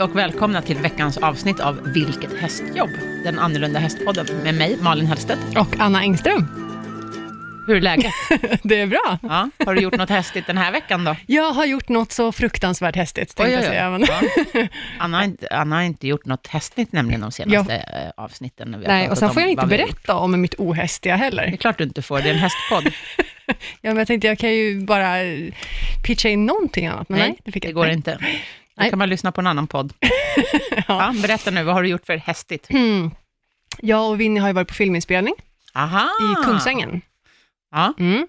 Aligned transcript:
Hej 0.00 0.04
och 0.04 0.16
välkomna 0.16 0.62
till 0.62 0.76
veckans 0.76 1.18
avsnitt 1.18 1.60
av 1.60 1.80
Vilket 1.94 2.40
hästjobb? 2.40 2.90
Den 3.24 3.38
annorlunda 3.38 3.78
hästpodden 3.78 4.26
med 4.42 4.54
mig, 4.54 4.76
Malin 4.80 5.06
Hellstedt. 5.06 5.40
Och 5.56 5.76
Anna 5.78 6.00
Engström. 6.00 6.46
Hur 7.66 7.76
är 7.76 7.80
läget? 7.80 8.12
det 8.62 8.80
är 8.80 8.86
bra. 8.86 9.18
Ja, 9.22 9.50
har 9.66 9.74
du 9.74 9.80
gjort 9.80 9.96
något 9.96 10.08
hästigt 10.08 10.46
den 10.46 10.58
här 10.58 10.72
veckan 10.72 11.04
då? 11.04 11.16
Jag 11.26 11.52
har 11.52 11.66
gjort 11.66 11.88
något 11.88 12.12
så 12.12 12.32
fruktansvärt 12.32 12.96
hästigt, 12.96 13.36
tänkte 13.36 13.54
jag 13.54 13.64
säga. 13.64 14.00
Ja. 14.52 14.68
Anna, 14.98 15.16
har 15.16 15.24
inte, 15.24 15.48
Anna 15.50 15.76
har 15.76 15.82
inte 15.82 16.06
gjort 16.08 16.26
något 16.26 16.46
hästigt 16.46 16.92
nämligen 16.92 17.20
de 17.20 17.32
senaste 17.32 17.72
jag... 17.72 18.04
Eh, 18.04 18.10
avsnitten. 18.16 18.70
När 18.70 18.78
vi 18.78 18.86
Nej, 18.86 19.10
och 19.10 19.18
sen 19.18 19.30
får 19.30 19.42
jag 19.42 19.50
inte 19.50 19.66
berätta 19.66 20.14
om 20.14 20.40
mitt 20.40 20.54
ohästiga 20.58 21.16
heller. 21.16 21.46
Det 21.46 21.52
är 21.52 21.56
klart 21.56 21.78
du 21.78 21.84
inte 21.84 22.02
får, 22.02 22.20
det 22.20 22.28
är 22.28 22.34
en 22.34 22.38
hästpodd. 22.38 22.86
ja, 23.46 23.54
men 23.80 23.96
jag 23.96 24.06
tänkte 24.06 24.28
jag 24.28 24.38
kan 24.38 24.50
ju 24.54 24.80
bara 24.80 25.14
pitcha 26.06 26.28
in 26.28 26.46
någonting 26.46 26.86
annat, 26.86 27.08
men 27.08 27.18
nej, 27.18 27.28
nej 27.28 27.38
det, 27.44 27.60
det 27.60 27.72
går 27.72 27.88
inte. 27.88 28.18
Då 28.84 28.90
kan 28.90 28.98
man 28.98 29.08
lyssna 29.08 29.32
på 29.32 29.40
en 29.40 29.46
annan 29.46 29.66
podd. 29.66 29.92
ja. 30.70 30.82
ja. 30.88 31.14
berätta 31.22 31.50
nu, 31.50 31.64
vad 31.64 31.74
har 31.74 31.82
du 31.82 31.88
gjort 31.88 32.06
för 32.06 32.16
hästigt? 32.16 32.66
Mm. 32.70 33.10
Jag 33.80 34.10
och 34.10 34.20
Winnie 34.20 34.40
har 34.40 34.48
ju 34.48 34.54
varit 34.54 34.68
på 34.68 34.74
filminspelning 34.74 35.34
Aha. 35.74 36.08
i 36.20 36.44
Kungsängen. 36.44 37.00
Ja. 37.70 37.94
Mm. 37.98 38.26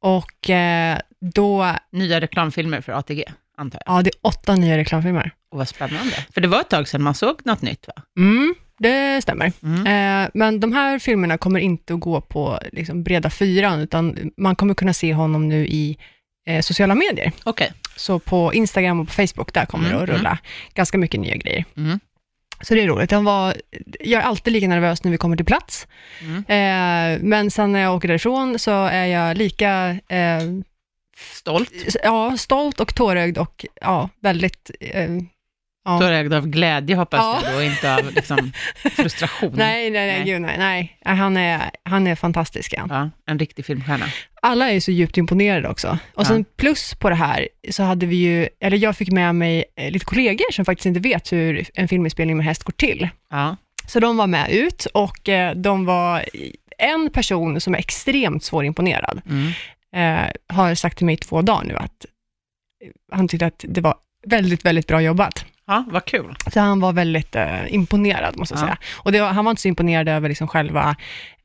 Och 0.00 0.50
eh, 0.50 0.98
då... 1.34 1.74
Nya 1.92 2.20
reklamfilmer 2.20 2.80
för 2.80 2.92
ATG, 2.92 3.24
antar 3.56 3.82
jag? 3.86 3.96
Ja, 3.96 4.02
det 4.02 4.10
är 4.10 4.14
åtta 4.22 4.56
nya 4.56 4.76
reklamfilmer. 4.76 5.32
Och 5.50 5.58
vad 5.58 5.68
spännande. 5.68 6.26
För 6.34 6.40
det 6.40 6.48
var 6.48 6.60
ett 6.60 6.68
tag 6.68 6.88
sedan 6.88 7.02
man 7.02 7.14
såg 7.14 7.46
något 7.46 7.62
nytt, 7.62 7.86
va? 7.86 8.02
Mm, 8.18 8.54
det 8.78 9.22
stämmer. 9.22 9.52
Mm. 9.62 9.86
Eh, 10.24 10.30
men 10.34 10.60
de 10.60 10.72
här 10.72 10.98
filmerna 10.98 11.38
kommer 11.38 11.60
inte 11.60 11.94
att 11.94 12.00
gå 12.00 12.20
på 12.20 12.58
liksom, 12.72 13.02
breda 13.02 13.30
fyran, 13.30 13.80
utan 13.80 14.30
man 14.36 14.56
kommer 14.56 14.74
kunna 14.74 14.92
se 14.92 15.14
honom 15.14 15.48
nu 15.48 15.66
i 15.66 15.98
eh, 16.46 16.60
sociala 16.62 16.94
medier. 16.94 17.32
Okay. 17.44 17.68
Så 17.96 18.18
på 18.18 18.54
Instagram 18.54 19.00
och 19.00 19.06
på 19.06 19.12
Facebook, 19.12 19.54
där 19.54 19.66
kommer 19.66 19.88
mm. 19.88 19.96
det 19.96 20.02
att 20.02 20.08
rulla 20.18 20.30
mm. 20.30 20.42
ganska 20.74 20.98
mycket 20.98 21.20
nya 21.20 21.36
grejer. 21.36 21.64
Mm. 21.76 22.00
Så 22.60 22.74
det 22.74 22.82
är 22.82 22.86
roligt. 22.86 23.10
Jag, 23.10 23.22
var, 23.22 23.54
jag 24.00 24.22
är 24.22 24.26
alltid 24.26 24.52
lika 24.52 24.68
nervös 24.68 25.04
när 25.04 25.10
vi 25.10 25.18
kommer 25.18 25.36
till 25.36 25.46
plats. 25.46 25.86
Mm. 26.20 26.36
Eh, 26.36 27.22
men 27.22 27.50
sen 27.50 27.72
när 27.72 27.80
jag 27.80 27.96
åker 27.96 28.08
därifrån 28.08 28.58
så 28.58 28.84
är 28.84 29.06
jag 29.06 29.36
lika... 29.36 29.98
Eh, 30.08 30.40
stolt? 31.32 31.72
Ja, 32.02 32.36
stolt 32.36 32.80
och 32.80 32.94
tårögd 32.94 33.38
och 33.38 33.66
ja, 33.80 34.08
väldigt... 34.20 34.70
Eh, 34.80 35.10
ja. 35.84 35.98
Tårögd 35.98 36.32
av 36.32 36.46
glädje 36.46 36.96
hoppas 36.96 37.20
ja. 37.20 37.40
jag 37.44 37.54
då, 37.54 37.62
inte 37.62 37.94
av 37.94 38.12
liksom, 38.12 38.52
frustration. 38.96 39.52
nej, 39.54 39.90
nej, 39.90 40.06
nej, 40.06 40.18
nej. 40.18 40.24
Gud, 40.24 40.42
nej, 40.42 40.58
nej. 40.58 40.98
Han, 41.04 41.36
är, 41.36 41.70
han 41.84 42.06
är 42.06 42.14
fantastisk. 42.14 42.74
Ja, 42.76 43.10
en 43.26 43.38
riktig 43.38 43.64
filmstjärna 43.64 44.06
alla 44.42 44.70
är 44.70 44.80
så 44.80 44.90
djupt 44.90 45.16
imponerade 45.16 45.68
också. 45.68 45.98
Och 46.14 46.26
sen 46.26 46.44
plus 46.56 46.94
på 46.94 47.08
det 47.08 47.14
här, 47.14 47.48
så 47.70 47.82
hade 47.82 48.06
vi 48.06 48.16
ju, 48.16 48.48
eller 48.60 48.76
jag 48.76 48.96
fick 48.96 49.10
med 49.10 49.34
mig 49.34 49.64
eh, 49.76 49.90
lite 49.90 50.04
kollegor 50.04 50.52
som 50.52 50.64
faktiskt 50.64 50.86
inte 50.86 51.00
vet 51.00 51.32
hur 51.32 51.66
en 51.74 51.88
filminspelning 51.88 52.36
med 52.36 52.46
häst 52.46 52.62
går 52.62 52.72
till. 52.72 53.08
Ja. 53.30 53.56
Så 53.86 54.00
de 54.00 54.16
var 54.16 54.26
med 54.26 54.50
ut 54.50 54.86
och 54.94 55.28
eh, 55.28 55.54
de 55.56 55.84
var 55.84 56.24
en 56.78 57.10
person 57.10 57.60
som 57.60 57.74
är 57.74 57.78
extremt 57.78 58.44
svårimponerad, 58.44 59.20
mm. 59.26 59.52
eh, 59.96 60.30
har 60.56 60.74
sagt 60.74 60.96
till 60.96 61.06
mig 61.06 61.12
i 61.12 61.16
två 61.16 61.42
dagar 61.42 61.64
nu 61.64 61.76
att 61.76 62.06
han 63.12 63.28
tyckte 63.28 63.46
att 63.46 63.64
det 63.68 63.80
var 63.80 63.94
väldigt, 64.26 64.64
väldigt 64.64 64.86
bra 64.86 65.02
jobbat. 65.02 65.44
Ja, 65.70 65.84
vad 65.88 66.04
kul. 66.04 66.34
Så 66.52 66.60
han 66.60 66.80
var 66.80 66.92
väldigt 66.92 67.36
eh, 67.36 67.74
imponerad, 67.74 68.36
måste 68.38 68.54
jag 68.54 68.62
ja. 68.62 68.66
säga. 68.66 68.78
Och 68.96 69.12
det, 69.12 69.18
han 69.18 69.44
var 69.44 69.50
inte 69.50 69.62
så 69.62 69.68
imponerad 69.68 70.08
över 70.08 70.28
liksom 70.28 70.48
själva 70.48 70.96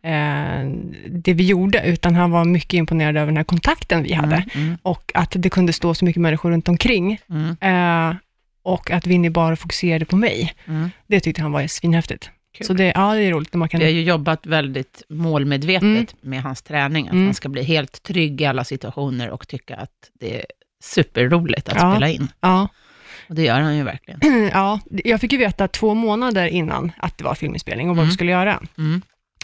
eh, 0.03 0.69
det 1.07 1.33
vi 1.33 1.45
gjorde, 1.45 1.81
utan 1.85 2.15
han 2.15 2.31
var 2.31 2.45
mycket 2.45 2.73
imponerad 2.73 3.17
över 3.17 3.25
den 3.25 3.37
här 3.37 3.43
kontakten 3.43 4.03
vi 4.03 4.13
hade 4.13 4.35
mm, 4.35 4.49
mm. 4.53 4.77
och 4.81 5.11
att 5.13 5.33
det 5.35 5.49
kunde 5.49 5.73
stå 5.73 5.93
så 5.93 6.05
mycket 6.05 6.21
människor 6.21 6.51
runt 6.51 6.67
omkring. 6.67 7.19
Mm. 7.29 7.57
Eh, 7.61 8.15
och 8.63 8.91
att 8.91 9.07
Winnie 9.07 9.29
bara 9.29 9.55
fokuserade 9.55 10.05
på 10.05 10.15
mig. 10.15 10.53
Mm. 10.65 10.91
Det 11.07 11.19
tyckte 11.19 11.41
han 11.41 11.51
var 11.51 11.67
svinhäftigt. 11.67 12.29
Kul. 12.57 12.67
Så 12.67 12.73
det, 12.73 12.91
ja, 12.95 13.13
det 13.13 13.21
är 13.21 13.31
roligt. 13.31 13.53
När 13.53 13.59
man 13.59 13.69
kan... 13.69 13.79
Vi 13.79 13.85
har 13.85 13.91
ju 13.91 14.03
jobbat 14.03 14.45
väldigt 14.45 15.03
målmedvetet 15.09 15.83
mm. 15.83 16.05
med 16.21 16.41
hans 16.41 16.61
träning, 16.61 17.07
att 17.07 17.13
mm. 17.13 17.25
han 17.25 17.33
ska 17.33 17.49
bli 17.49 17.63
helt 17.63 18.03
trygg 18.03 18.41
i 18.41 18.45
alla 18.45 18.63
situationer 18.63 19.29
och 19.29 19.47
tycka 19.47 19.75
att 19.75 20.11
det 20.19 20.39
är 20.39 20.45
superroligt 20.83 21.69
att 21.69 21.75
ja. 21.75 21.91
spela 21.91 22.09
in. 22.09 22.27
Ja. 22.39 22.67
Och 23.27 23.35
det 23.35 23.43
gör 23.43 23.61
han 23.61 23.77
ju 23.77 23.83
verkligen. 23.83 24.49
Ja, 24.53 24.79
jag 24.89 25.21
fick 25.21 25.31
ju 25.31 25.37
veta 25.37 25.67
två 25.67 25.93
månader 25.93 26.47
innan 26.47 26.91
att 26.97 27.17
det 27.17 27.23
var 27.23 27.35
filminspelning 27.35 27.89
och 27.89 27.95
vad 27.95 28.03
mm. 28.03 28.09
vi 28.09 28.13
skulle 28.13 28.31
göra. 28.31 28.61
Mm. 28.77 29.01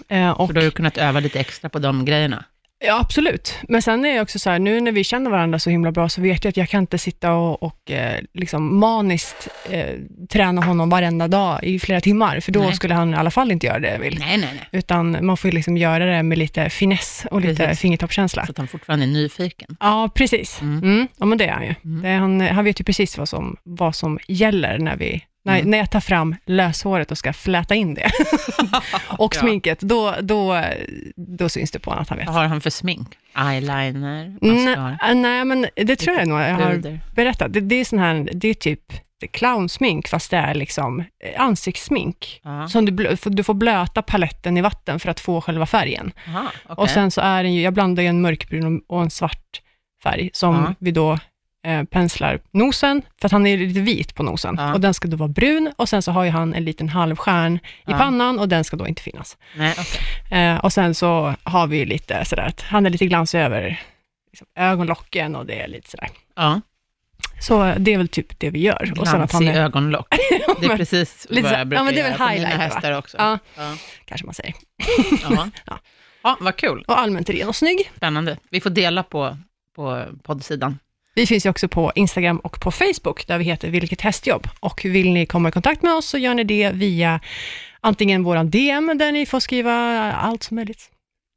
Eh, 0.08 0.30
och, 0.30 0.48
så 0.48 0.54
då 0.54 0.60
har 0.62 0.66
du 0.66 0.72
kunnat 0.72 0.98
öva 0.98 1.20
lite 1.20 1.40
extra 1.40 1.70
på 1.70 1.80
de 1.80 2.06
grejerna? 2.06 2.46
Ja, 2.84 3.00
absolut. 3.00 3.56
Men 3.68 3.82
sen 3.82 4.06
är 4.06 4.14
det 4.14 4.22
också 4.22 4.40
så 4.40 4.50
här, 4.50 4.60
nu 4.60 4.82
när 4.82 4.92
vi 4.92 5.04
känner 5.04 5.32
varandra 5.32 5.60
så 5.60 5.70
himla 5.70 5.92
bra, 5.92 6.10
så 6.10 6.22
vet 6.22 6.44
jag 6.44 6.50
att 6.50 6.58
jag 6.58 6.70
kan 6.70 6.84
inte 6.84 6.98
sitta 6.98 7.34
och, 7.34 7.64
och 7.64 7.92
eh, 7.92 8.20
liksom 8.34 8.80
maniskt 8.80 9.48
eh, 9.70 9.96
träna 10.30 10.62
honom 10.62 10.90
varenda 10.90 11.28
dag 11.28 11.64
i 11.64 11.80
flera 11.80 12.02
timmar, 12.02 12.40
för 12.40 12.52
då 12.52 12.60
nej. 12.60 12.74
skulle 12.74 12.94
han 12.94 13.14
i 13.14 13.18
alla 13.18 13.32
fall 13.32 13.52
inte 13.52 13.68
göra 13.68 13.80
det 13.80 13.92
jag 13.92 14.00
vill. 14.00 14.20
Nej, 14.20 14.38
nej, 14.38 14.50
nej. 14.54 14.70
Utan 14.72 15.26
man 15.26 15.38
får 15.38 15.52
liksom 15.52 15.78
göra 15.78 16.06
det 16.06 16.24
med 16.24 16.38
lite 16.38 16.70
finess 16.70 17.26
och 17.32 17.42
precis. 17.42 17.60
lite 17.60 17.76
fingertoppskänsla. 17.76 18.46
Så 18.46 18.52
att 18.52 18.58
han 18.58 18.68
fortfarande 18.68 19.06
är 19.06 19.08
nyfiken. 19.08 19.78
Ja, 19.80 20.10
precis. 20.16 20.62
Mm. 20.62 20.84
Mm. 20.84 21.08
Ja, 21.18 21.26
men 21.26 21.38
det 21.38 21.46
är 21.46 21.52
han 21.52 21.64
ju. 21.64 21.76
Mm. 21.86 22.06
Är 22.06 22.18
han, 22.18 22.42
han 22.42 22.66
vet 22.66 22.80
ju 22.80 22.84
precis 22.84 23.18
vad 23.18 23.30
som, 23.30 23.58
vad 23.64 23.96
som 23.96 24.20
gäller 24.28 24.78
när 24.78 24.96
vi 24.96 25.24
när, 25.44 25.60
mm. 25.60 25.72
när 25.72 25.78
jag 25.78 25.92
tar 25.92 26.00
fram 26.00 26.36
löshåret 26.46 27.12
och 27.12 27.18
ska 27.18 27.34
fläta 27.34 27.76
in 27.76 27.94
det 27.94 28.12
och 29.08 29.36
sminket, 29.36 29.80
då, 29.80 30.16
då, 30.22 30.64
då 31.16 31.50
syns 31.50 31.72
det 31.72 31.80
på 31.80 31.90
honom 31.90 32.02
att 32.02 32.10
han 32.10 32.18
vet. 32.18 32.28
Vad 32.28 32.36
har 32.36 32.46
han 32.46 32.62
för 32.62 32.70
smink? 32.70 33.08
Eyeliner? 33.38 34.38
Nej, 34.42 35.16
nej, 35.16 35.46
men 35.46 35.68
det 35.76 35.96
tror 35.96 36.18
jag 36.18 36.28
nog 36.28 36.40
jag 36.40 36.56
har 36.56 37.00
berättat. 37.16 37.54
Det, 37.54 37.60
det 37.60 37.76
är 37.76 37.86
sån 37.86 38.00
här, 38.00 38.30
det 38.34 38.48
är 38.48 38.54
typ 38.54 38.94
clownsmink, 39.28 40.08
fast 40.08 40.32
det 40.32 40.38
är 40.38 40.54
liksom 40.54 41.04
ansiktssmink. 41.38 42.42
Aha. 42.46 42.68
Som 42.68 42.86
du, 42.86 43.16
du 43.24 43.44
får 43.44 43.54
blöta 43.54 44.02
paletten 44.02 44.58
i 44.58 44.62
vatten 44.62 45.00
för 45.00 45.10
att 45.10 45.20
få 45.20 45.42
själva 45.42 45.66
färgen. 45.66 46.12
Aha, 46.28 46.52
okay. 46.64 46.76
Och 46.76 46.90
sen 46.90 47.12
så 47.12 47.22
är 47.22 47.44
den 47.44 47.54
ju, 47.54 47.62
jag 47.62 47.74
blandar 47.74 48.04
ju 48.04 48.10
en 48.10 48.22
mörkbrun 48.22 48.82
och 48.88 49.02
en 49.02 49.10
svart 49.10 49.62
färg, 50.04 50.30
som 50.34 50.56
Aha. 50.56 50.76
vi 50.80 50.92
då 50.92 51.20
eh, 51.64 51.84
penslar 51.84 52.40
nosen, 52.52 53.02
för 53.22 53.26
att 53.26 53.32
han 53.32 53.48
är 53.48 53.58
lite 53.58 53.80
vit 53.80 54.16
på 54.16 54.24
nosen. 54.24 54.56
Ja. 54.60 54.74
Och 54.74 54.82
den 54.82 54.94
ska 54.94 55.08
då 55.08 55.18
vara 55.18 55.30
brun 55.30 55.74
och 55.76 55.90
sen 55.90 56.02
så 56.02 56.12
har 56.12 56.24
ju 56.24 56.30
han 56.30 56.54
en 56.54 56.64
liten 56.64 56.90
halvstjärn 56.90 57.60
ja. 57.86 57.96
i 57.96 58.00
pannan 58.00 58.40
och 58.40 58.50
den 58.50 58.64
ska 58.64 58.78
då 58.78 58.88
inte 58.88 59.02
finnas. 59.02 59.38
Nej, 59.56 59.72
okay. 59.72 60.40
eh, 60.40 60.58
och 60.58 60.74
sen 60.74 60.96
så 60.96 61.34
har 61.44 61.68
vi 61.68 61.86
lite 61.86 62.26
sådär 62.26 62.44
att 62.48 62.62
han 62.62 62.86
är 62.86 62.90
lite 62.90 63.06
glansig 63.06 63.40
över 63.40 63.82
liksom, 64.32 64.48
ögonlocken 64.56 65.36
och 65.36 65.46
det 65.46 65.62
är 65.62 65.68
lite 65.68 65.90
sådär. 65.90 66.10
Ja. 66.36 66.62
Så 67.42 67.74
det 67.78 67.94
är 67.94 67.98
väl 67.98 68.08
typ 68.08 68.40
det 68.40 68.50
vi 68.50 68.60
gör. 68.60 68.80
Glansig 68.84 69.02
och 69.02 69.08
sen 69.08 69.22
att 69.22 69.32
han 69.32 69.48
är... 69.48 69.62
ögonlock. 69.62 70.08
Det 70.62 70.68
är 70.68 70.78
precis 70.78 71.28
vad 71.30 71.38
jag 71.38 71.68
brukar 71.68 71.80
ja, 71.80 71.84
men 71.84 71.94
det 71.94 72.00
är 72.00 72.04
väl 72.04 72.20
göra 72.20 72.28
på 72.28 72.34
mina 72.34 72.48
hästar 72.48 72.98
också. 72.98 73.18
Ja, 73.18 73.40
ja, 73.56 73.76
kanske 74.06 74.26
man 74.26 74.34
säger. 74.34 74.54
ja. 75.24 75.50
ja, 76.24 76.38
vad 76.40 76.56
kul. 76.56 76.84
Och 76.88 77.00
allmänt 77.00 77.30
ren 77.30 77.48
och 77.48 77.56
snygg. 77.56 77.92
Spännande. 77.98 78.38
Vi 78.50 78.62
får 78.62 78.70
dela 78.70 79.04
på, 79.04 79.38
på 79.76 80.06
poddsidan. 80.24 80.80
Vi 81.14 81.26
finns 81.26 81.46
ju 81.46 81.50
också 81.50 81.68
på 81.68 81.92
Instagram 81.96 82.38
och 82.38 82.60
på 82.60 82.72
Facebook, 82.72 83.28
där 83.28 83.38
vi 83.38 83.44
heter 83.44 83.70
Vilket 83.70 84.02
hästjobb. 84.02 84.48
Och 84.60 84.86
vill 84.86 85.14
ni 85.14 85.26
komma 85.26 85.50
i 85.50 85.52
kontakt 85.52 85.82
med 85.82 85.94
oss, 85.94 86.06
så 86.06 86.18
gör 86.18 86.34
ni 86.34 86.44
det 86.44 86.72
via 86.72 87.20
antingen 87.82 88.24
våran 88.24 88.50
DM, 88.50 88.98
där 88.98 89.12
ni 89.12 89.26
får 89.26 89.40
skriva 89.40 89.74
allt 90.14 90.44
som 90.44 90.56
möjligt. 90.56 90.90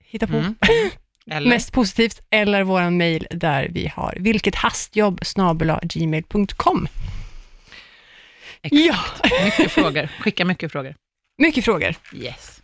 Hitta 0.04 0.26
på. 0.26 0.36
Mm. 0.36 0.54
Eller? 1.30 1.50
Mest 1.50 1.72
positivt, 1.72 2.20
eller 2.30 2.62
våran 2.62 2.96
mail, 2.96 3.26
där 3.30 3.68
vi 3.72 3.92
har 3.96 4.16
vilkethastjobb 4.20 5.20
gmail.com. 5.82 6.88
Ja. 8.62 8.96
Mycket 9.44 9.72
frågor. 9.72 10.08
Skicka 10.20 10.44
mycket 10.44 10.72
frågor. 10.72 10.94
Mycket 11.38 11.64
frågor. 11.64 11.94
Yes. 12.14 12.62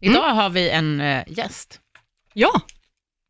Idag 0.00 0.24
mm. 0.24 0.36
har 0.36 0.50
vi 0.50 0.70
en 0.70 1.00
uh, 1.00 1.22
gäst. 1.26 1.80
Ja, 2.32 2.60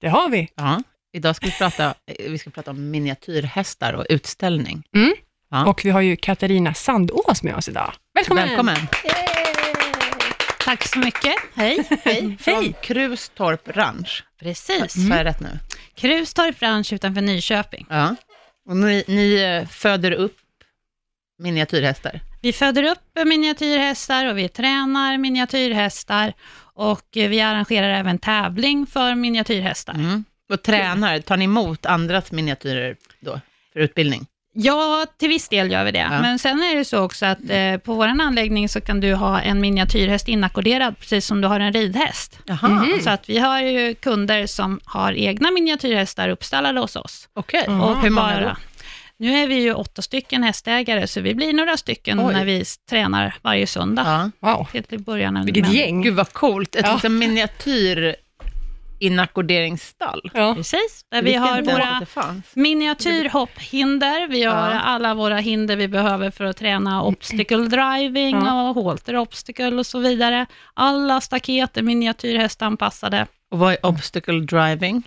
det 0.00 0.08
har 0.08 0.29
vi. 0.29 0.49
Ja. 0.55 0.82
Idag 1.16 1.36
ska 1.36 1.46
vi 1.46 1.52
prata, 1.52 1.94
eh, 2.06 2.30
vi 2.30 2.38
ska 2.38 2.50
prata 2.50 2.70
om 2.70 2.90
miniatyrhästar 2.90 3.92
och 3.92 4.06
utställning. 4.08 4.82
Mm. 4.94 5.14
Ja. 5.50 5.66
Och 5.66 5.84
vi 5.84 5.90
har 5.90 6.00
ju 6.00 6.16
Katarina 6.16 6.74
Sandås 6.74 7.42
med 7.42 7.56
oss 7.56 7.68
idag. 7.68 7.92
Välkommen! 8.14 8.48
Välkommen! 8.48 8.76
Tack 10.64 10.88
så 10.88 10.98
mycket. 10.98 11.34
Hej. 11.54 11.88
Hej. 12.04 12.36
Från 12.40 12.74
Krustorp 12.82 13.68
Ranch. 13.68 14.24
Precis. 14.40 14.96
Mm. 14.96 15.08
Sa 15.08 15.16
jag 15.16 15.24
rätt 15.24 15.40
nu? 15.40 15.58
Krustorp 15.94 16.62
Ranch 16.62 16.92
utanför 16.92 17.20
Nyköping. 17.20 17.86
Ja. 17.90 18.16
Och 18.69 18.76
ni, 18.76 19.04
ni 19.06 19.34
eh, 19.34 19.69
föder 19.69 20.12
upp 20.12 20.36
miniatyrhästar? 21.38 22.20
Vi 22.42 22.52
föder 22.52 22.82
upp 22.82 23.26
miniatyrhästar 23.26 24.26
och 24.26 24.38
vi 24.38 24.48
tränar 24.48 25.19
miniatyrhästar 25.19 26.32
och 26.74 27.16
eh, 27.16 27.28
vi 27.28 27.40
arrangerar 27.40 27.88
även 27.88 28.19
tävling 28.19 28.86
för 28.86 29.14
miniatyrhästar. 29.14 29.94
Mm. 29.94 30.24
Och 30.48 30.62
tränar, 30.62 31.20
tar 31.20 31.37
ni 31.37 31.44
emot 31.44 31.87
andras 31.87 32.32
miniatyrer 32.32 32.96
då, 33.20 33.40
för 33.72 33.81
utbildning? 33.81 34.26
Ja, 34.58 35.06
till 35.19 35.28
viss 35.28 35.48
del 35.48 35.70
gör 35.70 35.84
vi 35.84 35.90
det. 35.90 35.98
Ja. 35.98 36.20
Men 36.20 36.38
sen 36.38 36.62
är 36.62 36.76
det 36.76 36.84
så 36.84 37.02
också 37.02 37.26
att 37.26 37.38
eh, 37.48 37.76
på 37.76 37.94
vår 37.94 38.06
anläggning 38.06 38.69
så 38.69 38.81
kan 38.81 39.00
du 39.00 39.14
ha 39.14 39.40
en 39.40 39.60
miniatyrhäst 39.60 40.28
inackorderad, 40.28 40.98
precis 40.98 41.26
som 41.26 41.40
du 41.40 41.48
har 41.48 41.60
en 41.60 41.72
ridhäst. 41.72 42.38
Mm. 42.62 43.00
Så 43.00 43.10
att 43.10 43.28
vi 43.28 43.38
har 43.38 43.62
ju 43.62 43.94
kunder 43.94 44.46
som 44.46 44.81
har 44.84 45.12
egna 45.12 45.50
miniatyrhästar 45.50 46.28
uppstallade 46.28 46.81
hos 46.81 46.96
oss. 46.96 47.28
Okej, 47.34 47.62
okay. 47.62 47.75
och 47.75 48.00
hur 48.00 48.10
många 48.10 48.40
då? 48.40 48.56
Nu 49.19 49.38
är 49.38 49.46
vi 49.46 49.54
ju 49.54 49.75
åtta 49.75 50.02
stycken 50.02 50.43
hästägare, 50.43 51.06
så 51.06 51.20
vi 51.20 51.34
blir 51.34 51.52
några 51.52 51.76
stycken 51.76 52.20
Oj. 52.20 52.34
när 52.34 52.44
vi 52.44 52.64
tränar 52.90 53.34
varje 53.43 53.66
söndag. 53.66 54.31
Ja. 54.40 54.48
Wow, 54.52 54.82
till 54.88 54.98
början. 54.98 55.44
vilket 55.44 55.64
Men- 55.64 55.72
gäng. 55.72 56.02
Gud 56.02 56.14
vad 56.14 56.32
coolt. 56.32 56.76
Ett 56.76 56.87
Ja. 56.87 56.93
liksom 56.93 57.19
miniatyr 57.19 58.16
inackorderingsstall. 58.98 60.31
Ja. 60.34 60.54
Precis, 60.54 61.04
där 61.10 61.22
vi 61.22 61.34
har 61.34 61.62
våra 61.62 62.06
miniatyrhopphinder. 62.54 64.28
Vi 64.28 64.43
har 64.44 64.70
Ja. 64.70 64.81
alla 64.81 65.14
våra 65.14 65.37
hinder 65.37 65.76
vi 65.76 65.88
behöver 65.88 66.31
för 66.31 66.44
att 66.44 66.56
träna 66.56 67.02
obstacle 67.02 67.56
driving 67.56 68.37
Ja. 68.37 68.70
och 68.70 68.84
halter 68.84 69.16
obstacle 69.16 69.76
och 69.76 69.87
så 69.87 69.98
vidare. 69.98 70.46
Alla 70.75 71.20
staket 71.20 71.76
är 71.76 71.82
miniatyrhästanpassade. 71.82 73.26
Och 73.50 73.58
vad 73.58 73.72
är 73.72 73.87
obstacle 73.87 74.40
driving? 74.40 75.02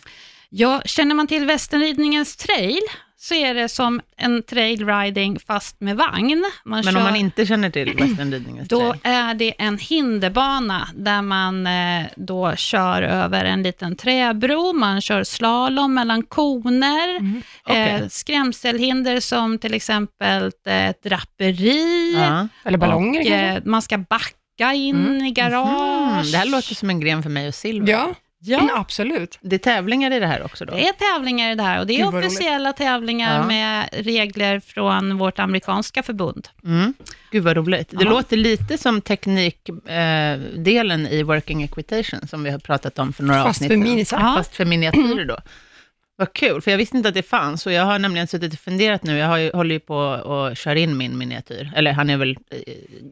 Ja, 0.49 0.81
känner 0.85 1.15
man 1.15 1.27
till 1.27 1.45
västernridningens 1.45 2.35
trail 2.37 2.81
så 3.21 3.33
är 3.33 3.53
det 3.53 3.69
som 3.69 4.01
en 4.17 4.43
trail 4.43 4.87
riding 4.87 5.39
fast 5.39 5.81
med 5.81 5.97
vagn. 5.97 6.45
Man 6.65 6.81
Men 6.85 6.93
kör, 6.93 6.97
om 6.99 7.03
man 7.03 7.15
inte 7.15 7.45
känner 7.45 7.69
till 7.69 7.93
westernridningens 7.99 8.67
då 8.67 8.79
trail? 8.79 8.99
är 9.03 9.33
det 9.33 9.53
en 9.61 9.77
hinderbana 9.77 10.87
där 10.95 11.21
man 11.21 11.67
eh, 11.67 12.05
då 12.15 12.55
kör 12.55 13.01
över 13.01 13.45
en 13.45 13.63
liten 13.63 13.95
träbro, 13.95 14.73
man 14.73 15.01
kör 15.01 15.23
slalom 15.23 15.93
mellan 15.93 16.23
koner, 16.23 17.15
Mm. 17.19 17.41
Okej. 17.63 17.89
eh, 17.93 18.07
skrämselhinder 18.07 19.19
som 19.19 19.57
till 19.57 19.73
exempel 19.73 20.51
ett 20.65 21.03
draperi, 21.03 22.13
Ja. 22.17 22.47
Eller 22.65 22.77
ballonger 22.77 23.19
och, 23.21 23.27
kanske? 23.27 23.45
eh, 23.47 23.61
man 23.65 23.81
ska 23.81 23.97
backa 23.97 24.73
in 24.73 24.95
Mm. 25.05 25.25
i 25.25 25.31
garage. 25.31 26.11
Mm, 26.11 26.31
det 26.31 26.37
här 26.37 26.45
låter 26.45 26.75
som 26.75 26.89
en 26.89 26.99
gren 26.99 27.23
för 27.23 27.29
mig 27.29 27.47
och 27.47 27.55
Silver. 27.55 27.91
Ja, 27.91 28.13
Ja, 28.41 28.69
absolut. 28.75 29.37
Det 29.41 29.55
är 29.55 29.59
tävlingar 29.59 30.11
i 30.11 30.19
det 30.19 30.27
här 30.27 30.43
också 30.43 30.65
då? 30.65 30.73
det 30.75 30.87
är 30.87 30.93
tävlingar 30.93 31.51
i 31.51 31.55
det 31.55 31.63
här 31.63 31.79
och 31.79 31.87
det 31.87 31.93
är 31.93 31.97
Gud, 31.97 32.05
vad 32.05 32.13
roligt. 32.13 32.27
officiella 32.31 32.73
tävlingar 32.73 33.37
Ja. 33.39 33.47
med 33.47 33.89
regler 33.91 34.59
från 34.59 35.17
vårt 35.17 35.39
amerikanska 35.39 36.03
förbund. 36.03 36.47
Mm. 36.65 36.93
Gud 37.31 37.43
vad 37.43 37.57
roligt. 37.57 37.89
Det 37.89 38.03
Ja. 38.03 38.09
låter 38.09 38.37
lite 38.37 38.77
som 38.77 39.01
teknikdelen 39.01 40.41
eh, 40.41 40.59
delen 40.59 41.07
i 41.07 41.23
Working 41.23 41.63
Equitation, 41.63 42.27
som 42.27 42.43
vi 42.43 42.49
har 42.49 42.59
pratat 42.59 42.99
om 42.99 43.13
för 43.13 43.23
några 43.23 43.43
Fast 43.43 43.61
avsnitt 43.61 44.09
för. 44.09 44.15
Ja. 44.19 44.33
Fast 44.37 44.55
för 44.55 44.65
miniatyrer 44.65 45.25
då. 45.25 45.37
Vad 46.19 46.33
kul, 46.33 46.61
för 46.61 46.71
jag 46.71 46.77
visste 46.77 46.97
inte 46.97 47.09
att 47.09 47.15
det 47.15 47.23
fanns, 47.29 47.65
och 47.65 47.71
jag 47.71 47.83
har 47.83 47.99
nämligen 47.99 48.27
suttit 48.27 48.53
och 48.53 48.59
funderat 48.59 49.03
nu, 49.03 49.17
jag 49.17 49.27
har 49.27 49.37
ju, 49.37 49.51
håller 49.53 49.73
ju 49.75 49.79
på 49.79 49.95
och 49.97 50.57
kör 50.57 50.75
in 50.75 50.97
min 50.97 51.17
miniatyr, 51.17 51.71
eller 51.75 51.91
han 51.93 52.09
är 52.09 52.17
väl 52.17 52.37
eh, 52.51 52.57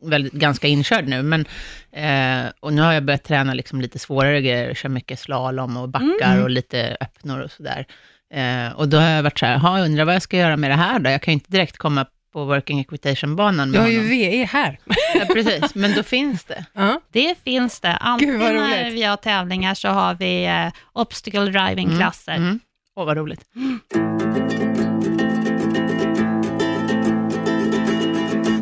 väldigt, 0.02 0.34
ganska 0.34 0.68
inkörd 0.68 1.08
nu, 1.08 1.22
men, 1.24 1.46
eh, 1.92 2.52
och 2.60 2.74
nu 2.74 2.82
har 2.82 2.94
jag 2.94 3.04
börjat 3.06 3.24
träna 3.24 3.54
liksom 3.54 3.82
lite 3.82 4.00
svårare 4.00 4.42
grejer, 4.42 4.74
kör 4.74 4.90
mycket 4.90 5.20
slalom 5.20 5.78
och 5.78 5.90
backar 5.90 6.32
Mm. 6.32 6.44
och 6.44 6.50
lite 6.50 6.98
öppnor 7.02 7.40
och 7.40 7.52
sådär. 7.52 7.86
Eh, 8.34 8.74
och 8.76 8.88
då 8.90 8.98
har 8.98 9.10
jag 9.10 9.24
varit 9.24 9.40
så 9.40 9.46
här, 9.46 9.58
"Ha, 9.58 9.80
undrar 9.80 10.06
vad 10.06 10.16
jag 10.16 10.22
ska 10.22 10.38
göra 10.38 10.58
med 10.58 10.72
det 10.72 10.76
här 10.76 11.00
då? 11.00 11.10
Jag 11.10 11.22
kan 11.22 11.32
ju 11.32 11.34
inte 11.34 11.52
direkt 11.52 11.78
komma 11.78 12.06
på 12.34 12.46
Working 12.46 12.80
Equitation-banan 12.80 13.68
Du 13.72 13.80
med 13.80 13.82
har 13.82 13.90
ju. 13.90 14.00
VE 14.10 14.46
här. 14.46 14.80
Ja, 15.16 15.26
precis, 15.34 15.76
men 15.76 15.94
då 15.96 16.04
finns 16.04 16.44
det. 16.44 16.66
Ja. 16.74 17.02
Det 17.12 17.36
finns 17.44 17.80
det. 17.80 17.96
Alltid 17.96 18.40
vad 18.40 18.54
när 18.54 18.92
vi 18.92 19.04
har 19.04 19.18
tävlingar 19.18 19.74
så 19.74 19.88
har 19.88 20.16
vi 20.16 20.46
eh, 20.46 20.68
obstacle 20.94 21.46
driving-klasser. 21.46 22.36
Mm. 22.36 22.60
Åh, 22.98 23.06
vad 23.06 23.18
roligt. 23.18 23.42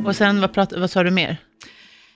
Och 0.06 0.16
sen, 0.16 0.42
vad, 0.42 0.54
prat, 0.54 0.74
vad 0.78 0.92
sa 0.92 1.04
du 1.04 1.12
mer? 1.12 1.38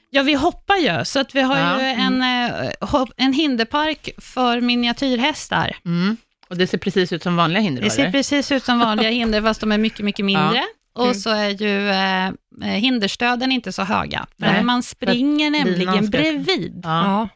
Ja, 0.09 0.23
vi 0.23 0.33
hoppar 0.33 0.75
ju, 0.75 1.05
så 1.05 1.19
att 1.19 1.35
vi 1.35 1.41
har 1.41 1.57
Ja, 1.57 1.79
ju 1.81 1.85
en, 1.87 2.21
eh, 2.21 3.05
en 3.17 3.33
hinderpark 3.33 4.09
för 4.17 4.61
miniatyrhästar. 4.61 5.75
Mm. 5.85 6.17
Och 6.49 6.57
det 6.57 6.67
ser 6.67 6.77
precis 6.77 7.13
ut 7.13 7.23
som 7.23 7.35
vanliga 7.35 7.61
hinder, 7.61 7.81
Det 7.83 7.89
ser 7.89 8.01
eller? 8.01 8.11
precis 8.11 8.51
ut 8.51 8.63
som 8.63 8.79
vanliga 8.79 9.09
hinder, 9.09 9.41
fast 9.41 9.61
de 9.61 9.71
är 9.71 9.77
mycket, 9.77 10.05
mycket 10.05 10.25
mindre. 10.31 10.63
Och 10.93 11.03
Mm. 11.05 11.15
så 11.15 11.29
är 11.29 11.49
ju 11.49 11.89
eh, 11.89 12.73
hinderstöden 12.75 13.51
inte 13.51 13.71
så 13.73 13.83
höga, 13.83 14.25
för 14.39 14.45
Nej, 14.45 14.63
man 14.63 14.83
springer 14.83 15.49
nämligen 15.51 16.07
ska- 16.07 16.17
bredvid. 16.17 16.81
Ja. 16.83 17.29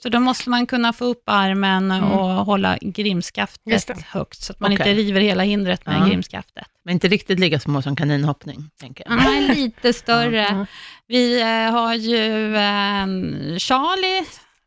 Ja. 0.00 0.02
Så 0.02 0.08
då 0.08 0.20
måste 0.20 0.50
man 0.50 0.66
kunna 0.66 0.92
få 0.92 1.04
upp 1.04 1.22
armen 1.26 1.90
Mm. 1.90 2.10
och 2.12 2.28
hålla 2.46 2.78
grimskaftet 2.80 4.06
högt, 4.06 4.42
så 4.42 4.52
att 4.52 4.60
man 4.60 4.72
Okej. 4.72 4.88
inte 4.90 5.02
river 5.02 5.20
hela 5.20 5.42
hindret 5.42 5.86
med 5.86 5.96
Ja. 6.00 6.06
grimskaftet. 6.06 6.66
Men 6.84 6.94
inte 6.94 7.08
riktigt 7.08 7.38
lika 7.38 7.60
små 7.60 7.82
som 7.82 7.96
kaninhoppning, 7.96 8.70
tänker 8.80 9.04
jag. 9.08 9.18
De 9.18 9.26
är 9.26 9.54
lite 9.54 9.92
större. 10.02 10.36
Ja. 10.36 10.66
Vi 11.06 11.40
eh, 11.40 11.46
har 11.72 11.94
ju 11.94 12.56
eh, 12.56 13.58
Charlie, 13.58 14.24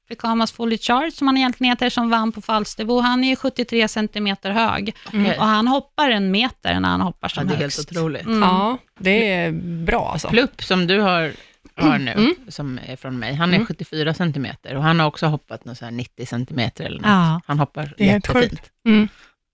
Frikamas 0.07 0.51
Fully 0.51 0.77
Charge, 0.77 1.11
som 1.11 1.27
han 1.27 1.37
egentligen 1.37 1.71
heter, 1.71 1.89
som 1.89 2.09
vann 2.09 2.31
på 2.31 2.41
Falsterbo. 2.41 2.99
Han 2.99 3.23
är 3.23 3.27
ju 3.29 3.35
73 3.35 3.87
centimeter 3.87 4.51
hög 4.51 4.95
Okej. 5.07 5.37
och 5.39 5.45
han 5.45 5.67
hoppar 5.67 6.09
en 6.09 6.31
meter 6.31 6.79
när 6.79 6.89
han 6.89 7.01
hoppar 7.01 7.27
Ja, 7.35 7.41
som 7.41 7.47
det 7.47 7.53
är 7.53 7.57
högst. 7.57 7.77
helt 7.77 7.91
otroligt. 7.91 8.25
Mm. 8.25 8.41
ja, 8.41 8.77
det 8.99 9.33
är 9.33 9.51
bra 9.85 10.09
alltså. 10.13 10.27
Plupp, 10.29 10.63
som 10.63 10.87
du 10.87 10.99
har, 10.99 11.31
har 11.75 11.97
nu, 11.99 12.11
Mm. 12.11 12.35
som 12.47 12.79
är 12.85 12.95
från 12.95 13.19
mig, 13.19 13.33
han 13.35 13.49
är 13.49 13.55
Mm. 13.55 13.67
74 13.67 14.13
centimeter 14.13 14.75
och 14.75 14.83
han 14.83 14.99
har 14.99 15.07
också 15.07 15.25
hoppat 15.25 15.65
något 15.65 15.77
så 15.77 15.85
här 15.85 15.91
90 15.91 16.25
centimeter 16.25 16.83
eller 16.85 16.97
något. 16.97 17.05
Ja. 17.09 17.41
Han 17.45 17.59
hoppar 17.59 17.93
Det 17.97 18.09
är 18.09 18.13
jättefint. 18.13 18.61
Mm. 18.87 19.07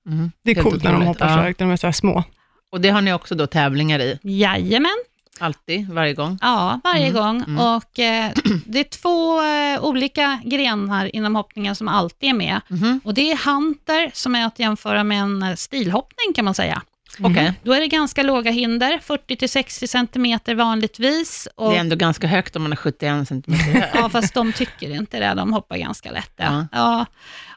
Mm. 0.08 0.32
Det 0.44 0.52
är 0.52 0.56
Helt 0.56 0.68
coolt 0.68 0.84
när 0.84 0.92
de 0.94 1.02
hoppar 1.02 1.28
så 1.28 1.34
Ja. 1.34 1.42
högt, 1.42 1.60
när 1.60 1.68
de 1.68 1.74
är 1.74 1.78
så 1.78 1.88
här 1.88 1.92
små. 1.92 2.24
Och 2.72 2.82
det 2.82 2.90
har 2.90 3.02
ni 3.02 3.14
också 3.14 3.36
då 3.36 3.48
tävlingar 3.48 4.00
i, 4.00 4.20
Jajamän, 4.24 4.98
alltid, 5.40 5.90
varje 5.90 6.14
gång? 6.14 6.38
ja, 6.42 6.80
varje 6.84 7.08
Mm, 7.08 7.14
gång. 7.22 7.44
mm. 7.48 7.60
Och 7.60 8.00
eh, 8.00 8.32
det 8.66 8.80
är 8.80 8.84
två 8.84 9.42
eh, 9.42 9.84
olika 9.90 10.40
grenar 10.46 11.16
inom 11.16 11.36
hoppningen 11.36 11.76
som 11.76 11.88
alltid 11.88 12.30
är 12.30 12.34
med. 12.34 12.62
Mhm. 12.68 13.02
Och 13.04 13.14
det 13.14 13.32
är 13.32 13.38
hunter, 13.52 14.12
som 14.14 14.36
är 14.36 14.46
att 14.46 14.60
jämföra 14.60 15.04
med 15.04 15.22
en 15.22 15.44
eh, 15.44 15.56
stilhoppning 15.56 16.34
kan 16.36 16.46
man 16.46 16.54
säga. 16.56 16.82
Okej, 17.20 17.54
Då 17.64 17.74
är 17.74 17.80
det 17.80 17.88
ganska 17.88 18.24
låga 18.24 18.52
hinder, 18.52 19.00
40-60 19.08 19.88
centimeter 19.88 20.56
vanligtvis. 20.56 21.48
Och 21.56 21.70
det 21.72 21.76
är 21.76 21.80
ändå 21.80 21.96
ganska 21.96 22.28
högt 22.28 22.56
om 22.56 22.62
man 22.64 22.72
är 22.72 22.76
71 22.76 23.28
centimeter 23.28 23.64
hög. 23.64 23.84
Ja, 23.94 24.10
fast 24.10 24.34
de 24.34 24.54
tycker 24.54 24.90
inte 24.96 25.20
det. 25.20 25.34
De 25.34 25.54
hoppar 25.54 25.78
ganska 25.78 26.12
lätt. 26.12 26.32
Ja. 26.36 26.68
Ja. 26.72 27.06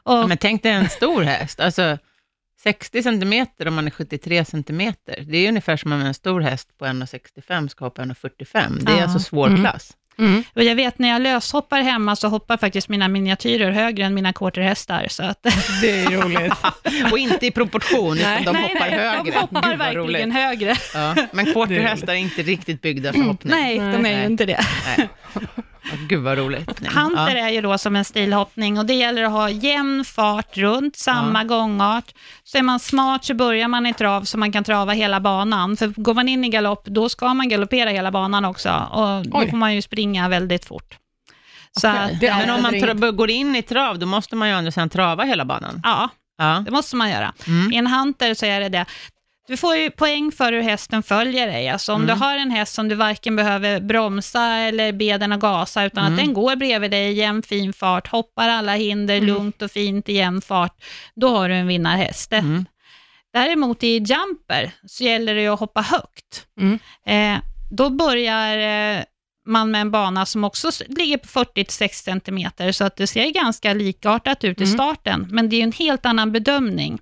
Ja. 0.05 0.21
Och, 0.21 0.29
Men 0.29 0.37
tänk 0.37 0.63
dig 0.63 0.71
en 0.71 0.89
stor 0.89 1.21
häst, 1.21 1.59
alltså 1.59 1.97
60 2.63 3.03
centimeter 3.03 3.67
om 3.67 3.73
man 3.75 3.85
är 3.87 3.91
73 3.91 4.45
centimeter. 4.45 5.23
Det 5.27 5.37
är 5.37 5.47
ungefär 5.49 5.77
som 5.77 5.91
om 5.93 6.01
en 6.01 6.13
stor 6.13 6.41
häst 6.41 6.77
på 6.77 6.85
1,65 6.85 7.67
ska 7.67 7.85
hoppa 7.85 8.01
1,45. 8.01 8.79
Det 8.85 8.91
är 8.91 8.97
Ja. 8.97 9.03
alltså 9.03 9.19
svår 9.19 9.47
Mm. 9.47 9.61
klass. 9.61 9.91
Mm. 10.17 10.43
och 10.55 10.63
jag 10.63 10.75
vet 10.75 10.99
när 10.99 11.09
jag 11.09 11.21
löshoppar 11.21 11.81
hemma 11.81 12.15
så 12.15 12.27
hoppar 12.27 12.57
faktiskt 12.57 12.89
mina 12.89 13.07
miniatyrer 13.07 13.71
högre 13.71 14.05
än 14.05 14.13
mina 14.13 14.33
quarterhästar. 14.33 15.05
Så 15.09 15.23
att, 15.23 15.43
Det 15.81 15.89
är 16.03 16.09
roligt. 16.11 16.53
Och 17.11 17.17
inte 17.17 17.45
i 17.45 17.51
proportion, 17.51 18.17
utan 18.17 18.29
Nej. 18.31 18.43
de 18.45 18.51
nej, 18.51 18.63
hoppar 18.63 18.89
nej, 18.89 18.99
högre. 18.99 19.31
De 19.31 19.37
hoppar 19.39 19.69
Gud, 19.69 19.77
verkligen 19.79 20.05
roligt. 20.05 20.33
högre. 20.33 20.75
Ja. 20.93 21.15
Men 21.31 21.45
quarterhästar 21.45 22.13
är 22.13 22.17
inte 22.17 22.41
riktigt 22.41 22.81
byggda 22.81 23.13
för 23.13 23.19
hoppning. 23.21 23.51
Nej, 23.53 23.77
de 23.77 24.05
är 24.05 24.19
ju 24.19 24.25
inte 24.25 24.45
det. 24.45 24.65
Gud 26.09 26.23
vad 26.23 26.37
roligt. 26.37 26.87
Hunter 26.95 27.35
är 27.35 27.49
ju 27.49 27.61
då 27.61 27.77
som 27.77 27.95
en 27.95 28.05
stilhoppning 28.05 28.79
och 28.79 28.85
det 28.85 28.93
gäller 28.93 29.23
att 29.23 29.31
ha 29.31 29.49
jämn 29.49 30.05
fart 30.05 30.57
runt, 30.57 30.95
samma 30.95 31.43
gångart. 31.43 32.13
Så 32.43 32.57
är 32.57 32.61
man 32.61 32.79
smart 32.79 33.25
så 33.25 33.33
börjar 33.33 33.67
man 33.67 33.85
i 33.85 33.93
trav 33.93 34.21
så 34.23 34.37
man 34.37 34.51
kan 34.51 34.63
trava 34.63 34.91
hela 34.93 35.19
banan. 35.19 35.77
För 35.77 35.87
går 35.87 36.13
man 36.13 36.29
in 36.29 36.43
i 36.43 36.49
galopp, 36.49 36.85
då 36.85 37.09
ska 37.09 37.33
man 37.33 37.49
galoppera 37.49 37.89
hela 37.89 38.11
banan 38.11 38.45
också 38.45 38.69
och 38.91 39.27
då 39.27 39.37
Oj. 39.37 39.49
får 39.49 39.57
man 39.57 39.75
ju 39.75 39.81
springa 39.81 40.02
väldigt 40.11 40.65
fort. 40.65 40.97
Så 41.81 41.89
Okej. 41.89 41.99
att, 41.99 42.19
Det 42.19 42.29
Men 42.29 42.49
om 42.49 42.61
man 42.61 42.73
tra- 42.75 43.11
går 43.11 43.29
in 43.29 43.55
i 43.55 43.61
trav, 43.61 43.99
då 43.99 44.05
måste 44.05 44.35
man 44.35 44.47
ju 44.49 44.53
å 44.55 44.57
andra 44.57 44.71
sidan 44.71 44.89
trava 44.89 45.23
hela 45.23 45.45
banan. 45.45 45.81
ja, 45.83 46.09
Ja. 46.37 46.63
det 46.65 46.71
måste 46.71 46.95
man 46.95 47.09
göra. 47.09 47.33
Mm. 47.47 47.71
I 47.73 47.75
en 47.77 47.87
hunter 47.87 48.33
så 48.33 48.45
är 48.45 48.59
det 48.59 48.69
det. 48.69 48.85
Du 49.47 49.57
får 49.57 49.75
ju 49.75 49.89
poäng 49.91 50.31
för 50.31 50.51
hur 50.53 50.61
hästen 50.61 51.03
följer 51.03 51.47
dig. 51.47 51.69
Alltså 51.69 51.93
om 51.93 52.03
Mm. 52.03 52.15
du 52.15 52.23
har 52.25 52.37
en 52.37 52.51
häst 52.51 52.73
som 52.73 52.89
du 52.89 52.95
varken 52.95 53.35
behöver 53.35 53.79
bromsa 53.79 54.43
eller 54.55 54.91
be 54.91 55.17
den 55.17 55.31
att 55.31 55.39
gasa, 55.39 55.83
utan 55.85 56.05
Mm. 56.05 56.13
att 56.13 56.25
den 56.25 56.33
går 56.33 56.55
bredvid 56.55 56.91
dig 56.91 57.09
i 57.09 57.13
jämn 57.13 57.43
fin 57.43 57.73
fart, 57.73 58.07
hoppar 58.07 58.49
alla 58.49 58.75
hinder 58.75 59.15
Mm. 59.17 59.27
lugnt 59.27 59.61
och 59.61 59.71
fint 59.71 60.09
i 60.09 60.13
jämn 60.13 60.41
fart, 60.41 60.83
då 61.15 61.27
har 61.37 61.49
du 61.49 61.55
en 61.55 61.67
vinnarhäst. 61.67 62.33
Mm. 62.33 62.65
Däremot 63.33 63.83
i 63.83 63.87
jumper 63.97 64.71
så 64.87 65.03
gäller 65.03 65.35
det 65.35 65.41
ju 65.41 65.47
att 65.53 65.59
hoppa 65.59 65.81
högt. 65.81 66.45
Mm. 66.59 66.79
Eh, 67.05 67.41
då 67.71 67.89
börjar 67.89 68.57
eh, 68.97 69.03
man 69.45 69.71
med 69.71 69.81
en 69.81 69.91
bana 69.91 70.25
som 70.25 70.43
också 70.43 70.69
ligger 70.87 71.17
på 71.17 71.27
40-60 71.27 71.87
cm, 72.57 72.73
så 72.73 72.83
att 72.83 72.95
det 72.95 73.07
ser 73.07 73.29
ganska 73.29 73.73
likartat 73.73 74.43
ut 74.43 74.61
i 74.61 74.63
Mm. 74.63 74.73
starten, 74.73 75.27
men 75.29 75.49
det 75.49 75.55
är 75.55 75.63
en 75.63 75.71
helt 75.71 76.05
annan 76.05 76.31
bedömning. 76.31 76.99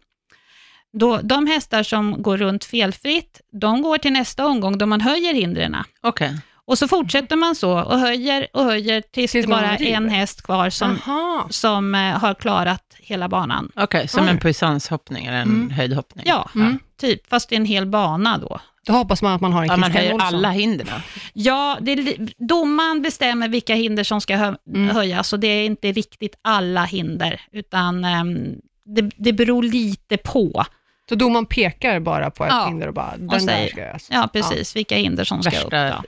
Då, 0.94 1.18
de 1.24 1.48
hästar 1.48 1.84
som 1.84 2.22
går 2.22 2.38
runt 2.38 2.66
felfritt, 2.66 3.42
de 3.52 3.82
går 3.82 3.98
till 3.98 4.14
nästa 4.14 4.46
omgång 4.46 4.78
då 4.78 4.86
man 4.86 5.02
höjer 5.02 5.34
hindren. 5.34 5.76
Okej. 6.02 6.38
Och 6.66 6.78
så 6.78 6.88
fortsätter 6.88 7.36
man 7.36 7.56
så 7.56 7.80
och 7.80 8.00
höjer 8.00 8.48
och 8.54 8.64
höjer 8.64 9.02
tills, 9.02 9.32
Tills 9.32 9.46
det 9.46 9.52
bara 9.52 9.78
är 9.78 9.82
en 9.84 10.10
häst 10.10 10.42
kvar 10.42 10.70
som, 10.70 10.92
Aha. 11.08 11.48
som 11.50 11.96
eh, 11.96 12.02
har 12.20 12.34
klarat 12.34 12.96
hela 13.00 13.30
banan. 13.30 13.72
Okej, 13.76 14.08
som 14.08 14.24
Oj. 14.26 14.30
en 14.30 14.40
puissanshoppning 14.40 15.26
eller 15.26 15.38
en 15.38 15.48
Mm. 15.50 15.70
höjdhoppning. 15.70 16.26
Ja, 16.28 16.50
Mm. 16.56 16.80
typ, 17.02 17.28
fast 17.30 17.50
det 17.50 17.56
är 17.56 17.58
en 17.58 17.66
hel 17.66 17.86
bana 17.86 18.38
då. 18.38 18.60
Då 18.88 18.94
hoppas 18.94 19.22
man 19.22 19.34
att 19.34 19.42
man 19.42 19.54
har 19.54 19.62
en 19.64 19.68
Ja, 19.68 19.78
man 19.78 19.92
Christian 19.92 20.02
höjer 20.04 20.14
Olsson. 20.16 20.28
alla 20.28 20.52
hindren. 20.52 21.02
Ja, 21.34 21.78
det 21.82 22.18
domaren 22.38 23.02
bestämmer 23.02 23.48
vilka 23.50 23.76
hinder 23.76 24.04
som 24.04 24.22
ska 24.22 24.36
hö- 24.36 24.56
Mm. 24.74 24.96
höjas 24.96 25.34
och 25.34 25.40
det 25.40 25.48
är 25.48 25.66
inte 25.66 25.92
riktigt 25.92 26.36
alla 26.42 26.84
hinder, 26.86 27.42
utan 27.52 28.06
ehm, 28.06 28.56
det, 28.86 29.10
det 29.18 29.34
beror 29.34 29.64
lite 29.64 30.18
på. 30.18 30.66
Så 31.10 31.16
domaren 31.16 31.46
pekar 31.46 32.00
bara 32.00 32.32
på 32.32 32.44
ett 32.46 32.52
Ja, 32.54 32.66
hinder 32.68 32.88
och 32.88 32.94
bara, 32.94 33.14
den 33.18 33.26
och 33.30 33.34
där 33.34 33.40
säger- 33.40 33.70
ska 33.70 33.82
jag... 33.82 34.00
Ja, 34.10 34.30
precis. 34.34 34.76
Vilka 34.76 34.96
hinder 34.96 35.24
som 35.24 35.44
ska 35.44 35.60
upp. 35.62 35.74
Värsta 35.74 36.04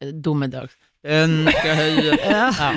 Då. 0.00 0.10
domedags... 0.12 0.72
Den 1.02 1.48
ska 1.58 1.74
höja. 1.74 2.16
ja. 2.30 2.72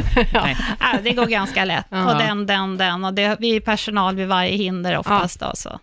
Ja, 0.79 0.99
det 1.03 1.11
går 1.11 1.25
ganska 1.25 1.65
lätt. 1.65 1.85
Ja. 1.89 2.11
Och 2.13 2.17
den, 2.19 2.45
den, 2.45 2.77
den. 2.77 3.05
Och 3.05 3.13
det, 3.13 3.37
vi 3.39 3.55
är 3.55 3.59
personal 3.59 4.15
vid 4.15 4.27
varje 4.27 4.51
hinder 4.51 4.97
oftast. 4.97 5.39
Då, 5.39 5.51
så. 5.55 5.79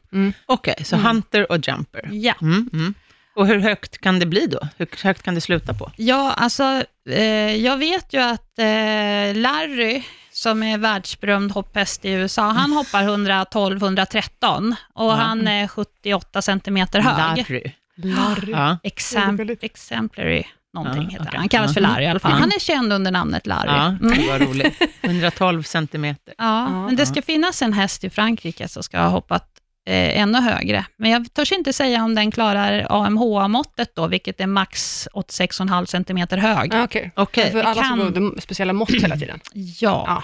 Okej, 0.46 0.74
så 0.84 0.96
Hunter 0.96 1.52
och 1.52 1.68
Jumper. 1.68 2.08
Ja. 2.12 2.34
Mm, 2.42 2.70
mm. 2.72 2.94
Och 3.34 3.46
hur 3.46 3.58
högt 3.58 3.98
kan 4.00 4.18
det 4.18 4.26
bli 4.26 4.46
då? 4.46 4.58
Hur 4.76 4.88
högt 5.04 5.22
kan 5.22 5.34
det 5.34 5.40
sluta 5.40 5.74
på? 5.74 5.90
ja, 5.96 6.32
alltså 6.36 6.82
eh, 7.10 7.56
jag 7.56 7.76
vet 7.76 8.12
ju 8.12 8.20
att 8.20 8.58
eh, 8.58 9.34
Larry, 9.34 10.02
som 10.32 10.62
är 10.62 10.78
världsberömd 10.78 11.52
hopphäst 11.52 12.04
i 12.04 12.10
USA, 12.10 12.42
han 12.42 12.72
hoppar 12.72 13.02
112-113 13.02 14.74
och 14.94 15.12
han 15.12 15.48
är 15.48 15.68
78 15.68 16.42
centimeter 16.42 17.00
hög. 17.00 17.38
Larry. 17.38 17.72
Larry. 17.96 18.52
Ja. 18.52 18.78
Väldigt- 19.32 19.62
exemplary 19.64 20.44
någonting 20.74 21.02
Ja, 21.02 21.08
heter 21.08 21.20
okej. 21.24 21.28
han. 21.32 21.38
Han 21.40 21.48
kallas 21.48 21.74
för 21.74 21.80
Ja. 21.80 21.88
Larry 21.88 22.04
i 22.04 22.06
alla 22.08 22.20
fall. 22.20 22.30
Ja. 22.32 22.36
Han 22.38 22.52
är 22.52 22.58
känd 22.58 22.92
under 22.92 23.10
namnet 23.10 23.46
Larry. 23.46 23.68
ja, 23.70 23.86
Mm. 23.86 24.18
det 24.18 24.26
var 24.28 24.38
roligt. 24.38 24.82
112 25.02 25.62
centimeter. 25.62 26.34
Ja, 26.38 26.68
men 26.86 26.96
det 26.96 27.06
ska 27.06 27.22
finnas 27.22 27.62
en 27.62 27.72
häst 27.72 28.04
i 28.04 28.10
Frankrike 28.10 28.68
som 28.68 28.82
ska 28.82 28.98
ha 28.98 29.08
hoppat 29.08 29.53
eh, 29.86 30.20
ännu 30.20 30.38
högre. 30.40 30.84
Men 30.96 31.10
jag 31.10 31.34
törs 31.34 31.52
inte 31.52 31.72
säga 31.72 32.04
om 32.04 32.14
den 32.14 32.30
klarar 32.30 32.86
AMH-måttet 32.90 33.94
då, 33.94 34.06
vilket 34.06 34.40
är 34.40 34.46
max 34.46 35.08
86,5 35.14 35.84
centimeter 35.86 36.36
hög. 36.36 36.74
Ah, 36.74 36.84
Okej, 36.84 37.10
Okej. 37.16 37.50
för 37.52 37.62
alla 37.64 37.82
kan- 37.82 37.98
som 37.98 38.00
under 38.00 38.40
speciella 38.40 38.72
mått 38.72 38.90
hela 38.90 39.16
tiden. 39.16 39.40
Ja. 39.80 40.22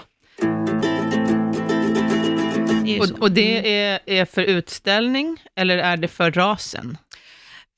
Det 2.84 3.06
så. 3.06 3.14
Och, 3.14 3.20
och 3.22 3.30
det 3.32 3.78
är, 3.84 4.00
är 4.06 4.24
för 4.24 4.42
utställning 4.42 5.42
eller 5.56 5.78
är 5.78 5.96
det 5.96 6.08
för 6.08 6.30
rasen? 6.30 6.98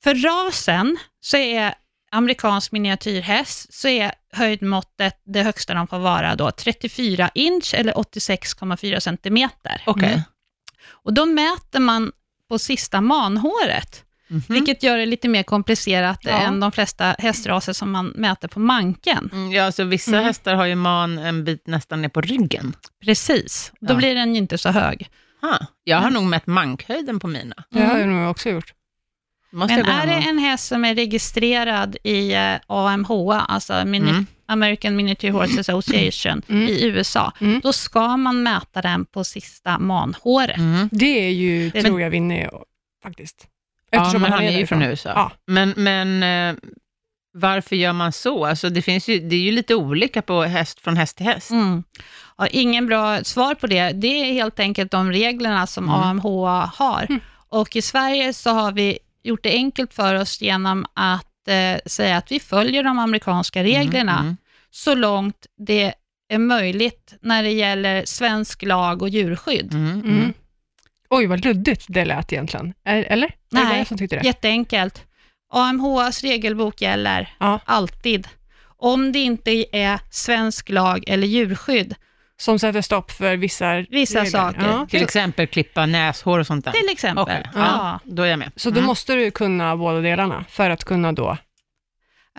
För 0.03 0.15
rasen 0.15 0.97
så 1.21 1.37
är 1.37 1.73
amerikansk 2.11 2.71
miniatyrhäst, 2.71 3.73
så 3.73 3.87
är 3.87 4.11
höjdmåttet 4.31 5.21
det 5.25 5.43
högsta 5.43 5.73
de 5.73 5.87
får 5.87 5.99
vara 5.99 6.35
då 6.35 6.51
34 6.51 7.29
inch 7.33 7.73
eller 7.77 7.93
86,4 7.93 8.99
centimeter. 8.99 9.81
Okej. 9.85 10.07
Mm. 10.09 10.21
Och 11.03 11.13
då 11.13 11.25
mäter 11.25 11.79
man 11.79 12.11
på 12.49 12.59
sista 12.59 13.01
manhåret, 13.01 14.03
Mhm. 14.27 14.41
vilket 14.49 14.83
gör 14.83 14.97
det 14.97 15.05
lite 15.05 15.27
mer 15.27 15.43
komplicerat 15.43 16.19
Ja. 16.21 16.31
än 16.31 16.59
de 16.59 16.71
flesta 16.71 17.15
hästraser 17.19 17.73
som 17.73 17.91
man 17.91 18.05
mäter 18.07 18.47
på 18.47 18.59
manken. 18.59 19.29
Mm, 19.33 19.51
Ja, 19.51 19.63
alltså 19.65 19.83
vissa 19.83 20.11
Mm. 20.11 20.23
hästar 20.23 20.55
har 20.55 20.65
ju 20.65 20.75
man 20.75 21.17
en 21.17 21.43
bit 21.43 21.67
nästan 21.67 22.01
ner 22.01 22.09
på 22.09 22.21
ryggen. 22.21 22.75
Precis, 23.05 23.71
då 23.81 23.93
Ja. 23.93 23.97
blir 23.97 24.15
den 24.15 24.35
ju 24.35 24.37
inte 24.41 24.57
så 24.57 24.69
hög. 24.69 25.09
Ha, 25.41 25.59
jag 25.83 25.97
har 25.97 26.09
nog 26.11 26.23
mätt 26.23 26.47
mankhöjden 26.47 27.19
på 27.19 27.27
mina. 27.27 27.55
Det 27.69 27.83
har 27.83 27.97
jag 27.97 28.09
nog 28.09 28.29
också 28.31 28.49
gjort. 28.49 28.73
Måste 29.51 29.75
Men 29.75 29.85
är 29.85 30.07
det 30.07 30.29
en 30.29 30.37
häst 30.39 30.67
som 30.67 30.85
är 30.85 30.95
registrerad 30.95 31.97
i 32.03 32.33
eh, 32.33 32.55
AMH, 32.67 33.11
alltså 33.47 33.73
Mm. 33.73 34.25
American 34.45 34.95
Miniature 34.95 35.31
Horse 35.31 35.59
Association 35.59 36.41
Mm. 36.49 36.67
i 36.67 36.83
USA, 36.85 37.31
Mm. 37.41 37.59
då 37.63 37.73
ska 37.73 38.17
man 38.17 38.43
mäta 38.43 38.81
den 38.81 39.05
på 39.05 39.23
sista 39.23 39.79
manhåret. 39.79 40.57
Mm. 40.57 40.89
Det 40.91 41.25
är 41.25 41.29
ju, 41.29 41.71
Men- 41.73 41.83
tror 41.83 42.01
jag, 42.01 42.09
vinner 42.09 42.49
faktiskt. 43.03 43.47
Ja, 43.91 44.09
men 44.13 44.21
man 44.21 44.31
han 44.31 44.43
är 44.43 44.57
ju 44.59 44.67
från 44.67 44.81
USA. 44.81 45.09
Ja. 45.15 45.31
Men, 45.47 45.73
men 45.77 46.23
eh, 46.23 46.55
varför 47.33 47.75
gör 47.75 47.93
man 47.93 48.11
så? 48.11 48.45
Alltså, 48.45 48.69
det, 48.69 48.81
finns 48.81 49.07
ju, 49.09 49.19
det 49.19 49.35
är 49.35 49.39
ju 49.39 49.51
lite 49.51 49.75
olika 49.75 50.21
på 50.21 50.41
häst 50.43 50.79
från 50.79 50.97
häst 50.97 51.17
till 51.17 51.25
häst. 51.25 51.51
Mm. 51.51 51.83
Ja, 52.37 52.47
ingen 52.47 52.87
bra 52.87 53.23
svar 53.23 53.55
på 53.55 53.67
det. 53.67 53.91
Det 53.91 54.07
är 54.07 54.33
helt 54.33 54.59
enkelt 54.59 54.91
de 54.91 55.11
reglerna 55.11 55.67
som 55.67 55.83
Mm. 55.83 55.95
AMH 56.01 56.25
har. 56.75 57.05
Mm. 57.09 57.21
Och 57.49 57.75
i 57.75 57.81
Sverige 57.81 58.33
så 58.33 58.49
har 58.49 58.71
vi 58.71 58.99
gjort 59.23 59.43
det 59.43 59.51
enkelt 59.51 59.93
för 59.93 60.15
oss 60.15 60.41
genom 60.41 60.85
att 60.93 61.27
eh, 61.47 61.79
säga 61.85 62.17
att 62.17 62.31
vi 62.31 62.39
följer 62.39 62.83
de 62.83 62.99
amerikanska 62.99 63.63
reglerna 63.63 64.19
Mm, 64.19 64.37
så 64.71 64.95
långt 64.95 65.45
det 65.57 65.93
är 66.29 66.37
möjligt 66.37 67.13
när 67.21 67.43
det 67.43 67.51
gäller 67.51 68.05
svensk 68.05 68.63
lag 68.63 69.01
och 69.01 69.09
djurskydd. 69.09 69.73
mm, 69.73 69.85
mm, 69.91 69.99
Mm. 70.05 70.17
mm. 70.17 70.33
Oj, 71.09 71.25
vad 71.27 71.45
luddigt 71.45 71.85
det 71.89 72.05
lät 72.05 72.33
egentligen. 72.33 72.73
Eller? 72.85 73.27
Är 73.27 73.31
det 73.49 73.63
Nej. 73.63 73.77
jag 73.77 73.87
som 73.87 73.97
tyckte 73.97 74.15
det? 74.15 74.25
Jätteenkelt. 74.25 75.03
AMHs 75.53 76.21
regelbok 76.21 76.81
gäller 76.81 77.33
Ja. 77.39 77.59
alltid. 77.65 78.27
Om 78.77 79.11
det 79.11 79.19
inte 79.19 79.77
är 79.77 79.99
svensk 80.11 80.69
lag 80.69 81.03
eller 81.07 81.27
djurskydd, 81.27 81.95
Som 82.37 82.59
sätter 82.59 82.81
stopp 82.81 83.11
för 83.11 83.37
vissa 83.37 83.85
Vissa 83.89 84.19
regler. 84.19 84.31
saker. 84.31 84.61
Ja. 84.67 84.87
Till 84.89 85.03
exempel 85.03 85.47
klippa 85.47 85.85
näshår 85.85 86.39
och 86.39 86.47
sånt 86.47 86.65
där. 86.65 86.71
till 86.71 86.89
exempel. 86.91 87.23
Okej, 87.23 87.49
Ja. 87.55 87.59
ja. 87.61 87.99
då 88.03 88.23
är 88.23 88.27
jag 88.27 88.39
med. 88.39 88.51
Så 88.55 88.69
då 88.69 88.77
Mm. 88.77 88.87
måste 88.87 89.15
du 89.15 89.31
kunna 89.31 89.77
båda 89.77 89.99
delarna 90.01 90.45
för 90.49 90.69
att 90.69 90.83
kunna 90.83 91.11
då... 91.11 91.37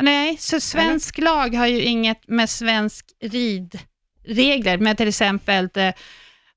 Nej, 0.01 0.37
så 0.39 0.61
svensk 0.61 1.19
lag 1.19 1.55
har 1.55 1.67
ju 1.67 1.83
inget 1.83 2.29
med 2.29 2.51
svensk 2.51 3.07
ridregler, 3.23 4.79
med 4.79 4.97
till 4.97 5.09
exempel 5.09 5.69
eh, 5.75 5.93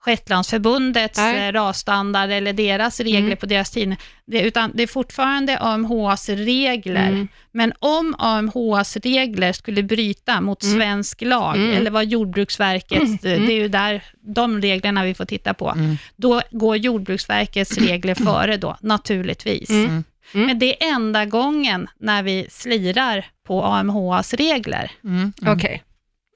Shetlandsförbundets 0.05 1.17
Nej. 1.17 1.47
eh, 1.47 1.51
rasstandard 1.51 2.29
eller 2.31 2.53
deras 2.53 2.99
regler 2.99 3.19
Mm. 3.19 3.37
på 3.37 3.45
deras 3.45 3.71
tid, 3.71 3.95
det, 4.27 4.41
utan 4.41 4.71
det 4.73 4.83
är 4.83 4.87
fortfarande 4.87 5.57
AMHs 5.59 6.29
regler. 6.29 7.07
Mm. 7.07 7.27
Men 7.51 7.73
om 7.79 8.15
AMHs 8.19 8.97
regler 8.97 9.53
skulle 9.53 9.83
bryta 9.83 10.41
mot 10.41 10.63
Mm. 10.63 10.77
svensk 10.79 11.21
lag, 11.21 11.55
Mm. 11.55 11.77
eller 11.77 11.91
vad 11.91 12.05
Jordbruksverkets, 12.05 13.23
Mm. 13.25 13.45
det 13.45 13.53
är 13.53 13.57
ju 13.61 13.67
där 13.67 14.03
de 14.35 14.61
reglerna 14.61 15.03
vi 15.03 15.13
får 15.13 15.25
titta 15.25 15.53
på, 15.53 15.69
Mm. 15.69 15.97
då 16.15 16.41
går 16.51 16.75
Jordbruksverkets 16.77 17.77
regler 17.77 18.15
före 18.15 18.57
då, 18.57 18.77
naturligtvis. 18.81 19.69
Mm. 19.69 19.85
Mm. 19.85 20.03
Mm. 20.33 20.47
Men 20.47 20.59
det 20.59 20.83
är 20.83 20.93
enda 20.95 21.25
gången 21.25 21.87
när 21.99 22.23
vi 22.23 22.47
slirar 22.51 23.25
på 23.47 23.63
AMHs 23.63 24.33
regler. 24.33 24.91
Mm. 25.03 25.33
Mm. 25.41 25.53
Okej. 25.57 25.83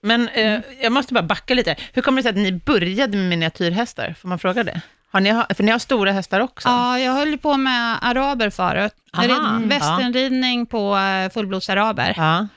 Men 0.04 0.28
eh, 0.30 0.60
jag 0.82 0.92
måste 0.92 1.14
bara 1.14 1.24
backa 1.24 1.54
lite. 1.54 1.76
Hur 1.94 2.02
kommer 2.02 2.18
det 2.18 2.24
sig 2.24 2.30
att 2.30 2.36
ni 2.36 2.52
började 2.52 3.18
med 3.18 3.30
miniatyrhästar? 3.30 4.16
Får 4.22 4.30
man 4.30 4.40
fråga 4.40 4.64
det? 4.64 4.82
Har 5.12 5.20
ni, 5.20 5.44
för 5.56 5.64
ni 5.64 5.72
har 5.72 5.80
stora 5.80 6.12
hästar 6.12 6.40
också? 6.40 6.70
Ja, 6.70 7.00
jag 7.00 7.14
höll 7.14 7.38
på 7.38 7.58
med 7.58 7.98
araber 8.02 8.50
förut. 8.50 8.94
Aha, 9.14 9.24
Rid- 9.24 9.32
mm. 9.56 9.70
Västernridning 9.70 10.66
på 10.66 10.98
eh, 10.98 11.30
fullblodsaraber. 11.32 12.14
Ja. 12.18 12.48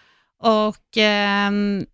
Och 0.43 0.97
ehm, 0.97 1.87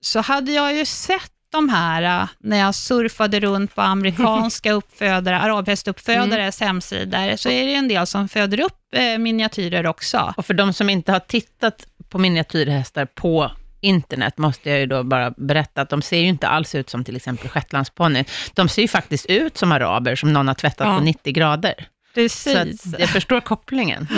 så 0.00 0.20
hade 0.20 0.52
jag 0.52 0.74
ju 0.76 0.84
sett 0.84 1.32
de 1.52 1.68
här 1.68 2.22
eh, 2.22 2.28
när 2.38 2.56
jag 2.58 2.74
surfade 2.74 3.40
runt 3.40 3.74
på 3.74 3.82
amerikanska 3.82 4.72
uppfödare, 4.78 5.38
arabhästuppfödares 5.38 6.60
hemsidor, 6.60 7.36
så 7.36 7.48
är 7.48 7.66
det 7.66 7.74
en 7.74 7.88
del 7.88 8.06
som 8.06 8.28
föder 8.28 8.60
upp 8.60 8.94
eh, 8.94 9.18
miniatyrer 9.18 9.86
också. 9.86 10.34
Och 10.36 10.46
för 10.46 10.54
de 10.54 10.72
som 10.72 10.90
inte 10.90 11.12
har 11.12 11.20
tittat 11.20 11.86
på 12.08 12.18
miniatyrhästar 12.18 13.04
på 13.04 13.50
internet, 13.80 14.38
måste 14.38 14.70
jag 14.70 14.78
ju 14.78 14.86
då 14.86 15.02
bara 15.04 15.30
berätta 15.36 15.82
att 15.82 15.90
de 15.90 16.02
ser 16.02 16.18
ju 16.18 16.26
inte 16.26 16.48
alls 16.48 16.74
ut 16.74 16.90
som 16.90 17.04
till 17.04 17.16
exempel 17.16 17.48
shetlandsponnyn. 17.48 18.24
De 18.54 18.68
ser 18.68 18.82
ju 18.82 18.88
faktiskt 18.88 19.26
ut 19.26 19.58
som 19.58 19.72
araber, 19.72 20.16
som 20.16 20.32
någon 20.32 20.48
har 20.48 20.54
tvättat 20.54 20.86
Ja. 20.86 20.94
på 20.98 21.04
90 21.04 21.32
grader. 21.32 21.74
Så 21.78 22.14
Precis. 22.14 22.94
att 22.94 23.00
jag 23.00 23.08
förstår 23.08 23.40
kopplingen. 23.40 24.08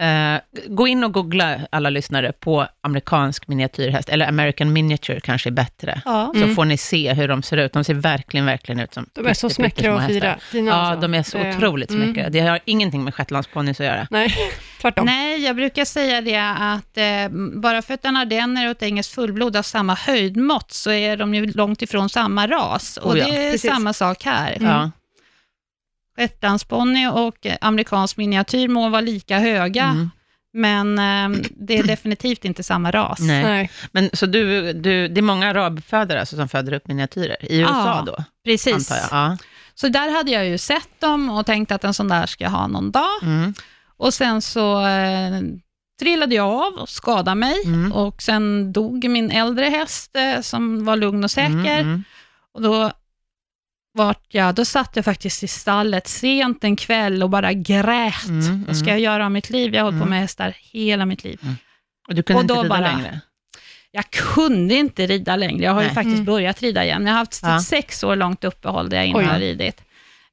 Eh, 0.00 0.40
gå 0.68 0.86
in 0.86 1.04
och 1.04 1.12
googla, 1.12 1.60
alla 1.72 1.90
lyssnare, 1.90 2.32
på 2.32 2.66
amerikansk 2.80 3.48
miniatyrhäst, 3.48 4.08
eller 4.08 4.28
American 4.28 4.72
miniature 4.72 5.20
kanske 5.20 5.48
är 5.48 5.52
bättre. 5.52 6.02
Ja. 6.04 6.32
Så 6.34 6.48
får 6.54 6.64
ni 6.64 6.76
se 6.76 7.12
hur 7.12 7.28
de 7.28 7.42
ser 7.42 7.56
ut. 7.56 7.72
De 7.72 7.84
ser 7.84 7.94
verkligen, 7.94 8.46
verkligen 8.46 8.80
ut 8.80 8.94
som 8.94 9.06
De 9.12 9.26
är 9.26 9.34
så 9.34 9.50
smäckra 9.50 9.94
och 9.94 10.02
fina. 10.02 10.36
Ja, 10.52 10.72
alltså. 10.72 11.00
de 11.00 11.14
är 11.14 11.22
så 11.22 11.38
Det- 11.38 11.56
otroligt 11.56 11.90
mm. 11.90 12.04
smäckra. 12.14 12.30
Det 12.30 12.40
har 12.40 12.60
ingenting 12.64 13.04
med 13.04 13.14
shetlandsponnys 13.14 13.80
att 13.80 13.86
göra. 13.86 14.06
Nej, 14.10 14.34
tvärtom. 14.80 15.06
Nej, 15.06 15.44
jag 15.44 15.56
brukar 15.56 15.84
säga 15.84 16.20
det 16.20 16.36
att 16.58 16.96
eh, 16.98 17.36
bara 17.60 17.82
för 17.82 17.94
att 17.94 18.04
en 18.04 18.16
ardenner 18.16 18.64
och 18.66 18.70
ett 18.70 18.82
engelskt 18.82 19.14
fullblod 19.14 19.56
har 19.56 19.62
samma 19.62 19.94
höjdmått, 19.94 20.72
så 20.72 20.90
är 20.90 21.16
de 21.16 21.34
ju 21.34 21.46
långt 21.46 21.82
ifrån 21.82 22.08
samma 22.08 22.46
ras. 22.46 22.96
Och 22.96 23.12
Oh 23.12 23.18
ja, 23.18 23.24
det 23.26 23.46
är 23.46 23.52
precis. 23.52 23.70
samma 23.70 23.92
sak 23.92 24.24
här. 24.24 24.56
Ja. 24.60 24.90
Shetlandsponny 26.20 27.06
och 27.08 27.46
eh, 27.46 27.56
amerikansk 27.60 28.16
miniatyr 28.16 28.68
må 28.68 28.88
vara 28.88 29.00
lika 29.00 29.38
höga, 29.38 29.84
Mm. 29.84 30.10
men 30.52 30.98
eh, 30.98 31.40
det 31.50 31.78
är 31.78 31.82
definitivt 31.82 32.44
inte 32.44 32.62
samma 32.62 32.90
ras. 32.90 33.18
Nej. 33.20 33.42
Nej. 33.42 33.70
Men 33.92 34.10
så 34.12 34.26
du, 34.26 34.72
du, 34.72 35.08
det 35.08 35.20
är 35.20 35.22
många 35.22 35.50
arabuppfödare 35.50 36.20
alltså 36.20 36.36
som 36.36 36.48
föder 36.48 36.72
upp 36.72 36.88
miniatyrer 36.88 37.36
i 37.52 37.58
USA 37.60 37.70
Ja, 37.86 38.02
då, 38.06 38.24
Precis. 38.44 38.74
antar 38.74 38.96
jag? 38.96 39.08
Ja. 39.30 39.36
Så 39.74 39.88
där 39.88 40.10
hade 40.16 40.30
jag 40.30 40.46
ju 40.48 40.58
sett 40.58 41.00
dem 41.00 41.30
och 41.30 41.46
tänkt 41.46 41.72
att 41.72 41.84
en 41.84 41.94
sån 41.94 42.08
där 42.08 42.26
ska 42.26 42.44
jag 42.44 42.50
ha 42.50 42.66
någon 42.66 42.90
dag. 42.90 43.22
Mm. 43.22 43.54
Och 43.96 44.14
sen 44.14 44.42
så 44.42 44.86
eh, 44.86 45.40
trillade 46.00 46.34
jag 46.34 46.46
av 46.48 46.72
och 46.74 46.88
skadade 46.88 47.34
mig. 47.34 47.54
Mm. 47.64 47.92
Och 47.92 48.22
sen 48.22 48.72
dog 48.72 49.04
min 49.08 49.30
äldre 49.30 49.64
häst 49.64 50.16
eh, 50.16 50.40
som 50.40 50.84
var 50.84 50.96
lugn 50.96 51.24
och 51.24 51.30
säker. 51.30 51.50
Mm, 51.54 51.80
mm. 51.80 52.04
Och 52.54 52.62
då, 52.62 52.90
vart 53.92 54.24
jag, 54.28 54.54
då 54.54 54.64
satt 54.64 54.96
jag 54.96 55.04
faktiskt 55.04 55.42
i 55.42 55.48
stallet 55.48 56.08
sent 56.08 56.64
en 56.64 56.76
kväll 56.76 57.22
och 57.22 57.30
bara 57.30 57.52
grät. 57.52 58.28
Mm, 58.28 58.64
Vad 58.66 58.76
ska 58.76 58.84
mm. 58.90 58.94
jag 58.94 59.00
göra 59.00 59.24
av 59.24 59.30
mitt 59.30 59.50
liv? 59.50 59.74
Jag 59.74 59.80
har 59.80 59.84
hållit 59.84 59.98
på 60.00 60.04
Mm. 60.06 60.10
med 60.10 60.20
hästar 60.20 60.54
hela 60.72 61.06
mitt 61.06 61.24
liv. 61.24 61.40
Och 62.08 62.14
du 62.14 62.22
kunde 62.22 62.38
Och 62.38 62.42
inte 62.42 62.54
rida 62.54 62.68
bara- 62.68 62.80
längre? 62.96 63.20
Jag 63.92 64.10
kunde 64.10 64.74
inte 64.74 65.06
rida 65.06 65.36
längre. 65.36 65.64
Jag 65.64 65.72
har 65.72 65.80
ju 65.80 65.86
Nej. 65.86 65.94
faktiskt 65.94 66.14
Mm. 66.14 66.24
börjat 66.24 66.60
rida 66.62 66.84
igen. 66.84 67.06
Jag 67.06 67.12
har 67.12 67.18
haft 67.18 67.40
Ja. 67.42 67.60
sex 67.60 68.04
år 68.04 68.16
långt 68.16 68.44
uppehåll 68.44 68.88
där 68.90 68.96
jag 68.96 69.06
inte 69.06 69.22
har 69.24 69.38
ridit. 69.38 69.82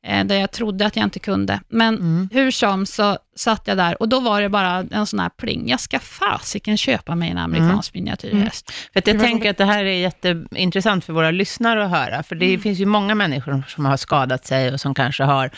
Eh, 0.05 0.25
där 0.25 0.35
jag 0.35 0.51
trodde 0.51 0.85
att 0.85 0.95
jag 0.95 1.03
inte 1.03 1.19
kunde. 1.19 1.59
Men 1.69 1.95
Mm. 1.95 2.29
hur 2.31 2.51
som 2.51 2.85
så 2.85 3.17
satt 3.35 3.61
jag 3.67 3.77
där 3.77 4.01
och 4.01 4.09
då 4.09 4.19
var 4.19 4.41
det 4.41 4.49
bara 4.49 4.85
en 4.91 5.05
sån 5.05 5.19
här 5.19 5.29
pling. 5.29 5.69
Jag 5.69 5.79
ska 5.79 5.99
fasiken 5.99 6.77
köpa 6.77 7.15
mig 7.15 7.29
en 7.29 7.37
amerikansk 7.37 7.93
miniatyrhäst. 7.93 8.71
För 8.93 8.99
att 8.99 9.07
jag 9.07 9.19
tänker 9.19 9.49
att 9.49 9.57
det 9.57 9.65
här 9.65 9.83
är 9.85 9.97
jätteintressant 9.99 11.05
för 11.05 11.13
våra 11.13 11.31
lyssnare 11.31 11.85
att 11.85 11.91
höra, 11.91 12.23
för 12.23 12.35
det 12.35 12.57
finns 12.59 12.79
ju 12.79 12.85
många 12.85 13.15
människor 13.15 13.63
som 13.67 13.85
har 13.85 13.97
skadat 13.97 14.45
sig 14.45 14.73
och 14.73 14.81
som 14.81 14.93
kanske 14.93 15.23
har 15.23 15.49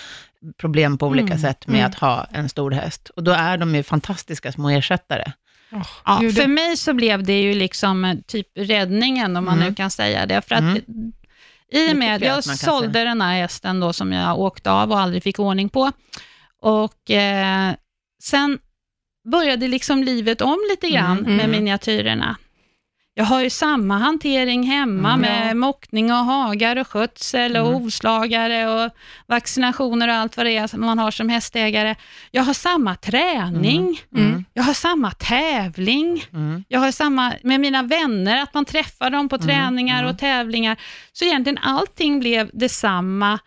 problem 0.58 0.98
på 0.98 1.08
olika 1.08 1.38
sätt 1.38 1.68
med 1.68 1.86
att 1.86 1.96
ha 1.96 2.28
en 2.32 2.50
stor 2.50 2.72
häst. 2.72 3.10
Och 3.16 3.24
då 3.24 3.32
är 3.32 3.58
de 3.58 3.76
ju 3.76 3.84
fantastiska 3.84 4.52
små 4.52 4.70
ersättare. 4.70 5.32
Ja, 6.06 6.18
Gud, 6.22 6.36
för 6.36 6.48
mig 6.48 6.78
så 6.78 6.94
blev 6.94 7.24
det 7.24 7.42
ju 7.42 7.54
liksom 7.54 8.06
eh, 8.06 8.16
typ 8.28 8.48
räddningen, 8.56 9.38
om 9.38 9.46
man 9.46 9.54
Mm. 9.58 9.68
nu 9.70 9.76
kan 9.76 9.92
säga 9.92 10.26
det. 10.26 10.42
För 10.42 10.56
att 10.56 10.62
Mm. 10.62 11.12
I 11.72 11.94
och 11.94 11.98
med 11.98 12.16
att 12.16 12.22
jag 12.22 12.44
sålde 12.44 13.04
den 13.04 13.22
här 13.22 13.42
hästen 13.42 13.80
då 13.80 13.94
som 13.94 14.12
jag 14.12 14.40
åkte 14.40 14.72
av 14.72 14.92
och 14.92 15.00
aldrig 15.00 15.24
fick 15.24 15.40
ordning 15.40 15.70
på. 15.70 15.92
Och 16.62 17.12
eh, 17.12 17.74
sen 18.24 18.60
började 19.32 19.68
liksom 19.68 20.04
livet 20.04 20.42
om 20.42 20.58
lite 20.70 20.90
grann 20.90 21.18
Mm, 21.20 21.36
med 21.36 21.46
mm. 21.46 21.52
miniatyrerna. 21.52 22.38
Jag 23.20 23.26
har 23.26 23.42
ju 23.42 23.50
samma 23.50 23.98
hantering 23.98 24.64
hemma 24.64 25.10
Mm. 25.14 25.22
med 25.22 25.50
Ja. 25.50 25.54
mockning 25.54 26.12
och 26.12 26.18
hagar 26.18 26.76
och 26.76 26.88
skötsel 26.88 27.58
och 27.58 27.68
Mm. 27.68 27.76
ovslagare 27.82 28.68
och 28.86 28.92
vaccinationer 29.28 30.08
och 30.08 30.14
allt 30.14 30.38
vad 30.38 30.46
det 30.46 30.58
är 30.58 30.78
man 30.78 31.00
har 31.00 31.12
som 31.12 31.30
hästägare. 31.30 31.96
Jag 32.32 32.44
har 32.44 32.54
samma 32.54 32.96
träning. 32.96 34.02
Mm. 34.16 34.46
Jag 34.54 34.64
har 34.64 34.74
samma 34.74 35.12
tävling. 35.12 36.24
Mm. 36.34 36.64
Jag 36.68 36.80
har 36.80 36.92
samma 36.92 37.34
med 37.44 37.60
mina 37.60 37.84
vänner, 37.84 38.42
att 38.42 38.54
man 38.54 38.66
träffar 38.66 39.10
dem 39.10 39.30
på 39.30 39.36
Mm, 39.36 39.48
träningar 39.48 40.00
mm. 40.00 40.12
och 40.12 40.20
tävlingar. 40.20 40.78
Så 41.14 41.26
egentligen 41.26 41.58
allting 41.58 42.20
blev 42.20 42.50
detsamma, 42.54 43.40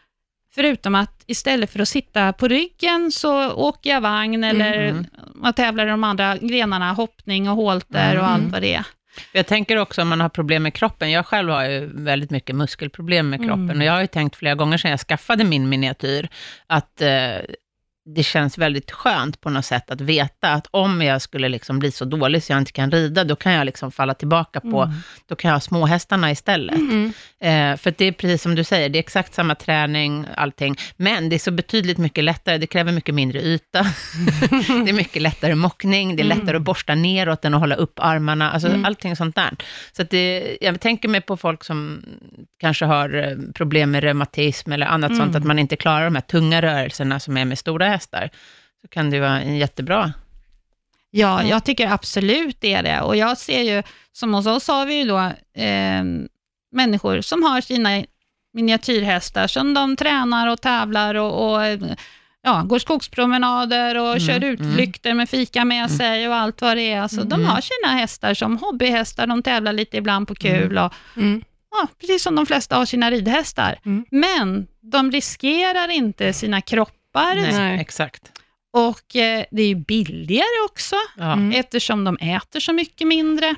förutom 0.54 0.94
att 0.94 1.24
istället 1.26 1.72
för 1.72 1.80
att 1.80 1.88
sitta 1.88 2.32
på 2.32 2.48
ryggen 2.48 3.12
så 3.12 3.50
åker 3.52 3.90
jag 3.90 4.00
vagn 4.00 4.44
eller 4.44 4.72
Mm. 4.88 5.52
tävlar 5.56 5.86
i 5.86 5.90
de 5.90 6.04
andra 6.04 6.36
grenarna, 6.36 6.92
hoppning 6.92 7.48
och 7.50 7.56
holter 7.56 8.18
och 8.18 8.24
Mm. 8.24 8.34
allt 8.34 8.52
vad 8.52 8.62
det 8.62 8.74
är. 8.74 8.84
Jag 9.32 9.46
tänker 9.46 9.76
också 9.76 10.02
om 10.02 10.08
man 10.08 10.20
har 10.20 10.28
problem 10.28 10.62
med 10.62 10.74
kroppen. 10.74 11.10
Jag 11.10 11.26
själv 11.26 11.50
har 11.50 11.64
ju 11.64 11.90
väldigt 11.94 12.30
mycket 12.30 12.56
muskelproblem 12.56 13.30
med 13.30 13.38
kroppen 13.40 13.62
Mm. 13.70 13.78
och 13.78 13.84
jag 13.84 13.92
har 13.92 14.00
ju 14.00 14.06
tänkt 14.06 14.36
flera 14.36 14.54
gånger 14.54 14.78
sedan 14.78 14.90
jag 14.90 15.00
skaffade 15.00 15.44
min 15.44 15.68
miniatyr 15.68 16.28
att 16.66 17.00
eh, 17.02 17.08
det 18.04 18.22
känns 18.22 18.58
väldigt 18.58 18.90
skönt 18.90 19.40
på 19.40 19.50
något 19.50 19.64
sätt 19.64 19.90
att 19.90 20.00
veta 20.00 20.48
att 20.52 20.66
om 20.70 21.02
jag 21.02 21.22
skulle 21.22 21.48
liksom 21.48 21.78
bli 21.78 21.90
så 21.92 22.04
dålig 22.04 22.42
så 22.42 22.52
jag 22.52 22.58
inte 22.58 22.72
kan 22.72 22.90
rida, 22.90 23.24
då 23.24 23.36
kan 23.36 23.52
jag 23.52 23.64
liksom 23.64 23.92
falla 23.92 24.14
tillbaka 24.14 24.60
på, 24.60 24.82
Mm. 24.82 24.94
då 25.28 25.36
kan 25.36 25.48
jag 25.48 25.54
ha 25.54 25.60
småhästarna 25.60 26.30
istället. 26.30 26.74
Mm. 26.76 27.12
Eh, 27.40 27.76
för 27.76 27.94
det 27.98 28.04
är 28.04 28.12
precis 28.12 28.42
som 28.42 28.54
du 28.54 28.64
säger, 28.64 28.88
det 28.88 28.98
är 28.98 29.00
exakt 29.00 29.34
samma 29.34 29.54
träning, 29.54 30.26
allting, 30.36 30.76
men 30.96 31.28
det 31.28 31.36
är 31.36 31.38
så 31.38 31.50
betydligt 31.50 31.98
mycket 31.98 32.24
lättare, 32.24 32.58
det 32.58 32.66
kräver 32.66 32.92
mycket 32.92 33.14
mindre 33.14 33.42
yta, 33.42 33.82
det 34.84 34.90
är 34.90 34.92
mycket 34.92 35.22
lättare 35.22 35.54
mockning, 35.54 36.16
det 36.16 36.22
är 36.22 36.24
lättare 36.24 36.56
att 36.56 36.62
borsta 36.62 36.94
neråt 36.94 37.44
än 37.44 37.54
att 37.54 37.60
hålla 37.60 37.74
upp 37.74 37.98
armarna, 37.98 38.50
alltså 38.50 38.68
Mm. 38.68 38.84
allting 38.84 39.16
sånt 39.16 39.34
där. 39.36 39.50
Så 39.96 40.02
det, 40.02 40.58
jag 40.60 40.80
tänker 40.80 41.08
mig 41.08 41.20
på 41.20 41.36
folk 41.36 41.64
som 41.64 42.02
kanske 42.60 42.84
har 42.84 43.14
eh, 43.14 43.36
problem 43.54 43.90
med 43.90 44.02
reumatism 44.04 44.72
eller 44.72 44.86
annat 44.86 45.16
sånt, 45.16 45.36
att 45.36 45.44
man 45.44 45.58
inte 45.58 45.76
klarar 45.76 46.04
de 46.04 46.14
här 46.14 46.22
tunga 46.22 46.62
rörelserna 46.62 47.20
som 47.20 47.36
är 47.36 47.44
med 47.44 47.58
stora 47.58 47.91
hästar, 47.92 48.30
så 48.82 48.88
kan 48.88 49.10
det 49.10 49.20
vara 49.20 49.40
en 49.40 49.56
jättebra. 49.56 50.12
Ja, 51.10 51.34
Mm. 51.38 51.50
jag 51.50 51.64
tycker 51.64 51.90
absolut 51.90 52.56
det 52.60 52.74
är 52.74 52.82
det. 52.82 53.00
Och 53.00 53.16
jag 53.16 53.38
ser 53.38 53.62
ju, 53.62 53.82
som 54.12 54.34
hos 54.34 54.46
oss 54.46 54.68
har 54.68 54.86
vi 54.86 54.94
ju 54.94 55.04
då 55.04 55.18
eh, 55.62 56.04
människor 56.72 57.20
som 57.20 57.42
har 57.42 57.60
sina 57.60 58.04
miniatyrhästar 58.54 59.46
som 59.46 59.74
de 59.74 59.96
tränar 59.96 60.46
och 60.46 60.60
tävlar 60.60 61.14
och, 61.14 61.52
och 61.54 61.60
ja, 62.42 62.62
går 62.62 62.78
skogspromenader 62.78 63.98
och 63.98 64.06
Mm, 64.16 64.20
kör 64.20 64.44
utflykter 64.44 65.14
med 65.14 65.28
fika 65.28 65.64
med 65.64 65.90
sig 65.90 66.28
och 66.28 66.34
allt 66.34 66.60
vad 66.62 66.76
det 66.76 66.92
är. 66.92 67.00
Alltså, 67.00 67.22
De 67.24 67.34
Mm. 67.40 67.46
har 67.46 67.60
sina 67.60 68.00
hästar 68.00 68.34
som 68.34 68.58
hobbyhästar, 68.58 69.26
de 69.26 69.42
tävlar 69.42 69.72
lite 69.72 69.96
ibland 69.96 70.28
på 70.28 70.34
kul. 70.34 70.78
Och, 70.78 70.92
Mm. 71.16 71.42
ja, 71.70 71.88
precis 72.00 72.22
som 72.22 72.34
de 72.34 72.46
flesta 72.46 72.76
har 72.76 72.86
sina 72.86 73.10
ridhästar. 73.10 73.78
Mm. 73.84 74.04
Men 74.10 74.66
de 74.80 75.10
riskerar 75.12 75.88
inte 75.90 76.32
sina 76.32 76.60
kroppar 76.60 76.96
Nej, 77.14 77.52
Nej. 77.52 77.80
exakt. 77.80 78.32
och 78.72 79.16
eh, 79.16 79.44
det 79.50 79.62
är 79.62 79.66
ju 79.68 79.74
billigare 79.74 80.64
också 80.70 80.96
Ja. 81.16 81.32
Mm. 81.32 81.52
eftersom 81.60 82.04
de 82.04 82.16
äter 82.16 82.60
så 82.60 82.72
mycket 82.72 83.06
mindre. 83.06 83.54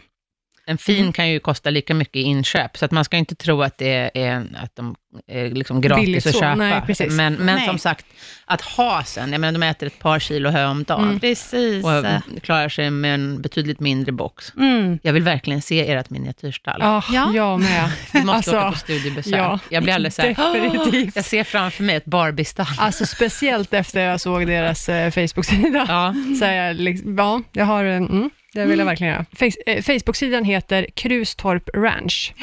En 0.67 0.79
fin 0.79 1.13
kan 1.13 1.29
ju 1.31 1.41
kosta 1.41 1.71
lika 1.71 1.95
mycket 1.95 2.17
i 2.17 2.21
inköp, 2.21 2.77
så 2.77 2.85
att 2.85 2.91
man 2.91 3.05
ska 3.05 3.17
inte 3.17 3.35
tro 3.35 3.63
att 3.63 3.79
det 3.79 4.11
är 4.15 4.47
att 4.63 4.77
de 4.77 4.95
är 5.27 5.51
liksom 5.51 5.81
gratis 5.81 6.05
Billigt 6.07 6.27
att 6.27 6.33
så, 6.33 6.41
köpa. 6.41 6.55
nej, 6.55 6.83
precis. 6.87 7.13
Men, 7.13 7.35
men 7.35 7.57
Nej. 7.57 7.67
som 7.67 7.79
sagt, 7.79 8.07
att 8.45 8.61
ha 8.61 9.03
sen, 9.05 9.33
jag 9.33 9.41
menar 9.41 9.61
de 9.61 9.67
äter 9.67 9.87
ett 9.87 9.99
par 9.99 10.19
kilo 10.19 10.51
hö 10.51 10.67
om 10.67 10.85
dagen 10.85 11.05
Mm. 11.05 11.21
Precis. 11.21 11.85
och 11.85 12.43
klarar 12.43 12.69
sig 12.69 12.91
med 12.91 13.15
en 13.15 13.43
betydligt 13.43 13.81
mindre 13.81 14.13
box. 14.13 14.53
Mm. 14.57 14.99
Jag 15.03 15.13
vill 15.13 15.23
verkligen 15.23 15.63
se 15.63 15.91
ert 15.93 16.11
miniatyrstall. 16.11 16.79
Ja, 16.81 17.03
Ja. 17.13 17.33
jag 17.35 17.61
med. 17.61 17.91
Vi 18.13 18.25
måste 18.25 18.37
Alltså, 18.37 18.57
åka 18.59 18.71
på 18.73 18.79
studiebesök. 18.79 19.35
ja, 19.35 19.59
jag 19.71 19.83
blir 19.83 19.95
alldeles 19.95 20.15
så 20.15 20.23
här, 20.23 20.55
definitivt. 20.63 21.17
jag 21.17 21.25
ser 21.25 21.45
framför 21.45 21.83
mig 21.83 21.97
ett 21.97 22.05
Barbie-stall. 22.07 22.67
Alltså 22.79 23.07
speciellt 23.07 23.75
efter 23.75 24.01
jag 24.01 24.21
såg 24.21 24.47
deras 24.47 24.89
eh, 24.89 25.11
Facebook-sida. 25.11 25.85
Ja. 25.89 26.15
Så 26.39 26.45
jag 26.45 26.77
liksom, 26.77 27.17
ja, 27.19 27.43
jag 27.53 27.65
har 27.65 27.85
en, 27.85 28.09
mm, 28.09 28.31
det 28.55 28.67
vill 28.67 28.79
jag 28.79 28.87
verkligen 28.87 29.13
göra. 29.13 29.27
Eh, 29.67 29.83
Facebook-sidan 29.83 30.45
heter 30.45 30.87
Krustorp 30.95 31.69
Ranch, 31.75 32.35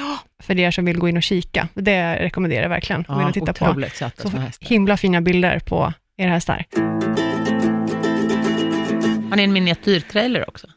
för 0.44 0.60
er 0.60 0.72
som 0.72 0.86
vill 0.86 0.98
gå 0.98 1.10
in 1.10 1.18
och 1.18 1.24
kika. 1.24 1.68
Det 1.74 2.16
rekommenderar 2.16 2.62
jag 2.62 2.70
verkligen. 2.70 3.06
Ja, 3.08 3.28
och 3.28 3.34
titta 3.34 3.54
på. 3.54 3.84
Så 4.18 4.32
himla 4.60 4.98
fina 4.98 5.22
bilder 5.22 5.60
på 5.60 5.94
era 6.18 6.30
hästar. 6.30 6.66
Har 9.30 9.36
ni 9.36 9.44
en 9.44 9.54
miniatyrtrailer 9.54 10.50
också? 10.50 10.68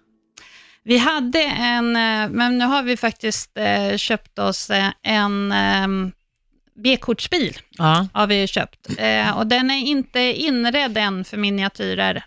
Vi 0.82 0.98
hade 0.98 1.42
en, 1.42 1.96
eh, 1.96 2.28
men 2.30 2.58
nu 2.58 2.64
har 2.64 2.82
vi 2.82 2.96
faktiskt 2.96 3.58
eh, 3.58 3.96
köpt 3.96 4.38
oss 4.38 4.70
en 5.02 5.52
eh, 5.52 5.88
B-kortsbil. 6.74 7.58
Ja. 7.70 8.08
Har 8.12 8.26
vi 8.26 8.46
köpt. 8.46 8.86
Och 9.36 9.46
den 9.46 9.70
är 9.70 9.78
inte 9.78 10.20
inredd 10.20 10.98
än 10.98 11.24
för 11.24 11.36
miniatyrer 11.36 12.24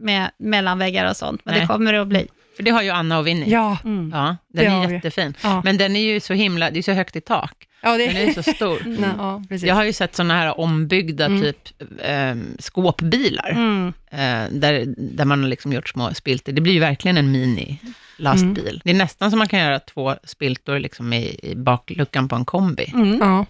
med 0.00 0.30
mellanväggar 0.38 1.10
och 1.10 1.16
sånt, 1.16 1.44
men 1.44 1.52
Nej. 1.52 1.60
det 1.60 1.66
kommer 1.66 1.92
det 1.92 2.00
att 2.00 2.08
bli. 2.08 2.28
För 2.60 2.64
det 2.64 2.70
har 2.70 2.82
ju 2.82 2.90
Anna 2.90 3.18
och 3.18 3.26
Winnie. 3.26 3.50
Ja, 3.50 3.78
Mm. 3.84 4.10
Ja, 4.14 4.36
Det 4.54 4.62
den 4.62 4.72
har 4.72 4.84
är 4.84 4.90
jättefin. 4.92 5.34
ja. 5.42 5.60
Men 5.64 5.76
den 5.78 5.96
är 5.96 6.00
ju 6.12 6.20
så 6.20 6.34
himla, 6.34 6.70
det 6.70 6.78
är 6.78 6.82
så 6.82 6.92
högt 6.92 7.16
i 7.16 7.20
tak. 7.20 7.52
ja 7.82 7.96
det 7.96 8.06
Den 8.06 8.16
är 8.16 8.26
ju 8.26 8.34
så 8.34 8.42
stor. 8.54 8.82
Nej, 8.86 9.10
ja, 9.18 9.42
precis. 9.48 9.68
Jag 9.68 9.74
har 9.74 9.84
ju 9.84 9.92
sett 9.92 10.14
sådana 10.16 10.34
här 10.34 10.60
ombyggda 10.60 11.26
Mm. 11.26 11.42
typ 11.42 11.58
eh, 12.02 12.34
skåpbilar, 12.58 13.50
Mm. 13.50 13.92
eh, 14.10 14.58
där, 14.58 14.94
där 14.96 15.24
man 15.24 15.42
har 15.42 15.48
liksom 15.48 15.72
gjort 15.72 15.88
små 15.88 16.14
spiltor. 16.14 16.52
Det 16.52 16.60
blir 16.60 16.72
ju 16.72 16.80
verkligen 16.80 17.16
en 17.18 17.32
mini-lastbil. 17.36 18.68
Mm. 18.68 18.80
Det 18.84 18.90
är 18.90 18.94
nästan 18.94 19.30
som 19.30 19.38
man 19.38 19.48
kan 19.48 19.60
göra 19.60 19.78
två 19.80 20.14
spiltor 20.24 20.78
liksom 20.78 21.12
i, 21.12 21.40
i 21.42 21.54
bakluckan 21.56 22.28
på 22.28 22.36
en 22.36 22.44
kombi, 22.44 22.90
Mm. 22.94 23.18
Ja, 23.20 23.46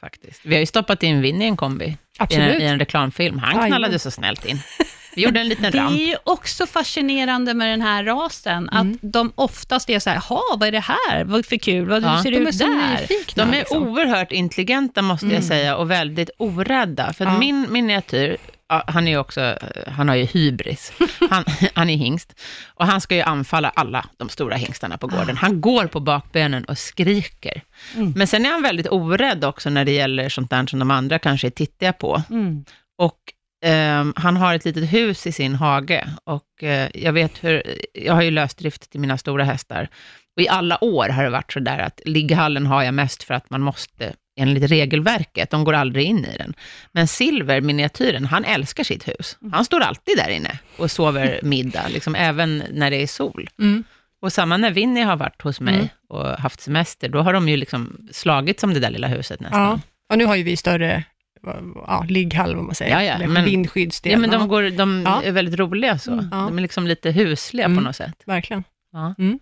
faktiskt. 0.00 0.40
Vi 0.44 0.54
har 0.54 0.60
ju 0.60 0.66
stoppat 0.66 1.02
in 1.02 1.20
Winnie 1.20 1.44
i 1.44 1.48
en 1.48 1.56
kombi, 1.56 1.96
i 2.30 2.34
en, 2.34 2.60
i 2.60 2.64
en 2.64 2.78
reklamfilm. 2.78 3.38
Han 3.38 3.58
Aj, 3.60 3.68
knallade 3.68 3.94
ja. 3.94 3.98
så 3.98 4.10
snällt 4.10 4.44
in. 4.46 4.58
Vi 5.16 5.22
gjorde 5.22 5.40
en 5.40 5.48
liten 5.48 5.72
Det 5.72 5.78
ramp. 5.78 5.90
är 6.00 6.06
ju 6.06 6.16
också 6.24 6.66
fascinerande 6.66 7.54
med 7.54 7.68
den 7.68 7.82
här 7.82 8.04
rasen, 8.04 8.68
Mm. 8.68 8.92
att 8.92 8.98
de 9.12 9.32
oftast 9.34 9.90
är 9.90 9.98
så 9.98 10.10
här, 10.10 10.18
ha 10.18 10.42
vad 10.58 10.68
är 10.68 10.72
det 10.72 10.80
här? 11.10 11.24
Vad 11.24 11.46
för 11.46 11.56
kul? 11.56 11.88
Vad 11.88 12.02
Ja. 12.02 12.22
ser 12.22 12.30
det 12.30 12.36
De 12.38 12.44
är 12.46 12.48
ut 12.48 12.58
där? 12.58 12.90
nyfikna. 13.00 13.44
De 13.44 13.50
är 13.52 13.58
liksom. 13.58 13.82
oerhört 13.88 14.32
intelligenta, 14.32 15.02
måste 15.02 15.26
Mm. 15.26 15.34
jag 15.36 15.44
säga, 15.44 15.76
och 15.76 15.90
väldigt 15.90 16.30
orädda. 16.38 17.12
För 17.12 17.24
Ja. 17.24 17.38
min 17.38 17.66
miniatyr, 17.72 18.36
han 18.68 19.08
är 19.08 19.18
också, 19.18 19.58
han 19.88 20.08
har 20.08 20.14
ju 20.16 20.24
hybris. 20.24 20.92
Han, 21.30 21.44
han 21.74 21.90
är 21.90 21.96
hingst. 21.96 22.40
Och 22.74 22.86
han 22.86 23.00
ska 23.00 23.14
ju 23.14 23.20
anfalla 23.22 23.68
alla 23.68 24.04
de 24.16 24.28
stora 24.28 24.56
hingstarna 24.56 24.98
på 24.98 25.06
gården. 25.06 25.36
Han 25.36 25.60
går 25.60 25.86
på 25.86 26.00
bakbenen 26.00 26.64
och 26.64 26.78
skriker. 26.78 27.62
Mm. 27.96 28.12
Men 28.16 28.26
sen 28.26 28.46
är 28.46 28.50
han 28.50 28.62
väldigt 28.62 28.88
orädd 28.90 29.44
också 29.44 29.70
när 29.70 29.84
det 29.84 29.92
gäller 29.92 30.28
sånt 30.28 30.50
där 30.50 30.66
som 30.66 30.78
de 30.78 30.90
andra 30.90 31.18
kanske 31.18 31.46
är 31.46 31.50
tittiga 31.50 31.92
på. 31.92 32.22
Mm. 32.30 32.64
Och 32.98 33.18
ehm, 33.64 34.12
han 34.16 34.36
har 34.36 34.54
ett 34.54 34.64
litet 34.64 34.92
hus 34.92 35.26
i 35.26 35.32
sin 35.32 35.54
hage. 35.54 36.08
Och 36.24 36.62
eh, 36.62 36.88
jag 36.94 37.12
vet 37.12 37.44
hur, 37.44 37.62
jag 37.92 38.14
har 38.14 38.22
ju 38.22 38.30
lösdrift 38.30 38.90
till 38.90 39.00
mina 39.00 39.18
stora 39.18 39.44
hästar. 39.44 39.88
Och 40.36 40.42
i 40.42 40.48
alla 40.48 40.84
år 40.84 41.08
har 41.08 41.24
det 41.24 41.30
varit 41.30 41.52
så 41.52 41.60
där 41.60 41.78
att 41.78 42.00
ligghallen 42.04 42.66
har 42.66 42.82
jag 42.82 42.94
mest 42.94 43.22
för 43.22 43.34
att 43.34 43.50
man 43.50 43.60
måste, 43.60 44.12
enligt 44.40 44.70
regelverket, 44.70 45.50
de 45.50 45.64
går 45.64 45.72
aldrig 45.74 46.06
in 46.06 46.24
i 46.24 46.36
den. 46.38 46.54
Men 46.92 47.08
Silver, 47.08 47.60
miniatyren, 47.60 48.24
han 48.24 48.44
älskar 48.44 48.84
sitt 48.84 49.08
hus. 49.08 49.38
Han 49.52 49.64
står 49.64 49.80
alltid 49.80 50.16
där 50.16 50.28
inne 50.28 50.58
och 50.76 50.90
sover 50.90 51.40
middag, 51.42 51.88
liksom, 51.88 52.14
även 52.14 52.62
när 52.70 52.90
det 52.90 53.02
är 53.02 53.06
sol. 53.06 53.48
Mm. 53.58 53.84
Och 54.22 54.32
samma 54.32 54.56
när 54.56 54.70
Winnie 54.70 55.02
har 55.02 55.16
varit 55.16 55.42
hos 55.42 55.60
mig 55.60 55.74
Mm. 55.74 55.88
och 56.08 56.26
haft 56.26 56.60
semester, 56.60 57.08
då 57.08 57.20
har 57.22 57.32
de 57.32 57.48
ju 57.48 57.56
liksom 57.56 58.08
slagit 58.12 58.60
som 58.60 58.74
det 58.74 58.80
där 58.80 58.90
lilla 58.90 59.08
huset 59.08 59.40
nästan. 59.40 59.60
Ja. 59.62 59.80
och 60.10 60.18
nu 60.18 60.24
har 60.26 60.34
ju 60.36 60.42
vi 60.42 60.56
större 60.56 61.04
ja, 61.86 62.04
ligghall, 62.08 62.54
vad 62.56 62.64
man 62.64 62.74
säger. 62.74 62.92
Ja, 62.92 63.02
ja, 63.02 63.14
Eller 63.14 63.26
men- 63.26 63.44
vindskyddsdel. 63.44 64.12
Ja, 64.12 64.18
men 64.18 64.30
de, 64.30 64.48
går, 64.48 64.62
de 64.70 65.02
Ja. 65.06 65.22
är 65.22 65.32
väldigt 65.32 65.58
roliga 65.60 65.98
så. 65.98 66.12
Mm. 66.12 66.28
Ja. 66.32 66.36
De 66.36 66.58
är 66.58 66.62
liksom 66.62 66.86
lite 66.86 67.10
husliga 67.10 67.66
på 67.66 67.72
Mm. 67.72 67.84
något 67.84 67.96
sätt. 67.96 68.22
Verkligen. 68.26 68.64
Ja, 68.92 69.14
Mm. 69.18 69.38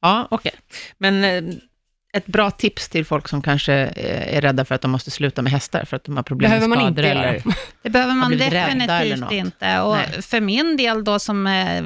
ja 0.00 0.28
okej. 0.30 0.52
Men 0.98 1.24
eh, 1.24 1.54
ett 2.16 2.26
bra 2.26 2.50
tips 2.50 2.88
till 2.88 3.04
folk 3.04 3.28
som 3.28 3.42
kanske 3.42 3.72
eh, 3.74 4.36
är 4.36 4.40
rädda 4.40 4.64
för 4.64 4.74
att 4.74 4.80
de 4.80 4.90
måste 4.90 5.10
sluta 5.10 5.42
med 5.42 5.52
hästar, 5.52 5.84
för 5.84 5.96
att 5.96 6.04
de 6.04 6.16
har 6.16 6.22
problem 6.22 6.50
Behöver 6.50 6.68
med 6.68 6.78
man 6.78 6.86
skador 6.94 7.04
inte 7.10 7.18
eller... 7.20 7.42
Det 7.82 7.90
behöver 7.90 8.14
man 8.14 8.28
blivit 8.28 8.52
rädda 8.52 8.66
eller 8.70 8.86
definitivt 9.00 9.32
inte. 9.32 9.80
Och 9.80 9.96
Nej. 9.96 10.22
för 10.22 10.40
min 10.40 10.76
del 10.76 11.04
då 11.04 11.18
som 11.18 11.46
eh, 11.46 11.84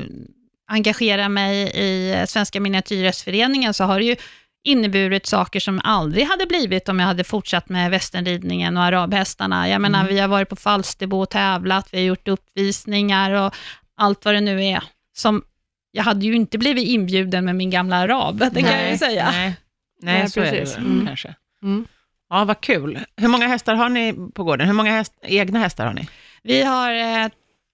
engagerar 0.70 1.28
mig 1.28 1.70
i 1.74 2.24
Svenska 2.26 2.60
miniatyrhästföreningen 2.60 3.74
så 3.74 3.84
har 3.84 3.98
det 3.98 4.04
ju 4.04 4.16
inneburit 4.64 5.26
saker 5.26 5.60
som 5.60 5.80
aldrig 5.84 6.26
hade 6.26 6.46
blivit 6.46 6.88
om 6.88 6.98
jag 7.00 7.06
hade 7.06 7.24
fortsatt 7.24 7.68
med 7.68 7.90
västernridningen 7.90 8.76
och 8.76 8.82
arabhästarna. 8.82 9.68
Jag 9.68 9.80
menar, 9.80 10.00
Mm. 10.00 10.14
vi 10.14 10.20
har 10.20 10.28
varit 10.28 10.48
på 10.48 10.56
Falsterbo 10.56 11.20
och 11.22 11.30
tävlat, 11.30 11.88
vi 11.92 11.98
har 11.98 12.04
gjort 12.04 12.28
uppvisningar 12.28 13.30
och 13.30 13.54
allt 13.96 14.24
vad 14.24 14.34
det 14.34 14.40
nu 14.40 14.64
är. 14.64 14.82
Som, 15.16 15.42
jag 15.90 16.02
hade 16.04 16.26
ju 16.26 16.34
inte 16.34 16.58
blivit 16.58 16.88
inbjuden 16.88 17.44
med 17.44 17.56
min 17.56 17.70
gamla 17.70 17.96
arab, 17.96 18.38
det 18.52 18.62
kan 18.62 18.72
jag 18.82 18.90
ju 18.92 18.98
säga. 18.98 19.30
Nej, 19.30 19.54
nej, 20.02 20.18
Nej, 20.18 20.30
så 20.30 20.40
är 20.40 20.52
det 20.52 20.76
Mm. 20.76 21.06
kanske. 21.06 21.34
Mm. 21.62 21.86
Ja, 22.30 22.44
vad 22.44 22.60
kul. 22.60 22.98
Hur 23.16 23.28
många 23.28 23.46
hästar 23.48 23.74
har 23.74 23.88
ni 23.88 24.14
på 24.34 24.44
gården? 24.44 24.66
Hur 24.66 24.74
många 24.74 24.90
häst, 24.90 25.12
egna 25.22 25.58
hästar 25.58 25.86
har 25.86 25.94
ni? 25.94 26.08
Vi 26.42 26.62
har 26.62 26.92
eh, 27.24 27.28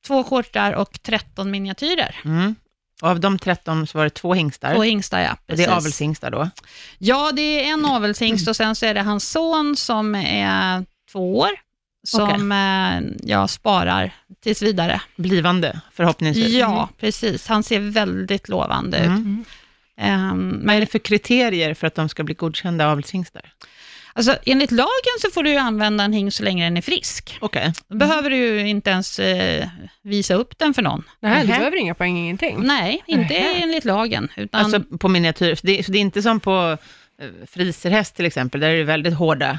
två 0.06 0.24
skjortar 0.24 0.72
och 0.72 1.02
13 1.02 1.50
miniatyrer. 1.50 2.16
Mm. 2.24 2.54
Och 3.02 3.08
av 3.08 3.20
de 3.20 3.38
13 3.38 3.86
så 3.86 3.98
var 3.98 4.04
det 4.04 4.10
två 4.10 4.34
hingstar. 4.34 4.74
Två 4.74 4.82
hingstar, 4.82 5.20
ja. 5.20 5.32
och 5.32 5.38
det 5.46 5.52
är 5.52 5.56
precis. 5.56 5.72
avelshingstar 5.72 6.30
då? 6.30 6.50
Ja, 6.98 7.32
det 7.32 7.64
är 7.64 7.72
en 7.72 7.86
avelshingst 7.86 8.48
och 8.48 8.56
sen 8.56 8.76
så 8.76 8.86
är 8.86 8.94
det 8.94 9.02
hans 9.02 9.30
son 9.30 9.76
som 9.76 10.14
är 10.14 10.84
två 11.12 11.38
år, 11.38 11.50
som 12.06 12.52
eh, 12.52 13.28
jag 13.30 13.50
sparar 13.50 14.14
tills 14.42 14.62
vidare. 14.62 15.00
Blivande, 15.16 15.80
förhoppningsvis. 15.92 16.52
Ja, 16.52 16.88
precis. 17.00 17.46
Han 17.46 17.62
ser 17.62 17.80
väldigt 17.80 18.48
lovande 18.48 18.98
ut. 18.98 19.04
Mm. 19.04 19.44
Ehm, 19.96 20.62
Vad 20.66 20.76
är 20.76 20.80
det 20.80 20.86
för 20.86 20.98
kriterier 20.98 21.74
för 21.74 21.86
att 21.86 21.94
de 21.94 22.08
ska 22.08 22.22
bli 22.22 22.34
godkända 22.34 22.88
avelshingstar? 22.88 23.52
Alltså, 24.14 24.36
enligt 24.46 24.70
lagen 24.70 25.16
så 25.20 25.30
får 25.30 25.42
du 25.42 25.50
ju 25.50 25.56
använda 25.56 26.04
en 26.04 26.12
hingst 26.12 26.36
så 26.36 26.42
länge 26.42 26.64
den 26.64 26.76
är 26.76 26.82
frisk. 26.82 27.38
Okej. 27.40 27.72
Då 27.88 27.96
behöver 27.96 28.30
du 28.30 28.36
ju 28.36 28.68
inte 28.68 28.90
ens 28.90 29.18
eh, 29.18 29.68
visa 30.02 30.34
upp 30.34 30.58
den 30.58 30.74
för 30.74 30.82
någon. 30.82 31.04
Nej, 31.20 31.40
du 31.40 31.46
behöver 31.46 31.76
inga 31.76 31.94
poäng, 31.94 32.18
ingenting. 32.18 32.56
Nej, 32.62 33.02
inte 33.06 33.34
Nähä. 33.34 33.54
enligt 33.62 33.84
lagen. 33.84 34.28
Utan, 34.36 34.60
Alltså 34.64 34.80
på 34.98 35.08
miniatyr, 35.08 35.54
så 35.54 35.66
det, 35.66 35.86
så 35.86 35.92
det 35.92 35.98
är 35.98 36.00
inte 36.00 36.22
som 36.22 36.40
på 36.40 36.76
eh, 37.20 37.28
friserhäst 37.46 38.16
till 38.16 38.26
exempel, 38.26 38.60
där 38.60 38.68
är 38.70 38.76
det 38.76 38.84
väldigt 38.84 39.14
hårda 39.14 39.58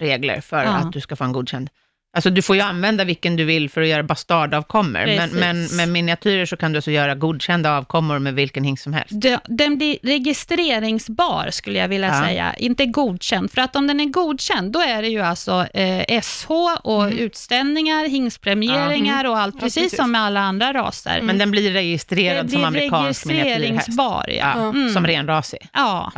regler 0.00 0.40
för 0.40 0.64
Ja. 0.64 0.70
att 0.70 0.92
du 0.92 1.00
ska 1.00 1.16
få 1.16 1.24
en 1.24 1.32
godkänd. 1.32 1.70
Alltså 2.12 2.30
du 2.30 2.42
får 2.42 2.56
ju 2.56 2.62
använda 2.62 3.04
vilken 3.04 3.36
du 3.36 3.44
vill 3.44 3.70
för 3.70 3.80
att 3.80 3.88
göra 3.88 4.02
bastardavkommor, 4.02 5.06
men, 5.06 5.30
men 5.30 5.76
med 5.76 5.88
miniatyrer 5.88 6.46
så 6.46 6.56
kan 6.56 6.72
du 6.72 6.78
alltså 6.78 6.90
göra 6.90 7.14
godkända 7.14 7.76
avkommor 7.76 8.18
med 8.18 8.34
vilken 8.34 8.64
hingst 8.64 8.82
som 8.82 8.92
helst. 8.92 9.10
De- 9.22 9.38
Den 9.46 9.76
blir 9.78 9.98
registreringsbar, 10.02 11.50
skulle 11.50 11.78
jag 11.78 11.88
vilja 11.88 12.08
Ja. 12.08 12.26
säga. 12.26 12.54
Inte 12.54 12.86
godkänd. 12.86 13.50
För 13.52 13.60
att 13.60 13.76
om 13.76 13.86
den 13.86 14.00
är 14.00 14.04
godkänd, 14.04 14.72
då 14.72 14.80
är 14.80 15.02
det 15.02 15.08
ju 15.08 15.20
alltså 15.20 15.66
eh, 15.74 16.20
SH 16.22 16.50
och 16.82 17.10
utställningar, 17.12 18.08
hingstpremieringar 18.08 19.24
och 19.24 19.38
allt, 19.38 19.54
Ja, 19.54 19.60
precis, 19.60 19.82
precis. 19.82 19.96
som 19.98 20.10
med 20.12 20.20
alla 20.20 20.40
andra 20.40 20.72
raser. 20.72 21.20
Men 21.22 21.38
den 21.38 21.50
blir 21.50 21.72
registrerad 21.72 22.50
som 22.50 22.58
blir 22.58 22.66
amerikansk 22.66 23.24
miniatyrhäst. 23.26 23.58
registreringsbar, 23.60 24.24
ja. 24.28 24.34
Ja, 24.56 24.68
Mm. 24.68 24.92
Som 24.92 25.06
renrasig. 25.06 25.68
ja. 25.72 26.12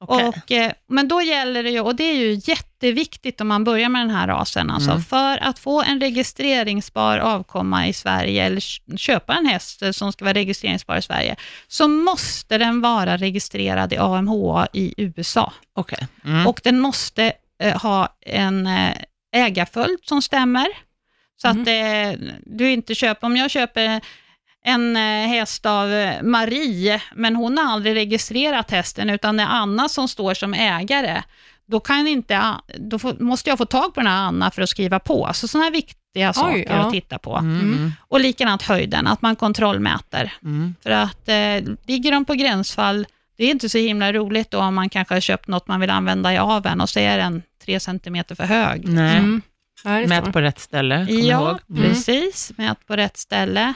Okej. 0.00 0.26
Och, 0.28 0.52
eh, 0.52 0.72
men 0.88 1.08
då 1.08 1.22
gäller 1.22 1.62
det 1.62 1.70
ju, 1.70 1.80
och 1.80 1.94
det 1.96 2.04
är 2.04 2.14
ju 2.14 2.40
jätteviktigt 2.44 3.40
om 3.40 3.48
man 3.48 3.64
börjar 3.64 3.88
med 3.88 4.00
den 4.00 4.10
här 4.10 4.26
rasen, 4.28 4.70
alltså, 4.70 4.90
Mm. 4.90 5.02
för 5.02 5.38
att 5.38 5.58
få 5.58 5.82
en 5.82 6.00
registreringsbar 6.00 7.18
avkomma 7.18 7.86
i 7.88 7.92
Sverige, 7.92 8.44
eller 8.44 8.60
kö- 8.60 8.96
köpa 8.96 9.34
en 9.34 9.46
häst 9.46 9.82
eh, 9.82 9.90
som 9.90 10.12
ska 10.12 10.24
vara 10.24 10.34
registreringsbar 10.34 10.96
i 10.96 11.02
Sverige, 11.02 11.36
så 11.68 11.88
måste 11.88 12.58
den 12.58 12.80
vara 12.80 13.16
registrerad 13.16 13.92
i 13.92 13.96
AMHA 13.96 14.68
i 14.72 14.94
USA. 14.96 15.52
Okej. 15.74 16.06
Mm. 16.24 16.46
Och 16.46 16.60
den 16.64 16.80
måste 16.80 17.32
eh, 17.62 17.82
ha 17.82 18.08
en 18.26 18.68
ägarföljd 19.32 19.98
som 20.04 20.22
stämmer. 20.22 20.66
Så 21.42 21.48
Mm. 21.48 21.62
att 21.62 21.68
eh, 21.68 22.26
du 22.46 22.70
inte 22.70 22.94
köper, 22.94 23.26
om 23.26 23.36
jag 23.36 23.50
köper 23.50 24.00
en 24.64 24.96
eh, 24.96 25.02
häst 25.28 25.66
av 25.66 25.92
eh, 25.92 26.22
Marie, 26.22 27.02
men 27.14 27.36
hon 27.36 27.58
har 27.58 27.72
aldrig 27.72 27.94
registrerat 27.94 28.70
hästen, 28.70 29.10
utan 29.10 29.36
det 29.36 29.42
är 29.42 29.46
Anna 29.46 29.88
som 29.88 30.08
står 30.08 30.34
som 30.34 30.54
ägare, 30.54 31.22
då, 31.66 31.80
kan 31.80 32.06
inte, 32.06 32.54
då 32.78 32.98
får, 32.98 33.14
måste 33.14 33.50
jag 33.50 33.58
få 33.58 33.66
tag 33.66 33.94
på 33.94 34.00
den 34.00 34.06
här 34.06 34.22
Anna 34.22 34.50
för 34.50 34.62
att 34.62 34.68
skriva 34.68 34.98
på. 34.98 35.30
Så 35.34 35.48
sådana 35.48 35.64
här 35.64 35.72
viktiga 35.72 36.32
saker 36.32 36.64
ja. 36.68 36.74
att 36.74 36.92
titta 36.92 37.18
på. 37.18 37.36
Mm, 37.36 37.60
mm, 37.60 37.92
Och 38.08 38.20
likadant 38.20 38.62
höjden, 38.62 39.06
att 39.06 39.22
man 39.22 39.36
kontrollmäter. 39.36 40.32
mm. 40.42 40.74
För 40.82 40.90
att 40.90 41.28
eh, 41.28 41.74
ligger 41.86 42.12
de 42.12 42.24
på 42.24 42.34
gränsfall, 42.34 43.06
det 43.36 43.44
är 43.44 43.50
inte 43.50 43.68
så 43.68 43.78
himla 43.78 44.12
roligt 44.12 44.50
då 44.50 44.58
om 44.58 44.74
man 44.74 44.88
kanske 44.88 45.14
har 45.14 45.20
köpt 45.20 45.48
något 45.48 45.68
man 45.68 45.80
vill 45.80 45.90
använda 45.90 46.32
i 46.34 46.38
aveln 46.38 46.80
och 46.80 46.88
så 46.88 47.00
är 47.00 47.18
den 47.18 47.42
tre 47.64 47.80
centimeter 47.80 48.34
för 48.34 48.44
hög. 48.44 48.88
Nej, 48.88 49.16
Mm. 49.18 49.42
Ja, 49.84 49.90
det 49.90 50.06
mät 50.06 50.32
på 50.32 50.40
rätt 50.40 50.58
ställe, 50.58 51.06
kom 51.06 51.18
Ja, 51.18 51.48
ihåg. 51.50 51.58
Mm. 51.70 51.82
precis. 51.82 52.52
Mät 52.56 52.86
på 52.86 52.96
rätt 52.96 53.16
ställe. 53.16 53.72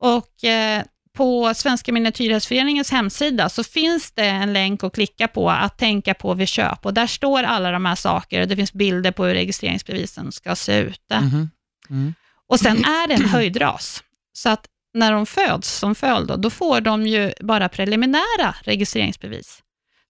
Och 0.00 0.44
eh, 0.44 0.82
på 1.16 1.54
Svenska 1.54 1.92
miniatyrhästföreningens 1.92 2.90
hemsida 2.90 3.48
så 3.48 3.64
finns 3.64 4.12
det 4.12 4.26
en 4.26 4.52
länk 4.52 4.84
att 4.84 4.94
klicka 4.94 5.28
på 5.28 5.50
att 5.50 5.78
tänka 5.78 6.14
på 6.14 6.34
vid 6.34 6.48
köp 6.48 6.86
och 6.86 6.94
där 6.94 7.06
står 7.06 7.42
alla 7.42 7.70
de 7.70 7.84
här 7.84 7.94
sakerna. 7.94 8.46
Det 8.46 8.56
finns 8.56 8.72
bilder 8.72 9.10
på 9.10 9.24
hur 9.24 9.34
registreringsbevisen 9.34 10.32
ska 10.32 10.56
se 10.56 10.78
ut. 10.78 11.02
Mhm. 11.10 11.50
Mm. 11.90 12.14
Och 12.48 12.60
sen 12.60 12.84
är 12.84 13.08
det 13.08 13.14
en 13.14 13.28
höjdras. 13.28 14.02
Så 14.32 14.48
att 14.48 14.66
när 14.94 15.12
de 15.12 15.26
föds 15.26 15.78
som 15.78 15.94
föl, 15.94 16.26
då, 16.26 16.36
då 16.36 16.50
får 16.50 16.80
de 16.80 17.06
ju 17.06 17.32
bara 17.40 17.68
preliminära 17.68 18.54
registreringsbevis. 18.60 19.62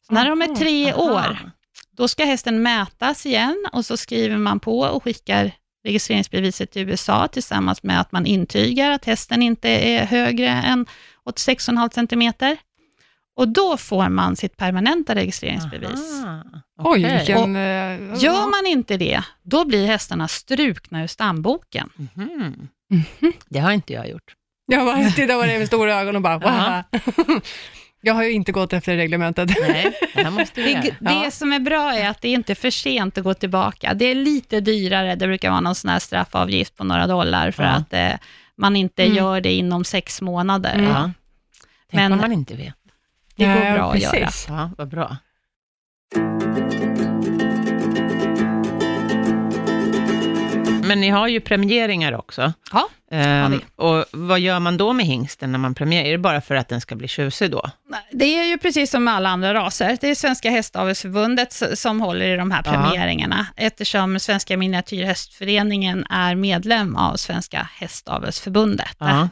Så 0.07 0.14
när 0.14 0.29
de 0.29 0.42
är 0.42 0.57
tre 0.57 0.94
år, 0.94 1.51
då 1.90 2.09
ska 2.09 2.25
hästen 2.25 2.62
mätas 2.62 3.27
igen 3.27 3.66
och 3.72 3.87
så 3.87 3.96
skriver 3.96 4.37
man 4.37 4.61
på 4.61 4.81
och 4.81 5.05
skickar 5.05 5.53
registreringsbeviset 5.87 6.70
till 6.70 6.88
USA 6.88 7.29
tillsammans 7.29 7.83
med 7.83 8.01
att 8.01 8.12
man 8.12 8.27
intygar 8.27 8.90
att 8.90 9.05
hästen 9.05 9.42
inte 9.42 9.68
är 9.68 10.05
högre 10.07 10.49
än 10.49 10.87
86,5 11.31 11.90
centimeter. 11.94 12.57
Och 13.37 13.49
då 13.49 13.77
får 13.77 14.09
man 14.09 14.37
sitt 14.37 14.57
permanenta 14.57 15.14
registreringsbevis. 15.14 16.25
Aha. 16.25 16.42
Oj, 16.79 17.05
Okej. 17.05 17.16
vilken... 17.18 17.57
eh, 17.57 18.22
Gör 18.25 18.51
man 18.51 18.66
inte 18.66 18.96
det, 18.96 19.22
då 19.42 19.64
blir 19.64 19.87
hästarna 19.87 20.29
strukna 20.29 21.03
ur 21.03 21.07
stamboken. 21.07 21.90
Mhm. 21.96 22.68
Mhm. 22.90 23.33
Det 23.49 23.59
har 23.59 23.72
inte 23.72 23.92
jag 23.92 24.09
gjort. 24.11 24.35
Jag 24.66 24.85
bara 24.87 25.11
tittade 25.11 25.40
på 25.40 25.46
det 25.46 25.59
med 25.59 25.66
stora 25.66 25.94
ögon 26.01 26.16
och 26.16 26.22
bara, 26.22 26.38
wow. 26.38 26.83
Jag 28.07 28.14
har 28.14 28.23
ju 28.25 28.33
inte 28.33 28.53
gått 28.53 28.73
efter 28.73 28.97
reglementet. 28.97 29.51
Nej, 29.69 29.92
det 30.14 30.31
måste 30.31 30.62
vi 30.62 30.75
Det, 30.75 30.95
Ja. 31.01 31.31
som 31.31 31.53
är 31.53 31.59
bra 31.61 31.95
är 31.95 32.09
att 32.11 32.21
det 32.21 32.29
inte 32.29 32.53
är 32.53 32.55
för 32.55 32.71
sent 32.71 33.19
att 33.19 33.25
gå 33.25 33.35
tillbaka. 33.35 33.95
Det 33.95 34.05
är 34.05 34.14
lite 34.14 34.61
dyrare, 34.61 35.14
det 35.14 35.27
brukar 35.27 35.51
vara 35.51 35.61
någon 35.61 35.75
sån 35.75 35.90
här 35.90 35.99
straffavgift 35.99 36.77
på 36.77 36.85
några 36.85 37.07
dollar 37.07 37.51
för 37.51 37.62
Ja. 37.62 37.69
att 37.69 37.92
eh, 37.92 38.12
man 38.57 38.77
inte 38.77 39.03
Mm. 39.05 39.16
gör 39.16 39.40
det 39.40 39.53
inom 39.53 39.85
sex 39.85 40.21
månader. 40.23 40.75
Mm. 40.75 40.85
Ja. 40.90 41.11
Tänk 41.90 42.01
Men- 42.01 42.12
om 42.12 42.19
man 42.19 42.33
inte 42.33 42.55
vet. 42.57 42.75
Det 43.37 43.45
går 43.45 43.55
Ja, 43.64 43.75
bra 43.75 43.92
att 43.92 44.01
göra. 44.03 44.12
precis. 44.12 44.47
Ja, 44.49 44.71
vad 44.79 44.88
bra. 44.88 45.16
Men 50.87 51.01
ni 51.01 51.09
har 51.09 51.29
ju 51.29 51.40
premieringar 51.40 52.12
också. 52.12 52.53
Ja, 52.72 52.88
Ehm, 53.11 53.61
och 53.77 54.05
vad 54.12 54.40
gör 54.40 54.61
man 54.61 54.77
då 54.77 54.92
med 54.92 55.07
hingsten 55.07 55.53
när 55.53 55.59
man 55.59 55.75
premierar? 55.75 56.07
Är 56.07 56.12
det 56.12 56.18
bara 56.18 56.40
för 56.40 56.55
att 56.55 56.68
den 56.68 56.81
ska 56.81 56.94
bli 56.96 57.09
tjusig 57.09 57.51
då? 57.51 57.70
Det 58.12 58.25
är 58.25 58.44
ju 58.44 58.59
precis 58.59 58.90
som 58.90 59.05
med 59.05 59.14
alla 59.14 59.29
andra 59.29 59.55
raser. 59.55 59.99
Det 60.01 60.09
är 60.11 60.14
Svenska 60.14 60.51
Hästavelsförbundet 60.51 61.62
som 61.75 62.01
håller 62.01 62.27
i 62.29 62.37
de 62.37 62.51
här 62.51 62.62
Ja. 62.64 62.72
premieringarna, 62.72 63.46
eftersom 63.57 64.18
Svenska 64.20 64.57
Miniatyrhästföreningen 64.57 66.07
är 66.11 66.35
medlem 66.35 66.96
av 66.96 67.16
Svenska 67.16 67.68
Hästavelsförbundet. 67.75 68.96
Ja. 68.99 69.29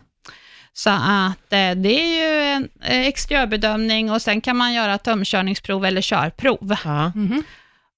Så 0.72 0.90
att 0.90 1.52
eh, 1.52 1.70
det 1.70 2.00
är 2.00 2.20
ju 2.20 2.42
en 2.52 2.68
eh, 2.82 3.06
exteriörbedömning 3.06 4.10
och 4.10 4.22
sen 4.22 4.40
kan 4.40 4.56
man 4.56 4.72
göra 4.72 4.98
tömkörningsprov 4.98 5.84
eller 5.86 6.00
körprov. 6.00 6.76
ja. 6.84 7.12
Mhm. 7.14 7.42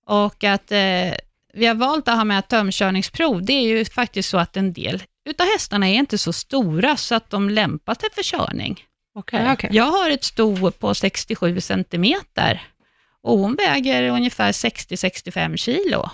Och 0.08 0.44
att 0.44 0.72
eh, 0.72 1.12
vi 1.56 1.66
har 1.66 1.74
valt 1.74 2.08
att 2.08 2.16
ha 2.16 2.24
med 2.24 2.48
tömkörningsprov, 2.48 3.44
det 3.44 3.52
är 3.52 3.62
ju 3.62 3.84
faktiskt 3.84 4.28
så 4.28 4.38
att 4.38 4.56
en 4.56 4.72
del 4.72 5.02
utav 5.28 5.46
hästarna 5.46 5.88
är 5.88 5.94
inte 5.94 6.18
så 6.18 6.32
stora 6.32 6.96
så 6.96 7.14
att 7.14 7.30
de 7.30 7.50
lämpar 7.50 7.94
sig 7.94 8.08
för 8.14 8.22
körning. 8.22 8.84
Okej. 9.14 9.42
Ja, 9.44 9.52
okej. 9.52 9.70
Jag 9.72 9.84
har 9.84 10.10
ett 10.10 10.24
sto 10.24 10.70
på 10.70 10.94
67 10.94 11.60
centimeter 11.60 12.62
och 13.22 13.38
hon 13.38 13.54
väger 13.54 14.08
ungefär 14.08 14.52
60-65 14.52 15.56
kilo. 15.56 16.10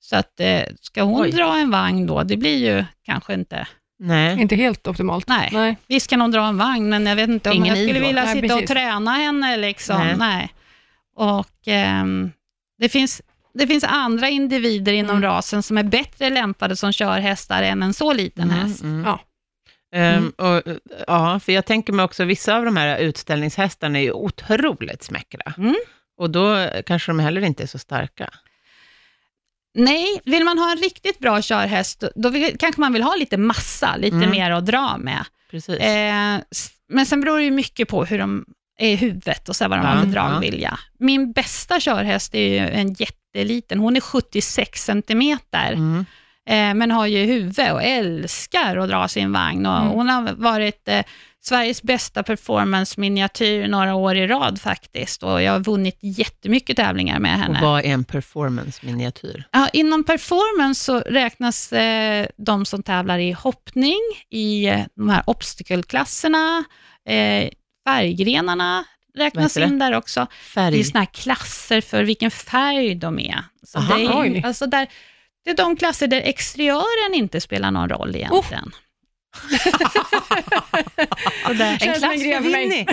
Så 0.00 0.16
att 0.16 0.40
eh, 0.40 0.62
ska 0.80 1.02
hon 1.02 1.22
Oj. 1.22 1.30
dra 1.30 1.58
en 1.58 1.70
vagn 1.70 2.06
då, 2.06 2.22
det 2.22 2.36
blir 2.36 2.56
ju 2.56 2.84
kanske 3.04 3.34
inte... 3.34 3.66
Nej. 3.98 4.40
Inte 4.40 4.56
helt 4.56 4.86
optimalt. 4.86 5.28
Nej. 5.28 5.48
Nej. 5.52 5.76
Visst 5.86 6.10
kan 6.10 6.20
hon 6.20 6.30
dra 6.30 6.46
en 6.46 6.56
vagn, 6.56 6.88
men 6.88 7.06
jag 7.06 7.16
vet 7.16 7.28
inte 7.28 7.50
om 7.50 7.56
Ingen 7.56 7.76
jag 7.76 7.88
skulle 7.88 8.06
vilja 8.06 8.24
Nej, 8.24 8.40
sitta 8.40 8.54
och 8.54 8.60
precis. 8.60 8.74
träna 8.74 9.10
henne. 9.10 9.56
Liksom. 9.56 9.98
Nej. 9.98 10.16
Nej. 10.18 10.54
Och 11.16 11.56
ehm, 11.66 12.30
det, 12.78 12.88
finns, 12.88 13.22
det 13.60 13.66
finns 13.66 13.84
andra 13.84 14.28
individer 14.28 14.92
inom 14.92 15.16
Mm. 15.16 15.22
rasen 15.30 15.62
som 15.62 15.78
är 15.78 15.82
bättre 15.82 16.30
lämpade 16.30 16.76
som 16.76 16.92
körhästar 16.92 17.62
än 17.62 17.82
en 17.82 17.94
så 17.94 18.12
liten 18.12 18.50
häst. 18.50 18.82
Mm, 18.82 18.94
mm. 18.94 19.06
Ja. 19.06 19.20
Ehm, 19.98 20.30
och, 20.30 20.62
ja, 21.06 21.40
för 21.40 21.52
jag 21.52 21.66
tänker 21.66 21.92
mig 21.92 22.04
också, 22.04 22.24
vissa 22.24 22.56
av 22.56 22.64
de 22.64 22.76
här 22.76 22.98
utställningshästarna 22.98 23.98
är 23.98 24.02
ju 24.02 24.12
otroligt 24.12 25.02
smäckra. 25.02 25.52
Mm. 25.58 25.76
Och 26.18 26.30
då 26.30 26.68
kanske 26.86 27.10
de 27.10 27.18
heller 27.18 27.40
inte 27.44 27.62
är 27.62 27.66
så 27.66 27.78
starka. 27.78 28.30
Nej, 29.74 30.20
vill 30.24 30.44
man 30.44 30.58
ha 30.58 30.72
en 30.72 30.78
riktigt 30.78 31.18
bra 31.18 31.42
körhäst, 31.42 32.04
då, 32.14 32.28
vill, 32.28 32.56
kanske 32.58 32.80
man 32.80 32.92
vill 32.92 33.02
ha 33.02 33.14
lite 33.16 33.36
massa, 33.36 33.96
lite 33.96 34.16
Mm. 34.16 34.30
mer 34.30 34.50
att 34.50 34.66
dra 34.66 34.96
med. 34.98 35.24
Precis. 35.50 35.80
Eh, 35.80 36.38
men 36.88 37.06
sen 37.06 37.20
beror 37.20 37.38
det 37.38 37.44
ju 37.44 37.50
mycket 37.50 37.88
på 37.88 38.04
hur 38.04 38.18
de 38.18 38.44
är 38.78 38.88
i 38.90 38.96
huvudet 38.96 39.48
och 39.48 39.56
så 39.56 39.68
vad 39.68 39.78
de 39.78 39.82
Ja, 39.86 39.88
har 39.90 40.00
för 40.00 40.06
ja. 40.06 40.12
dragvilja. 40.12 40.78
Min 40.98 41.32
bästa 41.32 41.80
körhäst 41.80 42.34
är 42.34 42.48
ju 42.48 42.58
en 42.58 42.92
jätteliten, 43.34 43.78
hon 43.78 43.96
är 43.96 44.00
76 44.00 44.84
centimeter, 44.84 45.72
Mm. 45.72 46.04
eh, 46.48 46.74
men 46.74 46.90
har 46.90 47.06
ju 47.06 47.24
huvud 47.24 47.70
och 47.72 47.82
älskar 47.82 48.76
att 48.76 48.88
dra 48.88 49.08
sin 49.08 49.32
vagn. 49.32 49.66
Och 49.66 49.76
Mm. 49.76 49.88
Hon 49.88 50.08
har 50.08 50.32
varit 50.32 50.88
eh, 50.88 51.02
Sveriges 51.42 51.82
bästa 51.82 52.22
performance-miniatyr 52.22 53.68
några 53.68 53.94
år 53.94 54.16
i 54.16 54.26
rad 54.26 54.60
faktiskt, 54.60 55.22
och 55.22 55.42
jag 55.42 55.52
har 55.52 55.60
vunnit 55.60 55.98
jättemycket 56.00 56.76
tävlingar 56.76 57.18
med 57.18 57.34
Och 57.34 57.40
henne. 57.40 57.58
vad 57.62 57.80
är 57.84 57.88
en 57.88 58.04
performance-miniatyr? 58.04 59.44
Ja, 59.52 59.68
inom 59.72 60.04
performance 60.04 60.84
så 60.84 61.00
räknas 61.00 61.72
eh, 61.72 62.26
de 62.36 62.64
som 62.64 62.82
tävlar 62.82 63.18
i 63.18 63.32
hoppning, 63.32 63.98
i 64.30 64.66
eh, 64.66 64.80
de 64.94 65.08
här 65.08 65.22
obstacle-klasserna, 65.26 66.64
eh, 67.08 67.48
färggrenarna 67.88 68.84
räknas 69.14 69.56
in 69.56 69.78
där 69.78 69.94
också. 69.94 70.20
Det 70.20 70.36
Färg? 70.36 70.80
är 70.80 70.84
såna 70.84 71.00
här 71.00 71.06
klasser 71.06 71.80
för 71.80 72.04
vilken 72.04 72.30
färg 72.30 72.94
de 72.94 73.18
är. 73.18 73.44
Så 73.66 73.78
Aha, 73.78 73.96
det, 73.96 74.04
är 74.04 74.24
ju, 74.24 74.42
alltså 74.42 74.66
där, 74.66 74.88
det 75.44 75.50
är 75.50 75.56
de 75.56 75.76
klasser 75.76 76.06
där 76.06 76.20
exteriören 76.24 77.14
inte 77.14 77.40
spelar 77.40 77.70
någon 77.70 77.88
roll 77.88 78.16
egentligen. 78.16 78.72
Så 81.46 81.52
där. 81.52 81.72
En 81.72 81.78
klass 81.78 82.00
för 82.00 82.42
för 82.42 82.50
mig. 82.50 82.68
Winnie. 82.68 82.86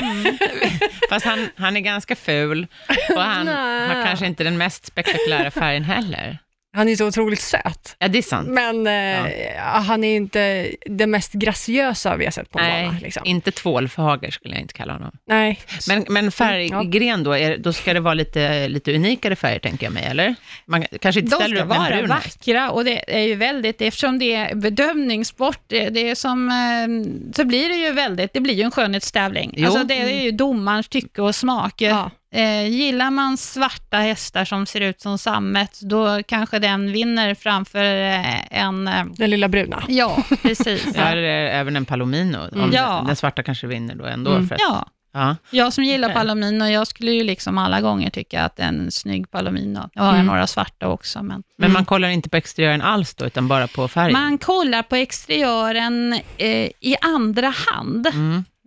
Fast 1.10 1.26
han, 1.26 1.50
han 1.56 1.78
är 1.78 1.82
ganska 1.82 2.16
ful 2.16 2.68
och 3.16 3.22
han 3.22 3.48
har 3.88 4.04
kanske 4.06 4.26
inte 4.26 4.44
den 4.44 4.58
mest 4.58 4.86
spektakulära 4.86 5.52
färgen 5.52 5.84
heller. 5.84 6.40
Han 6.78 6.90
är 6.90 6.96
så 6.96 7.08
otroligt 7.08 7.42
söt. 7.42 7.96
Ja, 8.00 8.08
det 8.08 8.18
är 8.18 8.22
sant. 8.22 8.48
Men 8.50 8.88
eh, 8.88 9.32
han 9.62 10.04
är 10.04 10.16
inte 10.16 10.72
det 10.86 11.08
mest 11.08 11.34
graciösa 11.34 12.16
vi 12.16 12.26
har 12.26 12.32
sett 12.32 12.52
på 12.52 12.60
en 12.60 12.66
Nej, 12.66 12.86
bana. 12.86 13.00
Liksom. 13.00 13.26
inte 13.26 13.52
tvålfager 13.52 14.32
skulle 14.32 14.54
jag 14.54 14.62
inte 14.62 14.74
kalla 14.74 14.94
honom. 14.94 15.12
Nej. 15.28 15.60
Men, 15.88 16.06
men 16.10 16.32
färggren 16.32 17.24
då, 17.24 17.38
är, 17.38 17.58
då 17.58 17.74
ska 17.74 17.94
det 17.94 18.00
vara 18.00 18.14
lite, 18.14 18.68
lite 18.68 18.96
unikare 18.96 19.36
färger 19.36 19.60
tänker 19.60 19.86
jag 19.86 19.94
mig, 19.94 20.04
eller? 20.06 20.36
Man 20.66 20.86
kanske 21.02 21.22
inte 21.22 21.36
De 21.36 21.36
ställer 21.36 21.56
ska 21.56 21.66
upp 21.66 21.72
en 21.72 21.78
vara 21.78 21.90
brun 21.90 22.12
häst. 22.12 22.26
vackra 22.48 22.72
och 22.72 22.86
det 22.86 23.16
är 23.16 23.24
ju 23.28 23.36
väldigt, 23.36 23.82
eftersom 23.82 24.20
det 24.20 24.34
är 24.34 24.56
bedömningssport, 24.56 25.60
det, 25.68 25.90
det 25.90 26.10
är 26.10 26.16
som, 26.16 26.50
eh, 26.50 27.34
så 27.36 27.46
blir 27.46 27.70
det 27.70 27.76
ju 27.76 27.92
väldigt, 27.92 28.34
det 28.34 28.40
blir 28.40 28.54
ju 28.54 28.64
en 28.64 28.72
skönhetstävling. 28.72 29.54
Jo. 29.58 29.66
Alltså 29.68 29.84
det 29.84 30.02
är 30.02 30.24
ju 30.24 30.32
domarens 30.32 30.88
tycke 30.88 31.22
och 31.22 31.36
smak. 31.36 31.82
Ja. 31.82 32.12
Eh, 32.32 32.68
gillar 32.68 33.12
man 33.12 33.38
svarta 33.38 33.98
hästar 33.98 34.46
som 34.46 34.66
ser 34.66 34.82
ut 34.82 35.02
som 35.02 35.18
sammet, 35.18 35.80
då 35.82 36.24
kanske 36.28 36.60
den 36.60 36.92
vinner 36.92 37.36
framför 37.36 37.84
eh, 37.84 38.60
en... 38.64 38.88
Eh, 38.88 39.06
Den 39.06 39.30
lilla 39.30 39.48
bruna. 39.48 39.84
ja, 39.88 40.24
precis. 40.42 40.88
Ja, 40.96 41.02
eller 41.02 41.24
även 41.46 41.76
en 41.76 41.86
palomino. 41.86 42.38
Om 42.52 42.60
Mm. 42.60 42.70
Ja. 42.74 43.04
Den 43.08 43.16
svarta 43.16 43.44
kanske 43.44 43.68
vinner 43.68 43.96
då 43.96 44.06
ändå. 44.06 44.32
Mm. 44.32 44.48
För 44.48 44.56
att, 44.56 44.62
Ja, 44.62 44.88
ja. 45.14 45.36
jag 45.50 45.74
som 45.74 45.84
gillar 45.84 46.08
Okej. 46.08 46.16
palomino, 46.16 46.66
jag 46.66 46.88
skulle 46.88 47.12
ju 47.12 47.24
liksom 47.24 47.58
alla 47.58 47.82
gånger 47.82 48.10
tycka 48.10 48.44
att 48.44 48.56
det 48.56 48.64
är 48.64 48.68
en 48.68 48.92
snygg 48.92 49.32
palomino. 49.32 49.90
Jag 49.94 50.04
har 50.04 50.14
Mm. 50.14 50.26
några 50.26 50.48
svarta 50.48 50.88
också, 50.88 51.24
men... 51.24 51.44
Men 51.58 51.72
man 51.72 51.86
kollar 51.86 52.10
inte 52.10 52.30
på 52.30 52.38
exteriören 52.38 52.82
alls 52.82 53.16
då, 53.16 53.26
utan 53.26 53.48
bara 53.48 53.68
på 53.68 53.88
färgen? 53.88 54.14
Man 54.14 54.38
kollar 54.38 54.84
på 54.84 54.96
exteriören 54.96 56.14
eh, 56.38 56.50
i 56.80 56.96
andra 57.02 57.54
hand. 57.72 58.08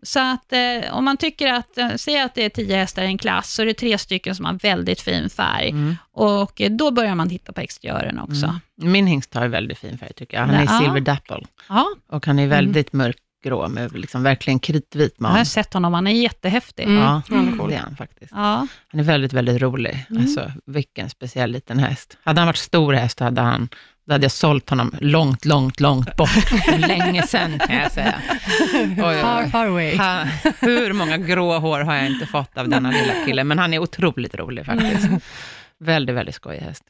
Mm. 0.01 0.07
Så 0.07 0.21
att 0.21 0.53
eh, 0.53 0.97
om 0.97 1.05
man 1.05 1.17
tycker 1.17 1.53
att, 1.53 1.79
eh, 1.79 1.89
säg 1.97 2.21
att 2.21 2.35
det 2.35 2.45
är 2.45 2.49
tio 2.49 2.77
hästar 2.77 3.03
i 3.03 3.07
en 3.07 3.19
klass, 3.19 3.53
så 3.55 3.63
är 3.63 3.67
det 3.67 3.75
tre 3.75 3.99
stycken 3.99 4.35
som 4.35 4.45
har 4.45 4.53
väldigt 4.53 5.01
fin 5.01 5.31
färg. 5.31 5.69
Mm. 5.71 5.97
Och 6.13 6.61
eh, 6.61 6.71
då 6.71 6.91
börjar 6.91 7.15
man 7.15 7.29
titta 7.29 7.53
på 7.53 7.61
exteriören 7.61 8.19
också. 8.19 8.47
Mm. 8.47 8.93
Min 8.93 9.07
hingst 9.07 9.35
har 9.35 9.49
väldigt 9.49 9.79
fin 9.79 9.99
färg 9.99 10.13
tycker 10.17 10.37
jag. 10.37 10.47
Han 10.47 10.55
är 10.55 10.65
Ja. 10.65 10.79
silver 10.81 11.01
dapple 11.01 11.41
Ja, 11.69 11.87
och 12.09 12.27
han 12.27 12.39
är 12.39 12.47
väldigt 12.47 12.93
mörkgrå 12.93 13.69
med 13.69 13.99
liksom 13.99 14.23
verkligen 14.23 14.59
kritvit 14.59 15.15
jag 15.19 15.27
har 15.29 15.35
man. 15.37 15.47
sett 15.47 15.75
honom, 15.75 15.95
han 15.95 16.07
är 16.07 16.11
jättehäftig. 16.13 16.83
Mm. 16.85 16.97
Ja, 17.03 17.23
han 17.29 17.53
är 17.55 17.59
cool. 17.59 17.71
det 17.71 17.77
är 17.77 17.81
han 17.81 17.97
faktiskt. 17.97 18.33
Ja, 18.35 18.67
Han 18.89 19.01
är 19.01 19.05
väldigt, 19.05 19.33
väldigt 19.33 19.63
rolig. 19.63 20.07
Alltså, 20.19 20.53
vilken 20.67 21.11
speciell 21.11 21.51
liten 21.51 21.79
häst. 21.79 22.17
Hade 22.25 22.41
han 22.41 22.47
varit 22.49 22.57
stor 22.57 22.93
häst, 22.93 23.21
hade, 23.21 23.41
han, 23.41 23.69
då 24.11 24.15
hade 24.15 24.25
jag 24.25 24.33
sålt 24.33 24.71
honom 24.71 24.95
långt, 25.01 25.45
långt, 25.45 25.81
långt 25.81 26.17
bort. 26.17 26.51
Länge 26.79 27.27
sedan, 27.27 27.59
kan 27.59 27.77
jag 27.77 27.93
säga. 27.93 28.15
Oj, 28.85 28.97
Far, 28.97 29.49
far 29.49 29.67
away. 29.67 29.97
Han, 29.97 30.29
hur 30.61 30.93
många 30.93 31.17
grå 31.17 31.59
hår 31.59 31.81
har 31.81 31.95
jag 31.95 32.07
inte 32.07 32.27
fått 32.27 32.59
av 32.59 32.69
denna 32.69 32.91
lilla 32.91 33.13
kille, 33.27 33.45
men 33.45 33.59
han 33.59 33.75
är 33.75 33.79
otroligt 33.79 34.35
rolig 34.35 34.67
faktiskt. 34.67 35.09
Väldigt, 35.79 36.17
väldigt 36.17 36.35
skojig 36.35 36.61
häst. 36.61 36.85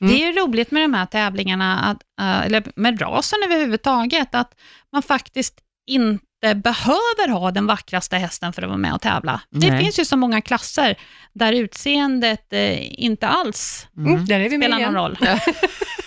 Mm. 0.00 0.12
det 0.12 0.22
är 0.22 0.26
ju 0.26 0.40
roligt 0.40 0.70
med 0.70 0.82
de 0.82 0.94
här 0.94 1.06
tävlingarna, 1.06 1.78
att, 1.80 1.98
eh, 2.20 2.46
eller 2.46 2.62
med 2.76 3.02
rasen 3.02 3.38
överhuvudtaget, 3.44 4.34
att 4.34 4.54
man 4.92 5.02
faktiskt 5.02 5.54
inte 5.86 6.54
behöver 6.54 7.28
ha 7.28 7.50
den 7.50 7.66
vackraste 7.66 8.16
hästen 8.16 8.52
för 8.52 8.62
att 8.62 8.68
vara 8.68 8.78
med 8.78 8.94
och 8.94 9.00
tävla. 9.00 9.40
Det 9.50 9.70
Nej. 9.70 9.84
finns 9.84 10.00
ju 10.00 10.04
så 10.04 10.16
många 10.16 10.40
klasser 10.40 10.96
där 11.32 11.52
utseendet 11.52 12.52
eh, 12.52 13.02
inte 13.04 13.28
alls 13.28 13.88
Mm, 13.96 14.26
spelar 14.26 14.78
någon 14.78 14.94
roll. 14.94 15.18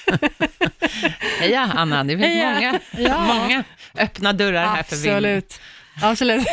Heja 1.39 1.71
Anna, 1.75 2.03
det 2.03 2.17
finns 2.17 2.25
Heja. 2.25 2.53
många, 2.53 2.79
Ja. 3.09 3.19
många 3.23 3.63
öppna 3.97 4.33
dörrar 4.33 4.65
här 4.67 4.83
för 4.83 4.95
Willy. 4.95 5.13
Absolut. 5.15 5.59
Absolut. 6.01 6.47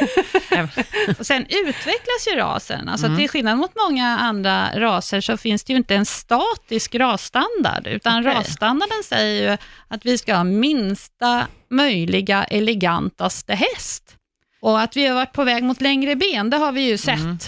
Och 1.19 1.27
sen 1.27 1.43
utvecklas 1.49 2.29
ju 2.33 2.37
rasen. 2.37 2.89
Alltså 2.89 3.07
Mm. 3.07 3.19
till 3.19 3.29
skillnad 3.29 3.59
mot 3.59 3.73
många 3.89 4.07
andra 4.19 4.69
raser 4.81 5.21
så 5.21 5.37
finns 5.37 5.65
det 5.65 5.73
ju 5.73 5.77
inte 5.77 5.95
en 5.95 6.07
statisk 6.07 6.95
rasstandard, 6.95 7.87
utan 7.87 8.21
Okej. 8.21 8.35
rasstandarden 8.35 9.03
säger 9.05 9.51
ju 9.51 9.57
att 9.89 10.07
vi 10.07 10.19
ska 10.19 10.35
ha 10.35 10.45
minsta 10.45 11.47
möjliga 11.71 12.45
elegantaste 12.45 13.55
häst. 13.55 14.03
Och 14.61 14.81
att 14.81 14.97
vi 14.97 15.07
har 15.07 15.15
varit 15.15 15.33
på 15.33 15.45
väg 15.45 15.63
mot 15.65 15.81
längre 15.81 16.17
ben, 16.17 16.51
det 16.51 16.57
har 16.57 16.73
vi 16.73 16.81
ju 16.81 16.99
sett 16.99 17.19
Mm. 17.21 17.39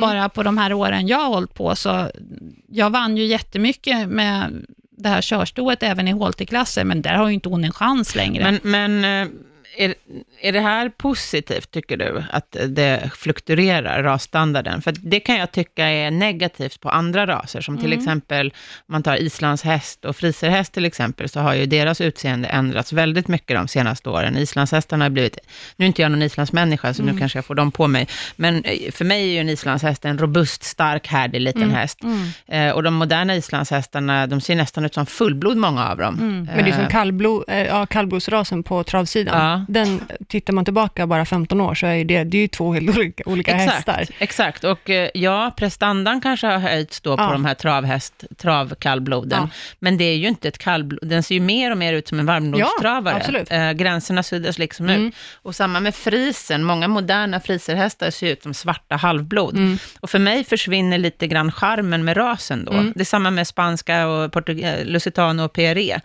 bara 0.00 0.28
på 0.28 0.42
de 0.42 0.58
här 0.58 0.72
åren 0.72 1.06
jag 1.06 1.18
har 1.18 1.28
hållit 1.28 1.54
på. 1.54 1.76
Så 1.76 2.10
jag 2.68 2.90
vann 2.90 3.16
ju 3.16 3.24
jättemycket 3.24 4.08
med 4.08 4.64
det 5.04 5.10
här 5.10 5.22
körstoet 5.22 5.82
även 5.82 6.08
i 6.08 6.12
HLT-klasser, 6.12 6.84
men 6.84 7.02
där 7.02 7.14
har 7.14 7.28
ju 7.28 7.34
inte 7.34 7.48
hon 7.48 7.64
en 7.64 7.72
chans 7.72 8.14
längre. 8.14 8.44
Men, 8.44 8.60
men 8.62 9.22
eh, 9.22 9.28
är, 9.76 9.94
är 10.40 10.52
det 10.52 10.60
här 10.60 10.88
positivt, 10.88 11.70
tycker 11.70 11.96
du, 11.96 12.24
att 12.30 12.56
det 12.68 13.10
fluktuerar, 13.16 14.02
rasstandarden? 14.02 14.82
För 14.82 14.94
det 14.98 15.20
kan 15.20 15.36
jag 15.36 15.52
tycka 15.52 15.86
är 15.86 16.10
negativt 16.10 16.80
på 16.80 16.90
andra 16.90 17.26
raser, 17.26 17.60
som 17.60 17.78
till 17.78 17.92
exempel, 17.92 18.46
om 18.76 18.92
man 18.92 19.02
tar 19.02 19.16
islandshäst 19.16 20.04
och 20.04 20.16
friserhäst 20.16 20.72
till 20.72 20.84
exempel, 20.84 21.28
så 21.28 21.40
har 21.40 21.54
ju 21.54 21.66
deras 21.66 22.00
utseende 22.00 22.48
ändrats 22.48 22.92
väldigt 22.92 23.28
mycket 23.28 23.56
de 23.56 23.68
senaste 23.68 24.10
åren. 24.10 24.36
Islandshästarna 24.36 25.04
har 25.04 25.10
blivit, 25.10 25.38
nu 25.76 25.84
är 25.84 25.86
inte 25.86 26.02
jag 26.02 26.10
någon 26.10 26.22
islandsmänniska, 26.22 26.94
så 26.94 27.02
nu 27.02 27.18
kanske 27.18 27.38
jag 27.38 27.44
får 27.44 27.54
dem 27.54 27.72
på 27.72 27.86
mig, 27.86 28.08
men 28.36 28.64
eh, 28.64 28.92
för 28.92 29.04
mig 29.04 29.22
är 29.22 29.32
ju 29.32 29.38
en 29.38 29.48
islandshäst 29.48 30.04
en 30.04 30.18
robust, 30.18 30.64
stark, 30.64 31.06
härdig 31.06 31.40
liten 31.40 31.70
häst. 31.70 32.02
Mm. 32.02 32.28
Eh, 32.46 32.74
och 32.74 32.82
de 32.82 32.94
moderna 32.94 33.36
islandshästarna, 33.36 34.26
de 34.26 34.40
ser 34.40 34.56
nästan 34.56 34.84
ut 34.84 34.94
som 34.94 35.06
fullblod, 35.06 35.56
många 35.56 35.88
av 35.88 35.98
dem. 35.98 36.14
Mm. 36.14 36.44
Men 36.44 36.64
det 36.64 36.70
är 36.70 36.72
som 36.72 36.84
Eh, 36.84 36.90
kallblod, 36.90 37.44
eh, 37.48 37.66
ja, 37.66 37.86
kallblodsrasen 37.86 38.62
på 38.62 38.84
travsidan. 38.84 39.40
Ja. 39.40 39.63
Den, 39.68 40.00
tittar 40.28 40.52
man 40.52 40.64
tillbaka 40.64 41.06
bara 41.06 41.24
15 41.24 41.60
år 41.60 41.74
så 41.74 41.86
är 41.86 42.04
det, 42.04 42.24
det 42.24 42.38
är 42.38 42.42
ju 42.42 42.48
två 42.48 42.72
helt 42.72 42.96
olika, 42.98 43.22
olika 43.26 43.54
hästar. 43.54 44.06
Exakt, 44.18 44.64
och 44.64 44.90
eh, 44.90 45.10
ja, 45.14 45.54
prestandan 45.56 46.20
kanske 46.20 46.46
har 46.46 46.58
höjts 46.58 47.00
då 47.00 47.16
på 47.16 47.22
Ja. 47.22 47.32
de 47.32 47.44
här 47.44 47.54
travhäst, 47.54 48.24
travkallbloden, 48.38 49.38
Ja. 49.42 49.48
men 49.78 49.96
det 49.98 50.04
är 50.04 50.16
ju 50.16 50.28
inte 50.28 50.48
ett 50.48 50.58
kallblod, 50.58 51.08
den 51.08 51.22
ser 51.22 51.34
ju 51.34 51.40
mer 51.40 51.70
och 51.70 51.78
mer 51.78 51.92
ut 51.92 52.08
som 52.08 52.18
en 52.20 52.26
varmblodstravare. 52.26 53.44
Ja. 53.50 53.56
Eh, 53.56 53.72
gränserna 53.72 54.22
suddas 54.22 54.58
liksom 54.58 54.88
Mm. 54.88 55.06
ut. 55.06 55.14
Och 55.42 55.54
samma 55.56 55.80
med 55.80 55.94
frisen, 55.94 56.64
många 56.64 56.88
moderna 56.88 57.40
friserhästar 57.40 58.10
ser 58.10 58.26
ut 58.32 58.42
som 58.42 58.54
svarta 58.54 58.96
halvblod. 58.96 59.56
Mm. 59.56 59.78
Och 60.00 60.10
för 60.10 60.18
mig 60.18 60.44
försvinner 60.44 60.98
lite 60.98 61.26
grann 61.26 61.52
charmen 61.52 62.04
med 62.04 62.16
rasen 62.16 62.64
då. 62.64 62.72
Mm. 62.72 62.92
Det 62.96 63.00
är 63.00 63.04
samma 63.04 63.30
med 63.30 63.46
spanska 63.46 64.06
och 64.08 64.32
portug- 64.32 64.64
eh, 64.80 64.84
Lusitano 64.86 65.44
och 65.44 65.52
PRE. 65.52 66.00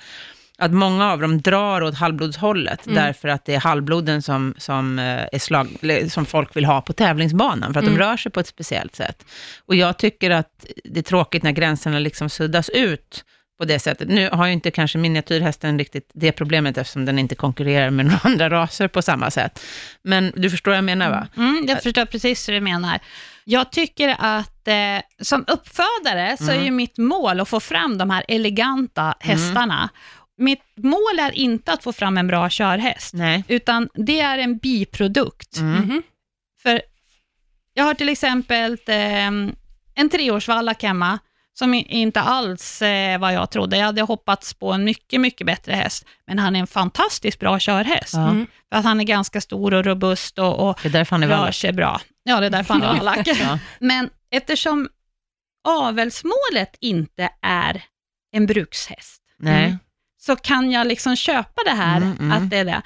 Att 0.60 0.72
många 0.72 1.12
av 1.12 1.20
dem 1.22 1.42
drar 1.42 1.82
åt 1.84 1.96
halvblodshållet, 1.96 2.86
Mm. 2.88 2.96
därför 3.04 3.28
att 3.28 3.46
det 3.46 3.56
är 3.56 3.60
halvbloden 3.60 4.22
som, 4.22 4.54
som, 4.58 5.00
eh, 5.00 5.06
är 5.32 5.40
slag, 5.40 5.68
som 6.12 6.26
folk 6.26 6.56
vill 6.56 6.66
ha 6.66 6.82
på 6.82 6.94
tävlingsbanan, 6.94 7.74
för 7.74 7.80
att 7.80 7.86
Mm. 7.86 7.98
de 7.98 8.04
rör 8.04 8.18
sig 8.18 8.32
på 8.32 8.40
ett 8.40 8.48
speciellt 8.48 8.96
sätt. 8.96 9.26
Och 9.66 9.76
jag 9.76 9.98
tycker 9.98 10.30
att 10.32 10.66
det 10.84 11.00
är 11.00 11.04
tråkigt 11.04 11.44
när 11.44 11.52
gränserna 11.52 12.00
liksom 12.00 12.30
suddas 12.30 12.70
ut 12.70 13.26
på 13.60 13.66
det 13.66 13.80
sättet. 13.80 14.08
Nu 14.08 14.30
har 14.32 14.48
ju 14.48 14.54
inte 14.54 14.72
kanske 14.72 14.98
miniatyrhästen 14.98 15.78
riktigt 15.80 16.12
det 16.14 16.32
problemet, 16.32 16.78
eftersom 16.78 17.06
den 17.06 17.20
inte 17.20 17.36
konkurrerar 17.36 17.90
med 17.90 18.06
några 18.06 18.20
andra 18.24 18.50
raser 18.50 18.88
på 18.88 19.02
samma 19.02 19.32
sätt. 19.32 19.60
Men 20.04 20.32
du 20.36 20.50
förstår 20.50 20.72
vad 20.72 20.78
jag 20.78 20.84
menar, 20.84 21.10
va? 21.10 21.28
Mm, 21.38 21.66
jag 21.68 21.84
förstår 21.84 22.06
precis 22.06 22.50
hur 22.50 22.54
du 22.54 22.62
menar. 22.62 23.00
Jag 23.46 23.72
tycker 23.72 24.16
att 24.20 24.68
eh, 24.68 24.76
som 25.22 25.46
uppfödare 25.48 26.38
så 26.38 26.44
Mm. 26.44 26.60
är 26.60 26.66
ju 26.66 26.72
mitt 26.72 26.98
mål 26.98 27.40
att 27.40 27.50
få 27.50 27.60
fram 27.60 27.98
de 27.98 28.10
här 28.10 28.24
eleganta 28.28 29.14
hästarna. 29.20 29.90
Mitt 30.40 30.64
mål 30.78 31.20
är 31.20 31.32
inte 31.32 31.74
att 31.74 31.84
få 31.84 31.94
fram 31.94 32.18
en 32.18 32.28
bra 32.28 32.50
körhäst, 32.50 33.14
Nej. 33.14 33.44
utan 33.48 33.90
det 33.94 34.20
är 34.20 34.38
en 34.38 34.58
biprodukt. 34.58 35.58
Mm. 35.58 35.74
Mhm. 35.74 36.04
För 36.62 36.82
jag 37.74 37.84
har 37.84 37.94
till 37.94 38.10
exempel 38.10 38.78
eh, 38.88 39.28
en 39.96 40.10
treårsvallack 40.12 40.84
hemma, 40.84 41.20
som 41.54 41.74
inte 41.74 42.22
alls 42.22 42.82
eh, 42.82 43.20
vad 43.20 43.34
jag 43.34 43.52
trodde. 43.52 43.78
Jag 43.78 43.86
hade 43.86 44.02
hoppats 44.02 44.54
på 44.54 44.72
en 44.72 44.84
mycket, 44.84 45.22
mycket 45.22 45.48
bättre 45.48 45.74
häst, 45.74 46.06
men 46.28 46.40
han 46.40 46.56
är 46.56 46.60
en 46.60 46.68
fantastiskt 46.68 47.40
bra 47.40 47.60
körhäst. 47.60 48.14
Mm. 48.14 48.48
För 48.70 48.80
att 48.80 48.86
han 48.86 49.00
är 49.00 49.04
ganska 49.04 49.42
stor 49.42 49.74
och 49.74 49.86
robust 49.86 50.40
och, 50.40 50.70
och 50.70 50.80
Det 50.82 50.88
är 50.88 50.92
därför 50.94 51.16
han 51.16 51.24
är 51.24 51.28
rör 51.28 51.52
sig 51.52 51.74
bra. 51.74 52.02
Ja, 52.24 52.40
det 52.40 52.46
är 52.46 52.50
därför 52.50 52.74
han 52.74 52.84
är 52.84 52.94
vallack. 52.98 53.28
Ja. 53.28 53.60
Men 53.80 54.10
eftersom 54.32 54.90
avelsmålet 55.68 56.76
inte 56.80 57.30
är 57.42 57.84
en 58.32 58.46
brukshäst, 58.46 59.22
Nej. 59.38 59.78
Mm. 60.28 60.38
så 60.38 60.44
kan 60.44 60.72
jag 60.72 60.88
liksom 60.88 61.16
köpa 61.16 61.62
det 61.66 61.72
här, 61.76 61.98
Mm, 61.98 62.18
mm. 62.20 62.32
att 62.32 62.50
det 62.50 62.58
är 62.58 62.66
det. 62.66 62.82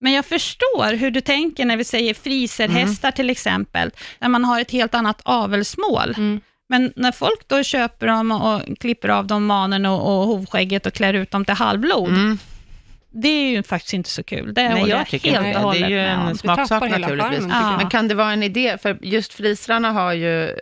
Men 0.00 0.12
jag 0.12 0.24
förstår 0.26 0.96
hur 0.96 1.10
du 1.10 1.20
tänker 1.20 1.64
när 1.64 1.76
vi 1.76 1.84
säger 1.84 2.14
friserhästar 2.14 3.10
till 3.10 3.30
exempel, 3.30 3.90
där 4.18 4.28
man 4.28 4.44
har 4.44 4.60
ett 4.60 4.70
helt 4.70 4.94
annat 4.94 5.20
avelsmål. 5.24 6.14
Mm. 6.16 6.40
Men 6.68 6.92
när 6.96 7.12
folk 7.12 7.48
då 7.48 7.62
köper 7.62 8.06
dem 8.06 8.32
och 8.32 8.78
klipper 8.80 9.08
av 9.08 9.26
dem 9.26 9.46
manen 9.46 9.86
och, 9.86 10.00
och 10.20 10.26
hovskägget 10.26 10.86
och 10.86 10.92
klär 10.92 11.14
ut 11.14 11.30
dem 11.30 11.44
till 11.44 11.54
halvblod, 11.54 12.08
Mm. 12.08 12.38
Det 13.22 13.28
är 13.28 13.50
ju 13.50 13.62
faktiskt 13.62 13.94
inte 13.94 14.10
så 14.10 14.22
kul. 14.22 14.54
Det 14.54 14.62
Nej, 14.68 14.78
håller 14.80 14.90
jag 14.90 15.00
jag 15.00 15.06
tycker 15.08 15.30
helt 15.32 15.46
inte 15.46 15.60
det. 15.60 15.78
Det 15.78 15.84
är 15.84 15.88
ju 15.88 16.00
en 16.00 16.34
smaksak 16.38 16.82
naturligtvis. 16.90 17.44
jag. 17.48 17.76
Men 17.76 17.90
kan 17.90 18.08
det 18.08 18.14
vara 18.14 18.32
en 18.32 18.42
idé, 18.42 18.76
för 18.82 18.98
just 19.02 19.32
frisrarna 19.34 19.92
har 19.92 20.12
ju, 20.12 20.44
eh, 20.48 20.54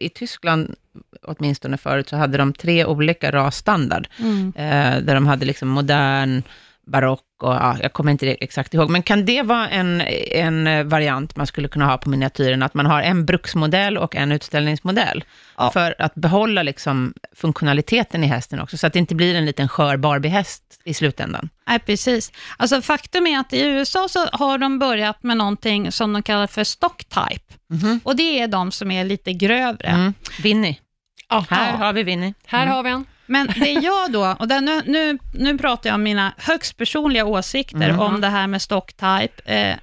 i 0.00 0.08
Tyskland, 0.08 0.74
åtminstone 1.22 1.76
förut, 1.76 2.08
så 2.08 2.16
hade 2.16 2.38
de 2.38 2.52
tre 2.52 2.84
olika 2.84 3.30
rasstandard, 3.32 4.08
Mm. 4.20 4.52
eh, 4.56 5.02
där 5.04 5.14
de 5.14 5.26
hade 5.26 5.46
liksom 5.46 5.68
modern, 5.68 6.42
barock 6.86 7.20
och, 7.42 7.54
ja, 7.54 7.76
jag 7.82 7.92
kommer 7.92 8.12
inte 8.12 8.30
exakt 8.30 8.74
ihåg, 8.74 8.90
men 8.90 9.02
kan 9.02 9.24
det 9.24 9.42
vara 9.42 9.68
en, 9.68 10.00
en 10.00 10.88
variant 10.88 11.36
man 11.36 11.46
skulle 11.46 11.68
kunna 11.68 11.86
ha 11.86 11.98
på 11.98 12.08
miniatyren, 12.10 12.62
att 12.62 12.74
man 12.74 12.86
har 12.86 13.02
en 13.02 13.24
bruksmodell 13.26 13.98
och 13.98 14.16
en 14.16 14.32
utställningsmodell, 14.32 15.24
Ja. 15.56 15.70
för 15.70 15.94
att 15.98 16.14
behålla 16.14 16.62
liksom 16.62 17.14
funktionaliteten 17.36 18.24
i 18.24 18.26
hästen 18.26 18.60
också, 18.60 18.76
så 18.76 18.86
att 18.86 18.92
det 18.92 18.98
inte 18.98 19.14
blir 19.14 19.34
en 19.34 19.44
liten 19.44 19.68
skör 19.68 19.96
Barbie-häst 19.96 20.62
i 20.84 20.94
slutändan. 20.94 21.48
Nej, 21.66 21.78
precis. 21.78 22.32
Alltså, 22.56 22.82
faktum 22.82 23.26
är 23.26 23.38
att 23.38 23.52
i 23.52 23.60
USA 23.66 24.08
så 24.08 24.26
har 24.32 24.58
de 24.58 24.78
börjat 24.78 25.22
med 25.22 25.36
någonting 25.36 25.92
som 25.92 26.12
de 26.12 26.22
kallar 26.22 26.46
för 26.46 26.64
stock 26.64 27.04
type. 27.04 27.54
Mhm. 27.70 28.00
Och 28.04 28.16
det 28.16 28.40
är 28.40 28.48
de 28.48 28.72
som 28.72 28.90
är 28.90 29.04
lite 29.04 29.32
grövre. 29.32 29.88
Mm. 29.88 30.14
Winnie, 30.42 30.80
Ja, 31.28 31.44
här 31.50 31.76
har 31.76 31.92
vi 31.92 32.02
Winnie. 32.02 32.34
här 32.46 32.66
har 32.66 32.82
vi 32.82 32.90
en. 32.90 33.04
Men 33.26 33.46
det 33.46 33.72
jag 33.72 34.12
då, 34.12 34.36
och 34.38 34.48
där, 34.48 34.60
nu, 34.60 34.82
nu, 34.86 35.18
nu 35.34 35.58
pratar 35.58 35.90
jag 35.90 35.94
om 35.94 36.02
mina 36.02 36.32
högst 36.38 36.76
personliga 36.76 37.24
åsikter 37.24 37.88
Mm. 37.88 38.00
om 38.00 38.20
det 38.20 38.28
här 38.28 38.46
med 38.46 38.62
stock 38.62 38.92
type, 38.92 39.42
eh, 39.44 39.76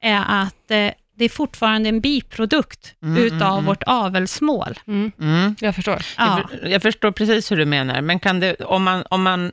är 0.00 0.24
att 0.26 0.70
eh, 0.70 0.90
det 1.16 1.24
är 1.24 1.28
fortfarande 1.28 1.88
en 1.88 2.00
biprodukt 2.00 2.94
Mm, 3.02 3.22
utav 3.22 3.36
mm, 3.40 3.52
mm. 3.52 3.64
vårt 3.64 3.82
avelsmål. 3.82 4.78
Mm. 4.86 5.12
Mm. 5.20 5.56
Jag 5.60 5.74
förstår. 5.74 6.02
Ja. 6.18 6.38
Jag, 6.40 6.50
för, 6.60 6.68
jag 6.68 6.82
förstår 6.82 7.10
precis 7.12 7.52
hur 7.52 7.56
du 7.56 7.64
menar, 7.64 8.00
men 8.00 8.18
kan 8.20 8.40
det, 8.40 8.54
om 8.54 8.82
man, 8.82 9.04
om 9.10 9.22
man 9.22 9.46
eh, 9.46 9.52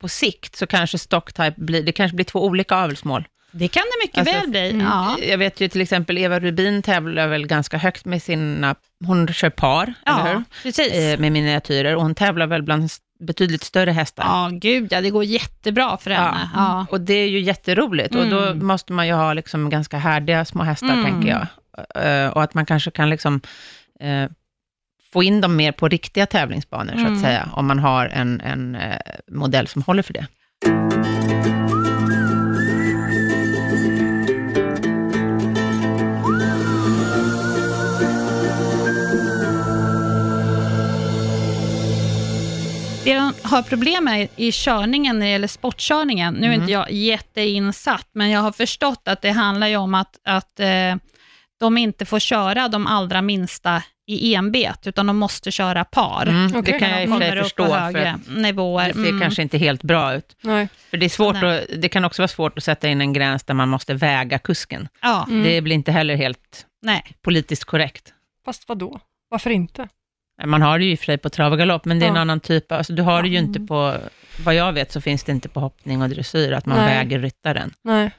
på 0.00 0.08
sikt 0.08 0.56
så 0.56 0.66
kanske 0.66 0.98
stocktype 0.98 1.54
blir, 1.56 1.82
det 1.82 1.92
kanske 1.92 2.14
blir 2.14 2.24
två 2.24 2.44
olika 2.44 2.76
avelsmål. 2.76 3.24
Det 3.52 3.68
kan 3.68 3.82
det 3.82 4.06
mycket 4.06 4.18
Alltså, 4.18 4.34
väl 4.34 4.48
bli. 4.50 4.70
mm. 4.70 4.86
Ja. 4.86 5.16
Jag 5.22 5.38
vet 5.38 5.60
ju 5.60 5.68
till 5.68 5.80
exempel 5.80 6.18
Eva 6.18 6.40
Rubin 6.40 6.82
tävlar 6.82 7.28
väl 7.28 7.46
ganska 7.46 7.78
högt 7.78 8.04
med 8.04 8.22
sina, 8.22 8.74
hon 9.06 9.28
kör 9.32 9.50
par, 9.50 9.82
eller 9.82 10.18
ja, 10.18 10.24
hur? 10.26 10.42
precis. 10.62 10.92
Eh, 10.92 11.18
med 11.18 11.32
miniatyrer, 11.32 11.96
och 11.96 12.02
hon 12.02 12.14
tävlar 12.14 12.46
väl 12.46 12.62
bland 12.62 12.88
betydligt 13.20 13.62
större 13.64 13.90
hästar. 13.90 14.24
Ja, 14.24 14.50
gud 14.52 14.88
ja, 14.92 15.00
det 15.00 15.10
går 15.10 15.24
jättebra 15.24 15.96
för 15.96 16.10
henne. 16.10 16.50
Ja. 16.54 16.86
Och 16.90 17.00
det 17.00 17.14
är 17.14 17.28
ju 17.28 17.40
jätteroligt, 17.40 18.14
och 18.14 18.26
då 18.28 18.38
Mm. 18.44 18.66
måste 18.66 18.92
man 18.92 19.06
ju 19.06 19.12
ha 19.12 19.32
liksom 19.32 19.70
ganska 19.70 19.98
härdiga 19.98 20.44
små 20.44 20.62
hästar, 20.62 20.92
Mm. 20.92 21.04
tänker 21.04 21.28
jag. 21.28 21.46
Eh, 22.24 22.30
och 22.30 22.42
att 22.42 22.54
man 22.54 22.66
kanske 22.66 22.90
kan 22.90 23.10
liksom 23.10 23.40
eh, 24.00 24.30
få 25.12 25.22
in 25.22 25.40
dem 25.40 25.56
mer 25.56 25.72
på 25.72 25.88
riktiga 25.88 26.26
tävlingsbanor, 26.26 26.92
så 26.92 26.98
Mm. 26.98 27.12
att 27.14 27.20
säga, 27.20 27.48
om 27.52 27.66
man 27.66 27.78
har 27.78 28.06
en, 28.06 28.40
en 28.40 28.76
modell 29.30 29.66
som 29.66 29.82
håller 29.82 30.02
för 30.02 30.12
det. 30.12 30.26
Det 43.04 43.14
de 43.14 43.32
har 43.42 43.62
problem 43.62 44.04
med 44.04 44.28
i 44.36 44.52
körningen 44.52 45.18
när 45.18 45.26
det 45.26 45.32
gäller 45.32 45.48
sportkörningen, 45.48 46.34
nu 46.34 46.40
är 46.46 46.50
Mm. 46.50 46.60
inte 46.60 46.72
jag 46.72 46.90
jätteinsatt, 46.92 48.08
men 48.12 48.30
jag 48.30 48.40
har 48.40 48.52
förstått 48.52 49.02
att 49.08 49.22
det 49.22 49.30
handlar 49.30 49.66
ju 49.66 49.76
om 49.76 49.94
att, 49.94 50.16
att 50.24 50.60
eh, 50.60 50.94
de 51.60 51.78
inte 51.78 52.04
får 52.04 52.18
köra 52.18 52.68
de 52.68 52.86
allra 52.86 53.22
minsta 53.22 53.82
i 54.06 54.34
enbet, 54.34 54.86
utan 54.86 55.06
de 55.06 55.16
måste 55.18 55.50
köra 55.50 55.84
par. 55.84 56.26
Mm, 56.26 56.46
Okej. 56.56 56.62
Det 56.72 56.78
kan 56.78 56.90
jag 56.90 57.02
i 57.02 57.06
och 57.06 57.10
för 57.10 57.18
sig 57.20 57.42
förstå, 57.42 57.66
för 57.66 57.92
det 57.92 58.92
ser 58.94 59.08
Mm. 59.08 59.20
kanske 59.20 59.42
inte 59.42 59.58
helt 59.58 59.82
bra 59.82 60.14
ut. 60.14 60.36
Nej. 60.42 60.68
För 60.90 60.96
det, 60.96 61.06
är 61.06 61.10
svårt 61.10 61.36
Nej. 61.42 61.58
att, 61.74 61.82
det 61.82 61.88
kan 61.88 62.04
också 62.04 62.22
vara 62.22 62.28
svårt 62.28 62.58
att 62.58 62.64
sätta 62.64 62.88
in 62.88 63.00
en 63.00 63.12
gräns 63.12 63.44
där 63.44 63.54
man 63.54 63.68
måste 63.68 63.94
väga 63.94 64.38
kusken. 64.38 64.88
Ja, 65.02 65.24
Mm. 65.28 65.42
Det 65.44 65.60
blir 65.60 65.74
inte 65.74 65.92
heller 65.92 66.16
helt 66.16 66.66
nej. 66.82 67.02
politiskt 67.22 67.64
korrekt. 67.64 68.12
Fast 68.44 68.68
vad 68.68 68.78
då? 68.78 69.00
Varför 69.30 69.50
inte? 69.50 69.88
Man 70.44 70.62
har 70.62 70.78
det 70.78 70.84
ju 70.84 70.90
i 70.92 70.94
och 70.94 70.98
för 70.98 71.04
sig 71.06 71.18
på 71.18 71.28
trav 71.30 71.52
och 71.52 71.58
galopp, 71.58 71.84
men 71.84 71.98
det 71.98 72.06
är 72.06 72.08
en 72.08 72.14
Ja. 72.14 72.20
annan 72.20 72.40
typ. 72.40 72.72
Alltså, 72.72 72.92
du 72.92 73.02
har 73.02 73.22
det 73.22 73.28
ju 73.28 73.36
Mm. 73.36 73.48
inte 73.48 73.60
på, 73.60 73.96
vad 74.44 74.54
jag 74.54 74.72
vet 74.72 74.92
så 74.92 75.00
finns 75.00 75.24
det 75.24 75.32
inte 75.32 75.48
på 75.48 75.60
hoppning 75.60 76.02
och 76.02 76.08
dressyr, 76.08 76.52
att 76.52 76.66
man 76.66 76.78
Nej. 76.78 76.96
väger 76.96 77.18
ryttaren. 77.18 77.74
Nej. 77.84 78.10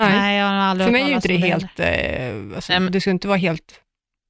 Nej. 0.00 0.12
Nej, 0.12 0.38
jag 0.38 0.46
har 0.46 0.54
aldrig 0.54 0.86
För 0.86 0.92
mig 0.92 1.02
är 1.02 1.08
ju 1.08 1.14
inte 1.14 1.28
det 1.28 1.36
helt... 1.36 1.80
Eh, 1.80 2.56
alltså, 2.56 2.72
Nej, 2.72 2.80
men- 2.80 2.92
det 2.92 3.00
ska 3.00 3.10
inte 3.10 3.28
vara 3.28 3.38
helt... 3.38 3.80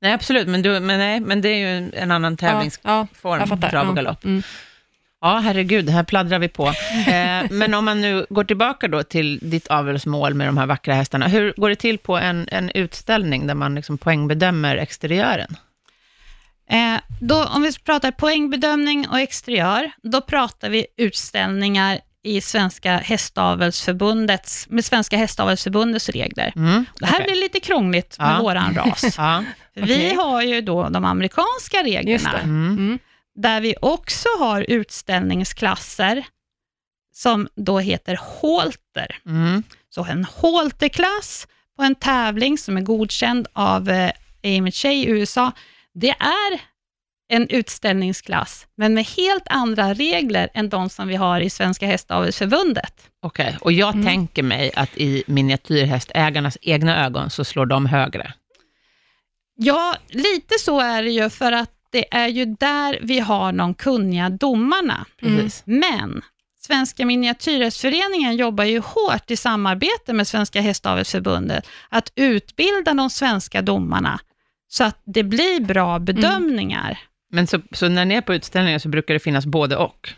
Nej, 0.01 0.12
absolut, 0.12 0.49
men, 0.49 0.62
du, 0.62 0.81
men, 0.81 0.99
nej, 0.99 1.21
men 1.21 1.40
det 1.40 1.49
är 1.49 1.57
ju 1.83 1.90
en 1.94 2.11
annan 2.11 2.37
tävlingsform, 2.37 3.07
Ja, 3.23 3.47
ja, 3.61 3.68
trav 3.71 3.85
och 3.87 3.90
Ja. 3.92 3.94
galopp. 4.03 4.25
Mm. 4.25 4.42
Ja, 5.21 5.38
herregud, 5.44 5.88
här 5.88 6.05
pladdrar 6.05 6.38
vi 6.38 6.49
på. 6.49 6.66
Eh, 7.09 7.51
men 7.51 7.75
om 7.75 7.85
man 7.85 8.01
nu 8.01 8.27
går 8.31 8.44
tillbaka 8.44 8.88
då 8.88 9.03
till 9.03 9.38
ditt 9.42 9.66
avelsmål 9.66 10.35
med 10.35 10.49
de 10.49 10.59
här 10.59 10.66
vackra 10.66 10.94
hästarna, 10.94 11.29
hur 11.29 11.55
går 11.57 11.68
det 11.68 11.77
till 11.77 11.99
på 11.99 12.16
en, 12.16 12.49
en 12.53 12.71
utställning 12.71 13.47
där 13.47 13.55
man 13.55 13.75
liksom 13.75 13.99
poängbedömer 13.99 14.77
exteriören? 14.77 15.57
Eh, 16.70 17.00
då, 17.20 17.44
om 17.44 17.62
vi 17.62 17.72
pratar 17.78 18.11
poängbedömning 18.11 19.09
och 19.09 19.20
exteriör, 19.20 19.90
då 20.02 20.20
pratar 20.20 20.70
vi 20.70 20.87
utställningar 20.96 21.98
i 22.22 22.40
Svenska 22.40 22.96
hästavelsförbundets, 22.96 24.66
med 24.68 24.85
Svenska 24.85 25.16
hästavelsförbundets 25.16 26.09
regler. 26.09 26.52
Mm, 26.57 26.85
Det 27.00 27.07
här 27.07 27.24
blir 27.24 27.35
lite 27.35 27.61
krångligt 27.61 28.18
med 28.18 28.35
Ja. 28.37 28.42
våran 28.42 28.74
ras. 28.85 29.14
Ja, 29.18 29.44
Okej. 29.76 29.85
Vi 29.87 30.14
har 30.14 30.42
ju 30.42 30.61
då 30.61 30.88
de 30.88 31.04
amerikanska 31.04 31.83
reglerna, 31.85 32.38
mm, 32.40 32.66
Mm. 32.78 32.98
där 33.35 33.61
vi 33.61 33.74
också 33.83 34.28
har 34.38 34.61
utställningsklasser 34.68 36.26
som 37.14 37.48
då 37.57 37.78
heter 37.78 38.18
halter. 38.42 39.18
mm, 39.26 39.62
Så 39.90 40.04
en 40.04 40.26
halterklass 40.42 41.46
på 41.76 41.83
en 41.83 41.94
tävling 41.94 42.59
som 42.59 42.76
är 42.76 42.81
godkänd 42.81 43.46
av 43.52 43.90
eh, 43.90 44.11
AMHA 44.44 44.88
i 44.92 45.07
USA, 45.09 45.52
det 46.00 46.11
är 46.11 46.61
en 47.30 47.48
utställningsklass, 47.48 48.66
men 48.76 48.94
med 48.94 49.04
helt 49.06 49.48
andra 49.48 49.94
regler 49.94 50.48
än 50.54 50.68
de 50.68 50.88
som 50.88 51.08
vi 51.08 51.16
har 51.16 51.40
i 51.40 51.50
Svenska 51.50 51.87
Hästavelsförbundet. 51.87 52.94
Okej, 53.22 53.56
och 53.61 53.72
jag 53.72 53.94
Mm. 53.94 54.06
tänker 54.06 54.42
mig 54.42 54.70
att 54.76 54.96
i 54.96 55.24
miniatyrhästägarnas 55.26 56.58
egna 56.62 57.04
ögon 57.06 57.30
så 57.30 57.44
slår 57.44 57.66
de 57.66 57.87
högre. 57.87 58.32
Ja, 59.56 59.96
lite 60.08 60.58
så 60.61 60.80
är 60.80 61.02
det 61.02 61.11
ju, 61.11 61.30
för 61.30 61.52
att 61.52 61.70
det 61.90 62.14
är 62.14 62.28
ju 62.28 62.44
där 62.44 62.98
vi 63.02 63.20
har 63.20 63.52
de 63.52 63.74
kunniga 63.74 64.28
domarna. 64.30 65.06
Precis. 65.20 65.62
Men 65.64 66.22
Svenska 66.61 67.06
miniatyrhästföreningen 67.06 68.37
jobbar 68.37 68.64
ju 68.64 68.78
hårt 68.78 69.30
i 69.30 69.37
samarbete 69.37 70.12
med 70.12 70.28
Svenska 70.28 70.61
Hästavelsförbundet 70.61 71.66
att 71.88 72.12
utbilda 72.14 72.94
de 72.94 73.11
svenska 73.11 73.62
domarna 73.62 74.20
så 74.69 74.85
att 74.85 75.02
det 75.04 75.23
blir 75.23 75.60
bra 75.60 75.98
bedömningar. 75.98 76.98
Men 77.33 77.46
så, 77.46 77.60
så 77.73 77.88
när 77.88 78.04
ni 78.04 78.14
är 78.14 78.21
på 78.21 78.35
utställningar 78.35 78.79
så 78.79 78.88
brukar 78.88 79.14
det 79.14 79.21
finnas 79.21 79.46
både 79.46 79.77
och? 79.77 80.08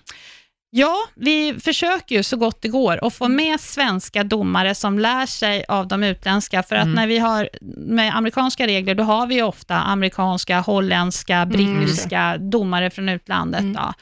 Ja, 0.72 0.96
vi 1.16 1.54
försöker 1.60 2.14
ju 2.14 2.22
så 2.22 2.36
gott 2.36 2.62
det 2.62 2.68
går 2.68 3.04
att 3.06 3.14
få 3.14 3.28
med 3.28 3.60
svenska 3.60 4.24
domare 4.24 4.74
som 4.74 4.98
lär 4.98 5.26
sig 5.26 5.64
av 5.68 5.88
de 5.88 6.02
utländska, 6.04 6.62
för 6.62 6.76
att 6.76 6.82
Mm. 6.82 6.94
när 6.94 7.06
vi 7.06 7.18
har 7.18 7.48
med 7.76 8.16
amerikanska 8.16 8.66
regler, 8.66 8.94
då 8.94 9.02
har 9.04 9.26
vi 9.26 9.34
ju 9.34 9.42
ofta 9.42 9.74
amerikanska, 9.76 10.60
holländska, 10.60 11.46
brittiska 11.46 12.36
domare 12.38 12.90
från 12.90 13.08
utlandet. 13.08 13.60
Mm. 13.60 13.72
Då, 13.72 13.92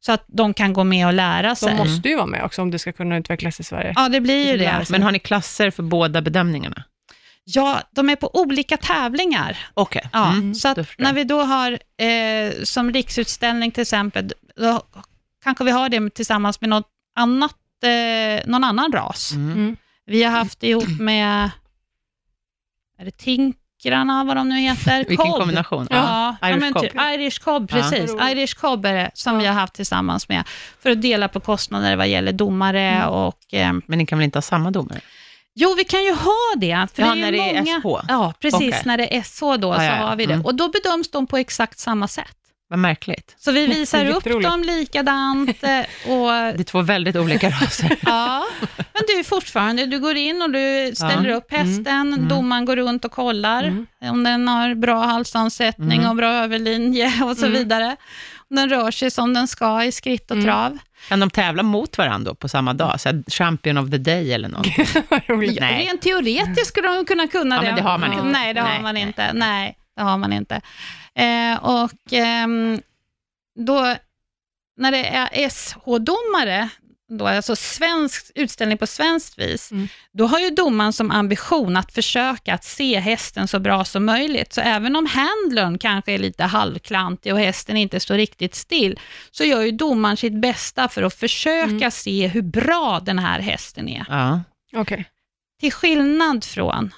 så 0.00 0.12
att 0.12 0.24
de 0.26 0.54
kan 0.54 0.72
gå 0.72 0.84
med 0.84 1.06
och 1.06 1.12
lära 1.12 1.54
sig. 1.54 1.68
De 1.68 1.76
måste 1.76 2.08
ju 2.08 2.16
vara 2.16 2.26
med 2.26 2.44
också 2.44 2.62
om 2.62 2.70
det 2.70 2.78
ska 2.78 2.92
kunna 2.92 3.16
utvecklas 3.16 3.60
i 3.60 3.62
Sverige. 3.64 3.92
Ja, 3.96 4.08
det 4.08 4.20
blir 4.20 4.52
ju 4.52 4.56
Lära 4.56 4.78
det. 4.78 4.90
Men 4.90 5.02
har 5.02 5.12
ni 5.12 5.18
klasser 5.18 5.70
för 5.70 5.82
båda 5.82 6.22
bedömningarna? 6.22 6.84
Ja, 7.44 7.82
de 7.90 8.10
är 8.10 8.16
på 8.16 8.30
olika 8.40 8.76
tävlingar. 8.76 9.56
Okej. 9.74 10.08
Ja, 10.12 10.32
Mm, 10.32 10.54
så 10.54 10.68
att 10.68 10.78
när 10.98 11.12
vi 11.12 11.24
då 11.24 11.42
har 11.42 11.72
eh, 11.96 12.62
som 12.64 12.92
riksutställning 12.92 13.70
till 13.70 13.82
exempel, 13.82 14.32
då 14.56 14.82
kanske 15.44 15.64
vi 15.64 15.70
har 15.70 15.88
det 15.88 16.14
tillsammans 16.14 16.60
med 16.60 16.70
något 16.70 16.88
annat, 17.16 17.56
eh, 17.84 18.46
någon 18.50 18.64
annan 18.64 18.92
ras. 18.92 19.32
Mm. 19.32 19.52
Mm. 19.52 19.76
Vi 20.06 20.22
har 20.22 20.30
haft 20.30 20.60
det 20.60 20.68
ihop 20.68 21.00
med, 21.00 21.50
är 22.98 23.04
det 23.04 23.16
Tink 23.16 23.56
cockrarna, 23.82 24.24
vad 24.24 24.36
de 24.36 24.48
nu 24.48 24.60
heter. 24.60 24.98
Vilken 25.08 25.26
Cobb. 25.26 25.38
kombination. 25.38 25.86
Ja, 25.90 26.36
ja, 26.40 26.48
Irish 26.48 26.60
men 26.60 26.72
Cobb. 26.72 26.82
typ, 26.82 26.94
Irish 26.94 27.38
Cobb, 27.44 27.70
Ja. 27.70 27.76
precis. 27.76 28.10
Irish 28.30 28.54
Cobb 28.60 28.86
är 28.86 28.94
det 28.94 29.10
som 29.14 29.38
vi 29.38 29.46
har 29.46 29.54
haft 29.54 29.74
tillsammans 29.74 30.28
med, 30.28 30.44
för 30.82 30.90
att 30.90 31.02
dela 31.02 31.28
på 31.28 31.40
kostnader 31.40 31.96
vad 31.96 32.08
gäller 32.08 32.32
domare 32.32 32.80
Mm. 32.82 33.08
och... 33.08 33.54
Eh, 33.54 33.72
Men 33.86 33.98
ni 33.98 34.06
kan 34.06 34.18
väl 34.18 34.24
inte 34.24 34.36
ha 34.36 34.42
samma 34.42 34.70
domare? 34.70 35.00
Jo, 35.54 35.74
vi 35.76 35.84
kan 35.84 36.04
ju 36.04 36.12
ha 36.12 36.54
det. 36.56 36.86
För 36.94 37.02
Ja, 37.02 37.14
det 37.14 37.20
är 37.20 37.22
när 37.24 37.32
det 37.32 37.38
är 37.50 37.54
många, 37.62 37.80
SH. 38.00 38.04
Ja, 38.08 38.34
precis. 38.40 38.60
Okej. 38.60 38.82
När 38.84 38.96
det 38.98 39.16
är 39.16 39.22
SH 39.22 39.40
då, 39.40 39.74
så 39.74 39.80
ja, 39.80 39.84
ja. 39.84 39.92
har 39.92 40.16
vi 40.16 40.26
det. 40.26 40.34
Mm. 40.34 40.46
Och 40.46 40.54
då 40.54 40.68
bedöms 40.68 41.10
de 41.10 41.26
på 41.26 41.36
exakt 41.36 41.78
samma 41.78 42.08
sätt. 42.08 42.36
Vad 42.68 42.78
märkligt. 42.78 43.34
Så 43.38 43.52
vi 43.52 43.66
visar 43.66 44.06
upp 44.06 44.14
Jätteroligt. 44.14 44.50
dem 44.50 44.62
likadant 44.62 45.62
eh, 45.64 45.78
och 45.80 45.86
Det 46.56 46.60
är 46.60 46.64
två 46.64 46.82
väldigt 46.82 47.16
olika 47.16 47.50
raser. 47.50 47.96
Ja, 48.02 48.46
men 48.76 49.02
du 49.06 49.18
är 49.18 49.22
fortfarande, 49.24 49.86
du 49.86 50.00
går 50.00 50.16
in 50.16 50.42
och 50.42 50.50
du 50.50 50.92
ställer 50.94 51.28
Ja. 51.28 51.36
upp 51.36 51.52
hästen, 51.52 51.86
Mm. 52.12 52.28
domaren 52.28 52.64
går 52.64 52.76
runt 52.76 53.04
och 53.04 53.12
kollar 53.12 53.62
Mm. 53.62 53.86
om 54.00 54.24
den 54.24 54.48
har 54.48 54.74
bra 54.74 55.04
halsansättning 55.04 55.98
Mm. 55.98 56.10
och 56.10 56.16
bra 56.16 56.32
överlinje 56.32 57.12
och 57.24 57.36
så 57.36 57.46
Mm. 57.46 57.58
vidare. 57.58 57.96
Om 58.50 58.56
den 58.56 58.68
rör 58.68 58.90
sig 58.90 59.10
som 59.10 59.34
den 59.34 59.48
ska 59.48 59.84
i 59.84 59.92
skritt 59.92 60.30
och 60.30 60.36
Mm. 60.36 60.46
trav. 60.46 60.78
Kan 61.08 61.20
de 61.20 61.30
tävla 61.30 61.62
mot 61.62 61.98
varandra 61.98 62.34
på 62.34 62.48
samma 62.48 62.72
dag? 62.74 63.00
Så 63.00 63.22
champion 63.28 63.78
of 63.78 63.90
the 63.90 63.98
day 63.98 64.32
eller 64.32 64.48
något? 64.48 64.66
Nej. 65.60 65.86
Rent 65.86 66.02
teoretiskt 66.02 66.66
skulle 66.66 66.88
de 66.88 67.04
kunna 67.04 67.26
kunna 67.28 67.54
Ja, 67.54 67.60
det. 67.60 67.66
men 67.66 67.76
det 67.76 67.82
har 67.82 67.98
man 67.98 68.12
inte. 68.12 68.24
Nej, 68.24 68.54
det 68.54 68.62
Nej, 68.62 68.76
har 68.76 68.82
man 68.82 68.94
nej, 68.94 69.02
inte. 69.02 69.32
Nej, 69.32 69.76
det 69.96 70.02
har 70.02 70.18
man 70.18 70.32
inte. 70.32 70.60
Eh, 71.14 71.56
och 71.64 72.12
ehm, 72.12 72.80
då, 73.58 73.94
när 74.76 74.92
det 74.92 75.06
är 75.06 75.48
SH-domare, 75.50 76.68
då, 77.18 77.26
alltså 77.26 77.56
svensk 77.56 78.30
utställning 78.34 78.78
på 78.78 78.86
svenskt 78.86 79.38
vis, 79.38 79.72
Mm. 79.72 79.88
då 80.12 80.26
har 80.26 80.38
ju 80.40 80.50
domaren 80.50 80.92
som 80.92 81.10
ambition 81.10 81.76
att 81.76 81.92
försöka 81.92 82.54
att 82.54 82.64
se 82.64 82.98
hästen 83.00 83.48
så 83.48 83.58
bra 83.58 83.84
som 83.84 84.04
möjligt. 84.04 84.52
Så 84.52 84.60
även 84.60 84.96
om 84.96 85.06
handlern 85.06 85.78
kanske 85.78 86.12
är 86.12 86.18
lite 86.18 86.44
halvklantig 86.44 87.32
och 87.32 87.38
hästen 87.38 87.76
inte 87.76 88.00
står 88.00 88.14
riktigt 88.14 88.54
still, 88.54 88.98
så 89.30 89.44
gör 89.44 89.62
ju 89.62 89.70
domaren 89.70 90.16
sitt 90.16 90.32
bästa 90.40 90.88
för 90.88 91.02
att 91.02 91.14
försöka 91.14 91.70
Mm. 91.70 91.90
se 91.90 92.26
hur 92.26 92.42
bra 92.42 93.00
den 93.02 93.18
här 93.18 93.40
hästen 93.40 93.88
är. 93.88 94.06
Ja. 94.08 94.40
Okej. 94.76 95.04
Till 95.60 95.72
skillnad 95.72 96.44
från, 96.44 96.94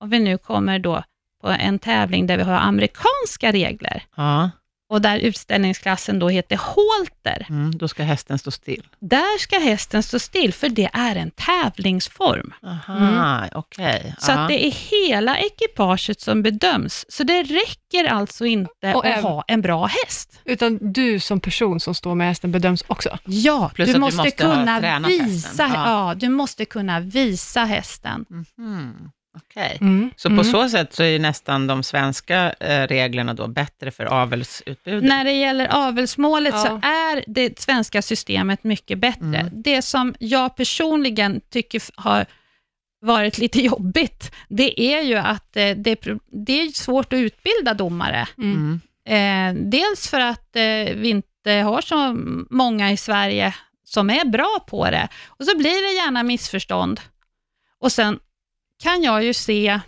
om 0.00 0.10
vi 0.10 0.18
nu 0.18 0.38
kommer 0.38 0.78
då 0.78 1.02
på 1.42 1.48
en 1.48 1.78
tävling 1.78 2.26
där 2.26 2.36
vi 2.36 2.42
har 2.42 2.52
amerikanska 2.58 3.52
regler, 3.52 4.02
ja. 4.16 4.50
Och 4.94 5.02
där 5.02 5.18
utställningsklassen 5.18 6.18
då 6.18 6.28
heter 6.28 6.56
halter, 6.56 7.46
Mm, 7.48 7.78
då 7.78 7.88
ska 7.88 8.02
hästen 8.02 8.38
stå 8.38 8.50
still. 8.50 8.82
där 9.00 9.38
ska 9.38 9.58
hästen 9.58 10.02
stå 10.02 10.18
still, 10.18 10.52
för 10.54 10.68
det 10.68 10.90
är 10.92 11.16
en 11.16 11.30
tävlingsform. 11.30 12.52
Aha, 12.62 13.46
okej. 13.52 14.14
Så 14.18 14.30
ja. 14.30 14.34
att 14.38 14.48
det 14.48 14.66
är 14.66 14.70
hela 14.70 15.38
ekipaget 15.38 16.20
som 16.20 16.42
bedöms. 16.42 17.04
Så 17.08 17.24
det 17.24 17.42
räcker 17.42 18.04
alltså 18.04 18.44
inte 18.46 18.92
Och 18.94 19.04
att 19.04 19.10
även- 19.12 19.22
ha 19.24 19.44
en 19.48 19.60
bra 19.60 19.86
häst. 19.86 20.40
Utan 20.44 20.92
du 20.92 21.20
som 21.20 21.40
person 21.40 21.80
som 21.80 21.94
står 21.94 22.14
med 22.14 22.26
hästen 22.28 22.52
bedöms 22.52 22.84
också? 22.86 23.18
Ja, 23.24 23.70
Plus 23.74 23.86
du 23.86 23.90
att 23.92 23.94
du 23.96 24.00
måste, 24.00 24.16
måste 24.16 24.30
kunna 24.30 25.00
visa, 25.08 25.62
Ja. 25.74 26.08
ja. 26.08 26.14
du 26.16 26.28
måste 26.28 26.64
kunna 26.64 27.00
visa 27.00 27.64
hästen. 27.64 28.24
Mhm, 28.58 29.10
Okej. 29.36 29.78
Mm. 29.80 30.10
Så 30.16 30.28
på 30.28 30.32
Mm. 30.32 30.44
så 30.44 30.68
sätt 30.68 30.92
så 30.94 31.02
är 31.02 31.06
ju 31.08 31.18
nästan 31.18 31.66
de 31.66 31.82
svenska 31.82 32.52
eh, 32.60 32.86
reglerna 32.86 33.34
då 33.34 33.48
bättre 33.48 33.90
för 33.90 34.04
avelsutbudet? 34.04 35.04
När 35.08 35.24
det 35.24 35.32
gäller 35.32 35.68
avelsmålet 35.68 36.60
så 36.60 36.80
Ja. 36.82 36.88
är 36.88 37.24
det 37.26 37.58
svenska 37.58 38.02
systemet 38.02 38.64
mycket 38.64 38.98
bättre. 38.98 39.38
Mm. 39.38 39.48
Det 39.52 39.82
som 39.82 40.14
jag 40.18 40.56
personligen 40.56 41.40
tycker 41.50 41.82
har 41.96 42.26
varit 43.00 43.38
lite 43.38 43.60
jobbigt, 43.72 44.34
det 44.48 44.80
är 44.80 45.00
ju 45.02 45.14
att 45.16 45.56
eh, 45.56 45.70
det, 45.76 45.98
det 46.46 46.60
är 46.60 46.68
svårt 46.68 47.12
att 47.12 47.16
utbilda 47.16 47.74
domare. 47.74 48.28
Mm. 48.38 48.80
Mm. 49.06 49.56
Eh, 49.56 49.62
dels 49.70 50.08
för 50.08 50.20
att 50.20 50.50
vi 50.94 51.08
inte 51.08 51.50
har 51.52 51.80
så 51.80 52.16
många 52.50 52.92
i 52.92 52.96
Sverige 52.96 53.54
som 53.84 54.10
är 54.10 54.24
bra 54.24 54.64
på 54.68 54.90
det. 54.90 55.08
Och 55.26 55.44
så 55.44 55.56
blir 55.58 55.88
det 55.88 56.04
gärna 56.04 56.22
missförstånd. 56.22 57.00
Och 57.80 57.92
sen 57.92 58.18
kan 58.82 59.02
jag 59.02 59.24
ju 59.24 59.34
se, 59.34 59.80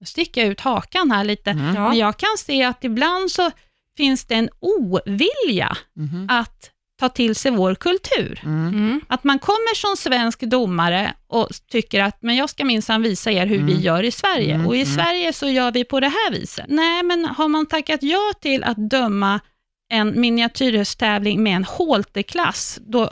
nu 0.00 0.06
sticker 0.06 0.40
jag 0.40 0.50
ut 0.50 0.60
hakan 0.60 1.10
här 1.10 1.24
lite, 1.24 1.50
Mm. 1.50 1.72
Men 1.82 1.96
jag 1.96 2.16
kan 2.16 2.36
se 2.38 2.62
att 2.64 2.84
ibland 2.84 3.30
så 3.30 3.50
finns 3.96 4.24
det 4.24 4.34
en 4.34 4.48
ovilja 4.60 5.76
Mhm. 5.96 6.26
att 6.30 6.70
ta 7.00 7.08
till 7.08 7.34
sig 7.34 7.50
vår 7.52 7.74
kultur. 7.74 8.40
Mm. 8.44 8.68
Mm. 8.68 9.00
Att 9.08 9.24
man 9.24 9.38
kommer 9.38 9.74
som 9.74 9.96
svensk 9.96 10.40
domare 10.40 11.14
och 11.26 11.48
tycker 11.70 12.02
att 12.02 12.22
men 12.22 12.36
jag 12.36 12.50
ska 12.50 12.64
minsann 12.64 13.02
visa 13.02 13.30
er 13.32 13.46
hur 13.46 13.56
vi 13.62 13.72
Mm. 13.72 13.80
gör 13.82 14.02
i 14.02 14.10
Sverige. 14.10 14.54
Mm, 14.54 14.66
Och 14.66 14.76
i 14.76 14.82
mm. 14.82 14.94
Sverige 14.94 15.32
så 15.32 15.48
gör 15.48 15.72
vi 15.72 15.84
på 15.84 16.00
det 16.00 16.08
här 16.08 16.30
viset. 16.30 16.64
Nej, 16.68 17.02
men 17.02 17.24
har 17.24 17.48
man 17.48 17.66
tackat 17.66 18.02
ja 18.02 18.32
till 18.40 18.64
att 18.64 18.90
döma 18.90 19.40
en 19.92 20.20
miniatyrhästtävling 20.20 21.42
med 21.42 21.56
en 21.56 21.64
halterklass, 21.64 22.78
då, 22.86 23.10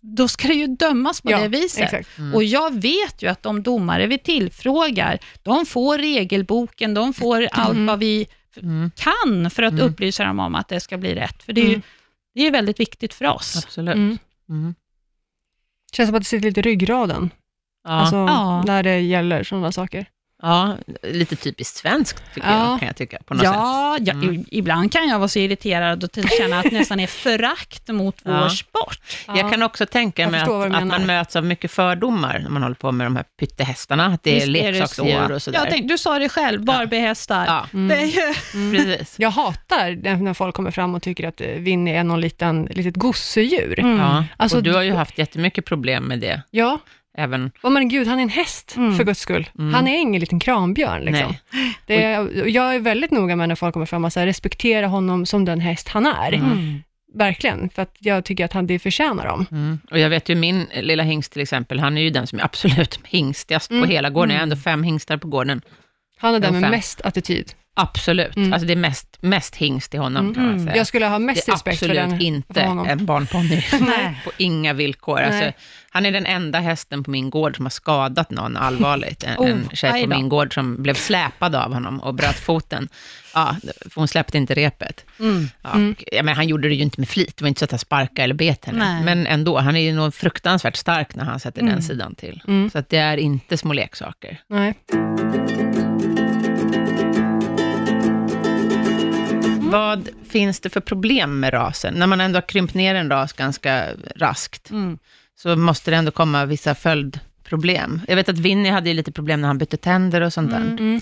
då 0.00 0.28
ska 0.28 0.48
det 0.48 0.54
ju 0.54 0.66
dömas 0.66 1.20
på 1.20 1.30
Ja, 1.30 1.40
det 1.40 1.48
viset. 1.48 2.18
Mm. 2.18 2.34
Och 2.34 2.44
jag 2.44 2.74
vet 2.80 3.22
ju 3.22 3.26
att 3.30 3.42
de 3.42 3.62
domare 3.62 4.06
vi 4.06 4.18
tillfrågar, 4.18 5.18
de 5.42 5.66
får 5.66 5.98
regelboken, 5.98 6.94
de 6.94 7.12
får 7.14 7.48
allt 7.52 7.78
vad 7.78 7.98
vi 7.98 8.26
Mm. 8.62 8.90
kan 8.96 9.50
för 9.50 9.62
att 9.62 9.72
Mm. 9.72 9.86
upplysa 9.86 10.24
dem 10.24 10.38
om 10.40 10.54
att 10.54 10.68
det 10.68 10.80
ska 10.80 10.98
bli 10.98 11.14
rätt. 11.14 11.42
För 11.42 11.52
det 11.52 11.60
är 11.60 11.64
ju 11.64 11.70
Mm. 11.70 11.82
det 12.34 12.46
är 12.46 12.50
väldigt 12.50 12.80
viktigt 12.80 13.14
för 13.14 13.24
oss. 13.24 13.56
Absolut. 13.64 13.94
Mm. 13.94 14.18
Mm. 14.48 14.74
Känns 15.92 16.08
som 16.08 16.14
att 16.16 16.22
det 16.22 16.28
sitter 16.28 16.48
lite 16.48 16.60
i 16.60 16.62
ryggraden, 16.62 17.30
Ja. 17.84 17.90
alltså, 17.90 18.16
Ja. 18.16 18.62
när 18.66 18.82
det 18.82 19.00
gäller 19.00 19.44
sådana 19.44 19.72
saker. 19.72 20.06
Ja, 20.42 20.76
lite 21.02 21.36
typiskt 21.36 21.76
svenskt 21.76 22.22
tycker 22.34 22.48
Ja. 22.48 22.70
jag, 22.70 22.78
kan 22.78 22.86
jag 22.86 22.96
tycka 22.96 23.18
på 23.26 23.34
något 23.34 23.42
sätt. 23.44 23.52
Ja, 23.54 23.96
ja 24.00 24.12
Mm. 24.12 24.34
i- 24.34 24.44
ibland 24.50 24.92
kan 24.92 25.08
jag 25.08 25.18
vara 25.18 25.28
så 25.28 25.38
irriterad 25.38 26.04
och 26.04 26.10
känna 26.38 26.58
att 26.58 26.64
det 26.64 26.78
nästan 26.78 27.00
är 27.00 27.06
förakt 27.06 27.88
mot 27.88 28.16
vår 28.24 28.34
Ja. 28.34 28.48
sport. 28.50 28.98
Jag 29.26 29.50
kan 29.52 29.62
också 29.62 29.86
tänka 29.86 30.28
mig 30.30 30.40
att, 30.40 30.48
att 30.48 30.86
man 30.86 31.06
möts 31.06 31.36
av 31.36 31.44
mycket 31.44 31.70
fördomar 31.70 32.38
när 32.38 32.50
man 32.50 32.62
håller 32.62 32.74
på 32.74 32.92
med 32.92 33.06
de 33.06 33.16
här 33.16 33.24
pyttehästarna, 33.40 34.06
att 34.06 34.22
det 34.22 34.42
är 34.42 34.46
leksaksdjur 34.46 35.32
och 35.32 35.42
sådär. 35.42 35.58
Jag 35.58 35.70
tänkte, 35.70 35.94
du 35.94 35.98
sa 35.98 36.18
det 36.18 36.28
själv, 36.28 36.64
Barbiehästar. 36.64 37.46
Ja, 37.46 37.66
Mm. 37.72 37.88
Det 37.88 37.94
är 38.02 38.06
ju, 38.06 38.34
precis. 38.76 39.14
Jag 39.18 39.30
hatar 39.30 40.16
när 40.22 40.34
folk 40.34 40.54
kommer 40.54 40.70
fram 40.70 40.94
och 40.94 41.02
tycker 41.02 41.28
att 41.28 41.40
eh, 41.40 41.46
Winnie 41.48 41.94
är 41.96 42.04
någon 42.04 42.20
liten, 42.20 42.68
litet 42.70 42.96
gosedjur. 42.96 43.80
Mm. 43.80 43.98
Ja. 43.98 44.24
Alltså, 44.36 44.56
och 44.56 44.62
du 44.62 44.74
har 44.74 44.82
ju 44.82 44.92
haft 44.92 45.18
jättemycket 45.18 45.64
problem 45.64 46.04
med 46.04 46.20
det, 46.20 46.42
Ja, 46.50 46.78
även... 47.18 47.50
oh, 47.62 47.70
men 47.70 47.88
gud, 47.88 48.06
han 48.08 48.18
är 48.18 48.22
en 48.22 48.28
häst, 48.28 48.74
Mm. 48.76 48.96
för 48.96 49.04
guds 49.04 49.20
skull. 49.20 49.50
Mm. 49.58 49.74
Han 49.74 49.88
är 49.88 49.98
ingen 49.98 50.20
liten 50.20 50.40
krambjörn. 50.40 51.02
Liksom. 51.02 51.34
Nej. 51.52 51.78
Det 51.86 52.02
är, 52.04 52.46
jag 52.46 52.74
är 52.74 52.78
väldigt 52.80 53.10
noga 53.10 53.36
med 53.36 53.48
när 53.48 53.54
folk 53.56 53.72
kommer 53.72 53.86
fram 53.86 54.04
och 54.04 54.12
säger 54.12 54.26
respektera 54.26 54.86
honom 54.86 55.26
som 55.26 55.44
den 55.44 55.60
häst 55.60 55.88
han 55.88 56.06
är. 56.06 56.32
Mm. 56.32 56.82
Verkligen, 57.14 57.70
för 57.70 57.82
att 57.82 57.94
jag 57.98 58.24
tycker 58.24 58.44
att 58.44 58.52
han 58.52 58.66
det 58.66 58.78
förtjänar 58.78 59.26
dem. 59.26 59.46
Mm. 59.50 59.78
Och 59.90 59.98
jag 59.98 60.10
vet 60.10 60.28
ju 60.28 60.34
min 60.34 60.66
lilla 60.80 61.02
hingst 61.02 61.32
till 61.32 61.42
exempel, 61.42 61.80
han 61.80 61.98
är 61.98 62.02
ju 62.02 62.10
den 62.10 62.26
som 62.26 62.38
är 62.38 62.44
absolut 62.44 63.00
hingstigast 63.04 63.70
Mm. 63.70 63.82
på 63.82 63.88
hela 63.92 64.10
gården. 64.10 64.30
Jag 64.30 64.36
har 64.40 64.42
Mm. 64.44 64.52
ändå 64.52 64.62
fem 64.62 64.82
hingstar 64.82 65.16
på 65.16 65.28
gården. 65.28 65.62
Han 66.20 66.34
är 66.34 66.40
den 66.40 66.52
med 66.52 66.62
fem. 66.62 66.70
mest 66.70 67.00
attityd. 67.00 67.52
Absolut. 67.80 68.36
Mm. 68.36 68.52
Alltså 68.52 68.66
det 68.66 68.72
är 68.72 68.76
mest, 68.76 69.16
mest 69.20 69.56
hingst 69.56 69.94
i 69.94 69.96
honom 69.96 70.22
Mm. 70.24 70.34
kan 70.34 70.46
man 70.46 70.60
säga. 70.60 70.76
Jag 70.76 70.86
skulle 70.86 71.06
ha 71.06 71.18
mest 71.18 71.46
det 71.46 71.50
är 71.50 71.54
respekt 71.54 71.78
för 71.78 71.86
absolut 71.86 72.10
den. 72.10 72.20
inte 72.20 72.54
för 72.54 72.60
honom. 72.66 72.86
en 72.88 73.06
barnponny. 73.06 73.62
På 74.24 74.30
inga 74.36 74.72
villkor. 74.72 75.20
Alltså, 75.20 75.52
han 75.90 76.06
är 76.06 76.12
den 76.12 76.26
enda 76.26 76.58
hästen 76.58 77.04
på 77.04 77.10
min 77.10 77.30
gård 77.30 77.56
som 77.56 77.64
har 77.64 77.70
skadat 77.70 78.30
någon 78.30 78.56
allvarligt. 78.56 79.24
En, 79.24 79.36
Oh, 79.38 79.50
en 79.50 79.68
tjej 79.72 80.02
på 80.02 80.08
min 80.08 80.28
gård 80.28 80.54
som 80.54 80.82
blev 80.82 80.94
släpad 80.94 81.54
av 81.54 81.72
honom 81.74 82.00
och 82.00 82.14
bröt 82.14 82.38
foten. 82.38 82.88
Ja, 83.34 83.56
för 83.80 83.90
hon 84.00 84.08
släppte 84.08 84.38
inte 84.38 84.54
repet. 84.54 85.04
mm. 85.20 85.48
Ja, 85.62 85.70
Mm. 85.74 85.94
ja, 86.12 86.22
men 86.22 86.34
han 86.36 86.48
gjorde 86.48 86.68
det 86.68 86.74
ju 86.74 86.82
inte 86.82 87.00
med 87.00 87.08
flit, 87.08 87.36
det 87.36 87.42
var 87.44 87.48
inte 87.48 87.58
så 87.58 87.64
att 87.64 87.70
han 87.70 87.78
sparkade 87.78 88.22
eller 88.22 88.34
bet 88.34 88.64
henne. 88.64 88.78
Nej. 88.78 89.02
Men 89.04 89.26
ändå, 89.26 89.58
han 89.58 89.76
är 89.76 89.80
ju 89.80 89.92
nog 89.92 90.14
fruktansvärt 90.14 90.76
stark 90.76 91.14
när 91.14 91.24
han 91.24 91.40
sätter 91.40 91.60
Mm. 91.60 91.72
den 91.72 91.82
sidan 91.82 92.14
till. 92.14 92.42
Mm. 92.48 92.70
Så 92.70 92.78
att 92.78 92.88
det 92.88 92.96
är 92.98 93.16
inte 93.16 93.56
små 93.56 93.72
leksaker. 93.72 94.40
Nej. 94.48 94.74
Vad 99.70 100.08
finns 100.28 100.60
det 100.60 100.70
för 100.70 100.80
problem 100.80 101.40
med 101.40 101.52
rasen? 101.52 101.94
När 101.94 102.06
man 102.06 102.20
ändå 102.20 102.36
har 102.36 102.48
krympt 102.48 102.74
ner 102.74 102.94
en 102.94 103.10
ras 103.10 103.32
ganska 103.32 103.86
raskt, 104.16 104.70
Mm. 104.70 104.98
så 105.36 105.56
måste 105.56 105.90
det 105.90 105.96
ändå 105.96 106.10
komma 106.10 106.44
vissa 106.44 106.74
följdproblem. 106.74 108.00
Jag 108.08 108.16
vet 108.16 108.28
att 108.28 108.38
Winnie 108.38 108.70
hade 108.70 108.88
ju 108.88 108.94
lite 108.94 109.12
problem 109.12 109.40
när 109.40 109.48
han 109.48 109.58
bytte 109.58 109.76
tänder 109.76 110.20
och 110.20 110.32
sånt 110.32 110.50
där. 110.50 110.60
Mm. 110.60 110.78
Mm. 110.78 111.00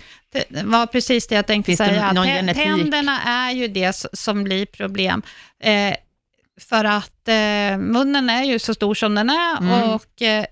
Det 0.49 0.62
var 0.64 0.87
precis 0.87 1.27
det 1.29 1.35
jag 1.35 1.47
tänkte 1.47 1.67
Finns 1.69 1.79
det 1.79 1.87
säga. 1.87 2.25
genetik? 2.25 2.62
Tänderna 2.64 3.23
är 3.23 3.51
ju 3.51 3.69
det 3.69 4.07
som 4.12 4.45
blir 4.45 4.67
problem. 4.67 5.23
Eh, 5.61 5.95
för 6.61 6.85
att 6.85 7.29
eh, 7.29 7.79
munnen 7.79 8.31
är 8.31 8.45
ju 8.45 8.59
så 8.59 8.75
stor 8.75 8.95
som 8.95 9.14
den 9.14 9.31
är 9.31 9.59
Mm. 9.59 9.91
och 9.91 10.23
eh, 10.23 10.45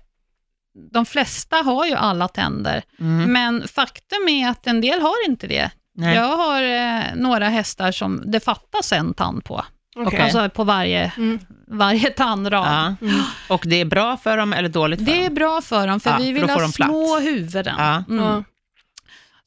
de 0.91 1.05
flesta 1.05 1.55
har 1.55 1.85
ju 1.85 1.93
alla 1.93 2.27
tänder. 2.27 2.83
Mm. 2.99 3.33
Men 3.33 3.67
faktum 3.67 4.27
är 4.29 4.49
att 4.49 4.67
en 4.67 4.81
del 4.81 5.01
har 5.01 5.25
inte 5.29 5.47
det. 5.47 5.71
Nej. 5.95 6.15
Jag 6.15 6.37
har 6.37 6.63
eh, 6.63 7.15
några 7.15 7.49
hästar 7.49 7.91
som 7.91 8.23
det 8.31 8.39
fattas 8.39 8.91
en 8.91 9.13
tand 9.13 9.43
på. 9.43 9.65
Okej. 9.95 10.19
Alltså 10.19 10.49
på 10.49 10.63
varje, 10.63 11.11
Mm. 11.17 11.39
varje 11.67 12.09
tandrad. 12.09 12.67
Ja. 13.01 13.07
Mm. 13.07 13.21
Och 13.49 13.63
det 13.67 13.75
är 13.81 13.85
bra 13.85 14.17
för 14.17 14.37
dem 14.37 14.53
eller 14.53 14.69
dåligt 14.69 14.99
för 14.99 15.05
Det 15.05 15.19
är 15.19 15.23
dem? 15.25 15.33
bra 15.33 15.61
för 15.61 15.87
dem, 15.87 15.99
för 15.99 16.09
Ja, 16.09 16.17
vi 16.17 16.31
vill 16.31 16.43
ha 16.49 16.59
de 16.59 16.71
plats. 16.71 16.75
små 16.91 17.19
huvuden. 17.19 17.75
Ja. 17.77 18.03
Mm. 18.09 18.43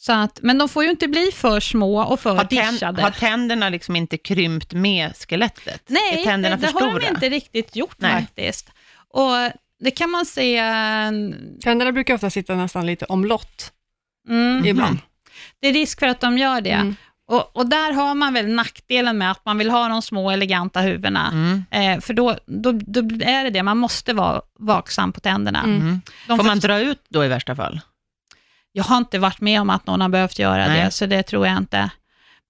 Så 0.01 0.13
att, 0.13 0.39
men 0.43 0.59
de 0.59 0.69
får 0.69 0.85
ju 0.85 0.91
inte 0.91 1.09
bli 1.09 1.31
för 1.35 1.61
små 1.61 2.03
och 2.03 2.21
för 2.21 2.31
Har, 2.31 3.01
har 3.03 3.11
tänderna 3.11 3.69
liksom 3.69 3.97
inte 3.97 4.17
krympt 4.19 4.73
med 4.73 5.13
skelettet? 5.17 5.83
Nej, 5.87 6.21
är 6.21 6.25
tänderna 6.25 6.57
det, 6.57 6.67
för 6.69 6.79
det 6.81 6.85
har 6.87 7.01
de 7.01 7.07
inte 7.07 7.29
riktigt 7.29 7.77
gjort 7.77 7.95
Nej. 7.99 8.13
faktiskt. 8.13 8.71
Och 9.11 9.33
det 9.81 9.91
kan 9.91 10.11
man 10.11 10.27
se... 10.27 10.57
Tänderna 11.63 11.93
brukar 11.93 12.15
ofta 12.15 12.31
sitta 12.31 12.55
nästan 12.55 12.87
lite 12.87 13.05
omlott 13.05 13.73
Mm, 14.29 14.65
ibland. 14.67 14.99
Det 15.61 15.69
är 15.69 15.73
risk 15.73 15.99
för 15.99 16.07
att 16.07 16.21
de 16.21 16.39
gör 16.39 16.61
det. 16.61 16.71
Mm. 16.71 16.97
Och, 17.29 17.57
och 17.57 17.67
där 17.67 17.93
har 17.93 18.15
man 18.15 18.35
väl 18.35 18.47
nackdelen 18.49 19.19
med 19.19 19.31
att 19.31 19.45
man 19.45 19.59
vill 19.59 19.71
ha 19.71 19.89
de 19.89 20.03
små 20.03 20.31
eleganta 20.31 20.81
huvudena. 20.81 21.31
Mm. 21.31 21.65
Eh, 21.71 22.01
för 22.01 22.15
då, 22.15 22.37
då, 22.47 22.73
då 22.73 23.01
är 23.25 23.45
det 23.45 23.51
det, 23.51 23.63
man 23.63 23.79
måste 23.79 24.13
vara 24.13 24.41
vaksam 24.59 25.13
på 25.13 25.21
tänderna. 25.21 25.63
Mm. 25.63 25.81
Mm. 25.81 26.01
Får 26.27 26.37
man 26.37 26.47
först- 26.47 26.63
dra 26.63 26.79
ut 26.81 27.05
då 27.09 27.25
i 27.25 27.29
värsta 27.29 27.57
fall? 27.57 27.81
Jag 28.73 28.85
har 28.85 28.97
inte 28.97 29.19
varit 29.19 29.41
med 29.41 29.61
om 29.61 29.71
att 29.71 29.87
någon 29.87 30.01
har 30.01 30.09
behövt 30.09 30.39
göra 30.39 30.67
Nej. 30.67 30.85
det, 30.85 30.91
så 30.91 31.07
det 31.07 31.23
tror 31.23 31.47
jag 31.47 31.57
inte. 31.57 31.91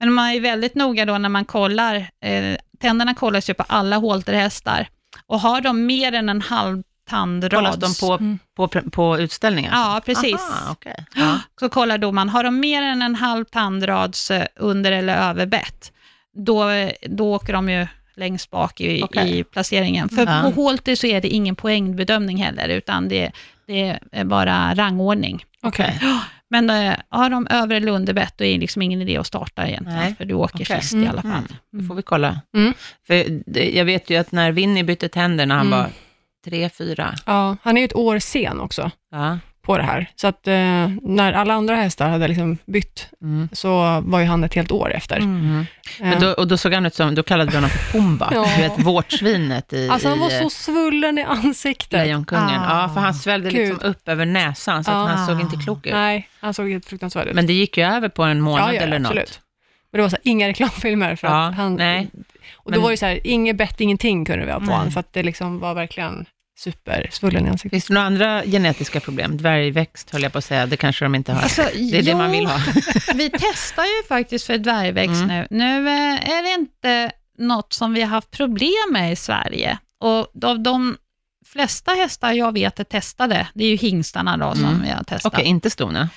Men 0.00 0.12
man 0.12 0.30
är 0.30 0.40
väldigt 0.40 0.74
noga 0.74 1.04
då 1.04 1.18
när 1.18 1.28
man 1.28 1.44
kollar. 1.44 1.94
Eh, 2.22 2.56
tänderna 2.80 3.14
kollas 3.14 3.50
ju 3.50 3.54
på 3.54 3.64
alla 3.68 4.00
halterhästar. 4.00 4.88
Och 5.26 5.40
har 5.40 5.60
de 5.60 5.86
mer 5.86 6.12
än 6.12 6.28
en 6.28 6.42
halv 6.42 6.82
tandrads... 7.08 7.54
Kollas 7.54 7.76
de 8.00 8.06
på, 8.06 8.12
Mm. 8.14 8.38
på, 8.56 8.68
på 8.68 9.18
utställningen? 9.18 9.72
Ja, 9.74 10.00
precis. 10.06 10.34
Aha, 10.34 10.72
okej. 10.72 11.04
ja. 11.14 11.38
Så 11.60 11.68
kollar 11.68 11.98
domaren, 11.98 12.28
har 12.28 12.44
de 12.44 12.60
mer 12.60 12.82
än 12.82 13.02
en 13.02 13.14
halv 13.14 13.44
tandrads 13.44 14.30
eh, 14.30 14.46
under 14.56 14.92
eller 14.92 15.16
överbett, 15.30 15.92
då, 16.36 16.68
eh, 16.68 16.90
då 17.02 17.34
åker 17.34 17.52
de 17.52 17.68
ju 17.68 17.86
längst 18.16 18.50
bak 18.50 18.80
i, 18.80 19.02
Okej. 19.02 19.38
i 19.38 19.44
placeringen. 19.44 20.08
För 20.08 20.26
Ja. 20.26 20.50
på 20.54 20.62
Halter 20.62 20.94
så 20.94 21.06
är 21.06 21.20
det 21.20 21.28
ingen 21.28 21.56
poängbedömning 21.56 22.36
heller, 22.42 22.68
utan 22.68 23.08
det, 23.08 23.32
det 23.66 23.98
är 24.12 24.24
bara 24.24 24.74
rangordning. 24.74 25.44
Okej. 25.62 26.00
Men 26.50 26.70
eh, 26.70 26.94
har 27.08 27.30
de 27.30 27.46
över 27.50 27.74
eller 27.76 27.92
underbett, 27.92 28.34
då 28.36 28.44
är 28.44 28.52
det 28.52 28.58
liksom 28.58 28.82
ingen 28.82 29.02
idé 29.02 29.16
att 29.16 29.26
starta 29.26 29.66
egentligen, 29.68 29.98
Nej. 29.98 30.14
för 30.18 30.24
du 30.24 30.34
åker 30.34 30.64
Okej. 30.64 30.80
sist 30.80 30.94
i 30.94 31.06
alla 31.06 31.22
fall. 31.22 31.30
Mm. 31.32 31.44
Då 31.72 31.84
får 31.88 31.94
vi 31.94 32.02
kolla. 32.02 32.40
Mm. 32.56 32.74
För 33.06 33.24
det, 33.46 33.70
jag 33.70 33.84
vet 33.84 34.10
ju 34.10 34.16
att 34.16 34.32
när 34.32 34.52
Winnie 34.52 34.82
bytte 34.84 35.08
tänder 35.08 35.46
när 35.46 35.54
han 35.56 35.66
Mm. 35.66 35.78
var 35.78 35.88
tre, 36.44 36.70
fyra, 36.78 37.14
Ja, 37.26 37.56
han 37.62 37.76
är 37.76 37.80
ju 37.80 37.84
ett 37.84 37.96
år 37.96 38.18
sen 38.18 38.60
också 38.60 38.90
ja. 39.12 39.38
på 39.62 39.76
det 39.78 39.82
här. 39.82 40.10
Så 40.16 40.26
att 40.26 40.46
eh, 40.48 40.88
när 41.02 41.32
alla 41.32 41.54
andra 41.54 41.76
hästar 41.76 42.08
hade 42.08 42.28
liksom 42.28 42.58
bytt, 42.66 43.08
Mm. 43.22 43.48
så 43.52 44.00
var 44.06 44.20
ju 44.20 44.26
han 44.26 44.44
ett 44.44 44.54
helt 44.54 44.72
år 44.72 44.92
efter. 44.94 45.16
Mm. 45.16 45.66
Eh, 46.00 46.06
Men 46.08 46.20
då, 46.20 46.32
och 46.32 46.48
då 46.48 46.56
såg 46.56 46.74
han 46.74 46.86
ut 46.86 46.94
som, 46.94 47.14
då 47.14 47.22
kallade 47.22 47.50
vi 47.50 47.56
honom 47.56 47.70
för 47.70 47.92
Pumba, 47.92 48.30
Ja. 48.34 48.46
du 48.56 48.62
vet 48.62 48.78
vårtsvinet 48.78 49.72
i, 49.72 49.88
alltså 49.88 50.08
han 50.08 50.18
var 50.18 50.30
i 50.30 50.36
eh, 50.36 50.42
så 50.42 50.50
svullen 50.50 51.18
i 51.18 51.22
ansiktet. 51.22 51.92
Lejonkungen. 51.92 52.60
Ah. 52.60 52.82
Ja, 52.82 52.90
för 52.94 53.00
han 53.00 53.14
svällde 53.14 53.50
Gud. 53.50 53.68
liksom 53.68 53.88
upp 53.90 54.08
över 54.08 54.26
näsan, 54.26 54.84
så 54.84 54.90
att 54.90 54.96
Ah. 54.96 55.06
han 55.14 55.26
såg 55.26 55.40
inte 55.40 55.56
klok 55.56 55.86
ut. 55.86 55.92
Nej, 55.92 56.28
han 56.40 56.54
såg 56.54 56.70
helt 56.70 56.86
fruktansvärd 56.86 57.26
ut. 57.28 57.34
Men 57.34 57.46
det 57.46 57.52
gick 57.52 57.78
ju 57.78 57.84
över 57.84 58.08
på 58.08 58.22
en 58.22 58.40
månad 58.40 58.68
ja, 58.68 58.74
ja, 58.74 58.80
eller 58.80 58.98
något. 58.98 59.06
absolut. 59.10 59.40
Men 59.92 59.98
det 59.98 60.02
var 60.02 60.08
så 60.08 60.16
här, 60.16 60.20
inga 60.24 60.48
reklamfilmer 60.48 61.16
för 61.16 61.26
Ja, 61.28 61.46
att 61.48 61.54
han... 61.54 61.74
nej. 61.76 62.08
Och 62.68 62.72
då 62.72 62.78
Men- 62.78 62.82
var 62.82 62.90
det 62.90 62.96
så 62.96 63.06
här, 63.06 63.20
inget 63.24 63.56
bett, 63.56 63.80
ingenting 63.80 64.24
kunde 64.24 64.46
vi 64.46 64.52
ha 64.52 64.58
på 64.60 64.66
Nej. 64.66 64.74
honom, 64.74 64.92
för 64.92 65.00
att 65.00 65.12
det 65.12 65.22
liksom 65.22 65.58
var 65.58 65.74
verkligen 65.74 66.26
supersvullen 66.58 67.46
i 67.46 67.48
ansiktet. 67.48 67.70
Finns 67.70 67.84
det 67.86 67.94
några 67.94 68.06
andra 68.06 68.44
genetiska 68.44 69.00
problem? 69.00 69.36
Dvärgväxt 69.36 70.10
höll 70.10 70.22
jag 70.22 70.32
på 70.32 70.38
att 70.38 70.44
säga, 70.44 70.66
det 70.66 70.76
kanske 70.76 71.04
de 71.04 71.14
inte 71.14 71.32
har. 71.32 71.42
Alltså, 71.42 71.62
det 71.74 71.98
är 71.98 72.02
det 72.02 72.14
man 72.14 72.30
vill 72.30 72.46
ha. 72.46 72.58
vi 73.14 73.30
testar 73.30 73.84
ju 73.84 74.08
faktiskt 74.08 74.46
för 74.46 74.58
dvärgväxt 74.58 75.22
Mm. 75.22 75.28
nu. 75.28 75.46
Nu 75.50 75.88
eh, 75.88 76.30
är 76.30 76.42
det 76.42 76.60
inte 76.60 77.12
något 77.38 77.72
som 77.72 77.92
vi 77.94 78.00
har 78.00 78.08
haft 78.08 78.30
problem 78.30 78.88
med 78.90 79.12
i 79.12 79.16
Sverige. 79.16 79.78
Och 80.00 80.44
av 80.44 80.60
de 80.62 80.96
flesta 81.46 81.92
hästar 81.92 82.32
jag 82.32 82.52
vet 82.52 82.80
är 82.80 82.84
testade, 82.84 83.46
det 83.54 83.64
är 83.64 83.68
ju 83.68 83.76
hingstarna 83.76 84.36
då 84.36 84.54
som 84.54 84.64
Mm. 84.64 84.82
vi 84.82 84.88
har 84.90 85.04
testat. 85.04 85.32
Okej, 85.34 85.46
inte 85.46 85.70
stona. 85.70 86.08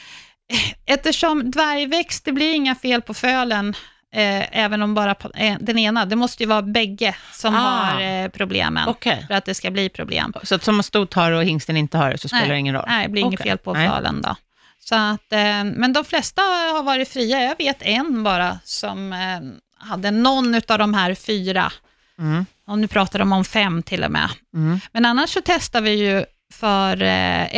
Eftersom 0.86 1.52
dvärgväxt, 1.52 2.26
det 2.26 2.32
blir 2.32 2.54
inga 2.54 2.76
fel 2.76 3.02
på 3.02 3.14
fölen, 3.14 3.74
eh, 4.14 4.58
även 4.60 4.82
om 4.82 4.94
bara 4.94 5.16
eh, 5.36 5.58
den 5.60 5.78
ena, 5.78 6.06
det 6.06 6.16
måste 6.16 6.44
ju 6.44 6.50
vara 6.50 6.62
bägge 6.62 7.16
som 7.34 7.56
Ah. 7.56 7.60
har 7.60 8.02
eh, 8.02 8.28
problemen 8.28 8.88
Okej. 8.88 9.26
för 9.28 9.34
att 9.34 9.46
det 9.46 9.54
ska 9.54 9.72
bli 9.72 9.90
problem. 9.90 10.34
Så 10.44 10.56
att 10.56 10.64
som 10.64 10.84
stot 10.84 11.14
har 11.14 11.32
och 11.32 11.44
hingsten 11.44 11.78
inte 11.78 11.98
har 11.98 12.12
det, 12.12 12.18
så 12.18 12.28
spelar 12.28 12.48
det 12.50 12.58
ingen 12.58 12.76
roll? 12.76 12.86
Nej, 12.88 13.04
det 13.08 13.12
blir 13.12 13.22
inget 13.22 13.40
Okej. 13.40 13.50
fel 13.52 13.58
på 13.58 13.74
Nej. 13.74 13.90
fölen 13.90 14.22
då. 14.22 14.36
Så 14.80 14.96
att, 14.96 15.34
eh, 15.34 15.64
men 15.64 15.94
de 15.94 16.06
flesta 16.06 16.42
har 16.42 16.84
varit 16.84 17.10
fria. 17.10 17.42
Jag 17.44 17.58
vet 17.58 17.82
en 17.82 18.24
bara 18.24 18.60
som 18.64 19.14
eh, 19.14 19.88
hade 19.88 20.12
någon 20.12 20.56
av 20.56 20.78
de 20.78 20.94
här 20.94 21.16
fyra. 21.16 21.72
Mm. 22.20 22.46
Och 22.68 22.80
nu 22.80 22.88
pratar 22.88 23.20
de 23.20 23.32
om 23.34 23.46
fem 23.46 23.84
till 23.84 24.04
och 24.04 24.12
med. 24.12 24.30
Mm. 24.54 24.80
Men 24.92 25.06
annars 25.06 25.30
så 25.30 25.40
testar 25.46 25.82
vi 25.82 25.92
ju 25.92 26.26
för 26.54 26.96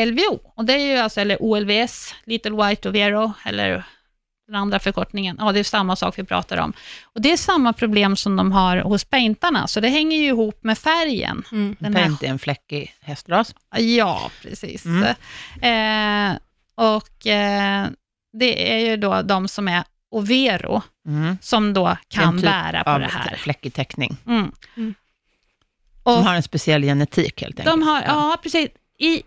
LVO. 0.06 0.40
Och 0.56 0.66
det 0.66 0.74
är 0.74 0.78
ju 0.78 0.98
alltså, 0.98 1.22
eller 1.22 1.38
OLVS, 1.42 2.16
Little 2.26 2.68
White 2.68 2.90
Overo, 2.90 3.34
eller 3.46 3.84
den 4.48 4.56
andra 4.56 4.80
förkortningen. 4.80 5.38
Ja, 5.40 5.52
det 5.52 5.60
är 5.60 5.64
samma 5.64 5.96
sak 5.96 6.20
vi 6.20 6.24
pratar 6.24 6.58
om. 6.58 6.74
Och 7.04 7.22
det 7.22 7.32
är 7.32 7.38
samma 7.38 7.74
problem 7.74 8.16
som 8.16 8.36
de 8.36 8.52
har 8.52 8.78
hos 8.78 9.04
paintarna, 9.06 9.68
så 9.68 9.80
det 9.80 9.90
hänger 9.90 10.18
ju 10.18 10.26
ihop 10.28 10.64
med 10.64 10.78
färgen. 10.78 11.44
Mm. 11.52 11.76
Den 11.80 11.96
här 11.96 12.04
Paint 12.04 12.24
är 12.24 12.28
en 12.28 12.40
fläckig 12.40 12.94
hästras. 13.02 13.56
Ja, 13.78 14.32
precis. 14.42 14.86
Mm. 14.86 15.04
Eh, 15.62 16.38
och 16.76 17.28
eh, 17.28 17.88
det 18.34 18.74
är 18.74 18.78
ju 18.90 18.98
då 18.98 19.22
de 19.22 19.48
som 19.48 19.68
är 19.68 19.84
overo, 20.12 20.82
Mm. 21.08 21.38
som 21.42 21.74
då 21.74 21.98
kan 22.08 22.36
typ 22.38 22.46
bära 22.46 22.84
på 22.84 22.98
det 22.98 23.06
här. 23.08 23.36
fläckig 23.36 23.74
teckning. 23.74 24.18
Mm. 24.28 24.52
Mm. 24.78 24.94
Som 26.04 26.14
Och 26.14 26.24
har 26.24 26.36
en 26.36 26.44
speciell 26.44 26.82
genetik 26.84 27.42
helt 27.42 27.60
enkelt. 27.60 27.74
de 27.80 27.84
har, 27.88 28.02
ja, 28.02 28.38
precis. 28.44 28.70
I, 29.00 29.22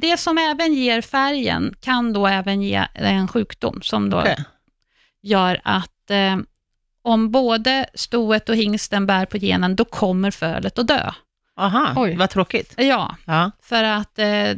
det 0.00 0.16
som 0.16 0.38
även 0.38 0.74
ger 0.74 1.00
färgen 1.00 1.74
kan 1.80 2.12
då 2.12 2.26
även 2.26 2.62
ge 2.62 2.86
en 2.94 3.28
sjukdom 3.28 3.82
som 3.82 4.10
då 4.10 4.20
Okej. 4.20 4.44
Gör 5.22 5.60
att 5.64 6.10
eh, 6.10 6.36
om 7.02 7.30
både 7.30 7.86
stoet 7.94 8.48
och 8.48 8.56
hingsten 8.56 9.06
bär 9.06 9.26
på 9.26 9.38
genen, 9.38 9.76
då 9.76 9.84
kommer 9.84 10.30
fölet 10.30 10.78
att 10.78 10.86
dö. 10.88 11.12
Aha, 11.56 11.92
Oj. 11.96 12.16
vad 12.16 12.30
tråkigt. 12.30 12.74
Ja, 12.76 13.16
Ja. 13.24 13.50
för 13.62 13.84
att 13.84 14.18
eh, 14.18 14.50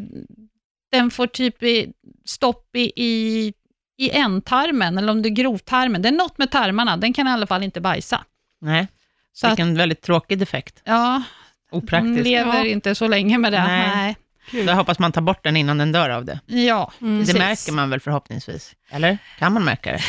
den 0.93 1.11
får 1.11 1.27
typ 1.27 1.63
i, 1.63 1.93
stopp 2.25 2.77
i, 2.77 2.93
i, 2.97 3.53
i 3.99 4.11
ändtarmen, 4.11 4.99
eller 4.99 5.11
om 5.13 5.23
det 5.23 5.29
är 5.29 5.31
grovtarmen. 5.31 6.03
Det 6.03 6.09
är 6.09 6.13
något 6.13 6.39
med 6.39 6.51
tarmarna, 6.51 6.97
den 6.97 7.13
kan 7.13 7.29
i 7.29 7.31
alla 7.31 7.47
fall 7.47 7.63
inte 7.63 7.81
bajsa. 7.81 8.25
Nej, 8.61 8.89
Så 9.33 9.47
att, 9.47 9.51
vilken 9.53 9.77
väldigt 9.77 10.03
tråkig 10.03 10.39
defekt. 10.39 10.83
ja, 10.85 11.23
hon 11.71 11.83
Opraktisk. 11.83 12.25
lever 12.25 12.55
Ja. 12.65 12.67
inte 12.67 12.95
så 12.95 13.09
länge 13.09 13.39
med 13.39 13.53
det. 13.53 13.65
Nej. 13.65 13.89
Nej. 13.97 14.17
Kul. 14.51 14.67
Då 14.67 14.73
hoppas 14.73 14.99
man 14.99 15.13
tar 15.13 15.21
bort 15.21 15.45
den 15.45 15.57
innan 15.57 15.79
den 15.79 15.93
dör 15.93 16.11
av 16.11 16.25
det. 16.25 16.41
Ja, 16.47 16.93
Mm. 17.01 17.25
Det 17.25 17.35
märker 17.39 17.73
man 17.73 17.91
väl 17.91 18.01
förhoppningsvis? 18.01 18.75
Eller? 18.91 19.19
Kan 19.39 19.53
man 19.53 19.65
märka 19.65 19.93
det? 19.93 20.01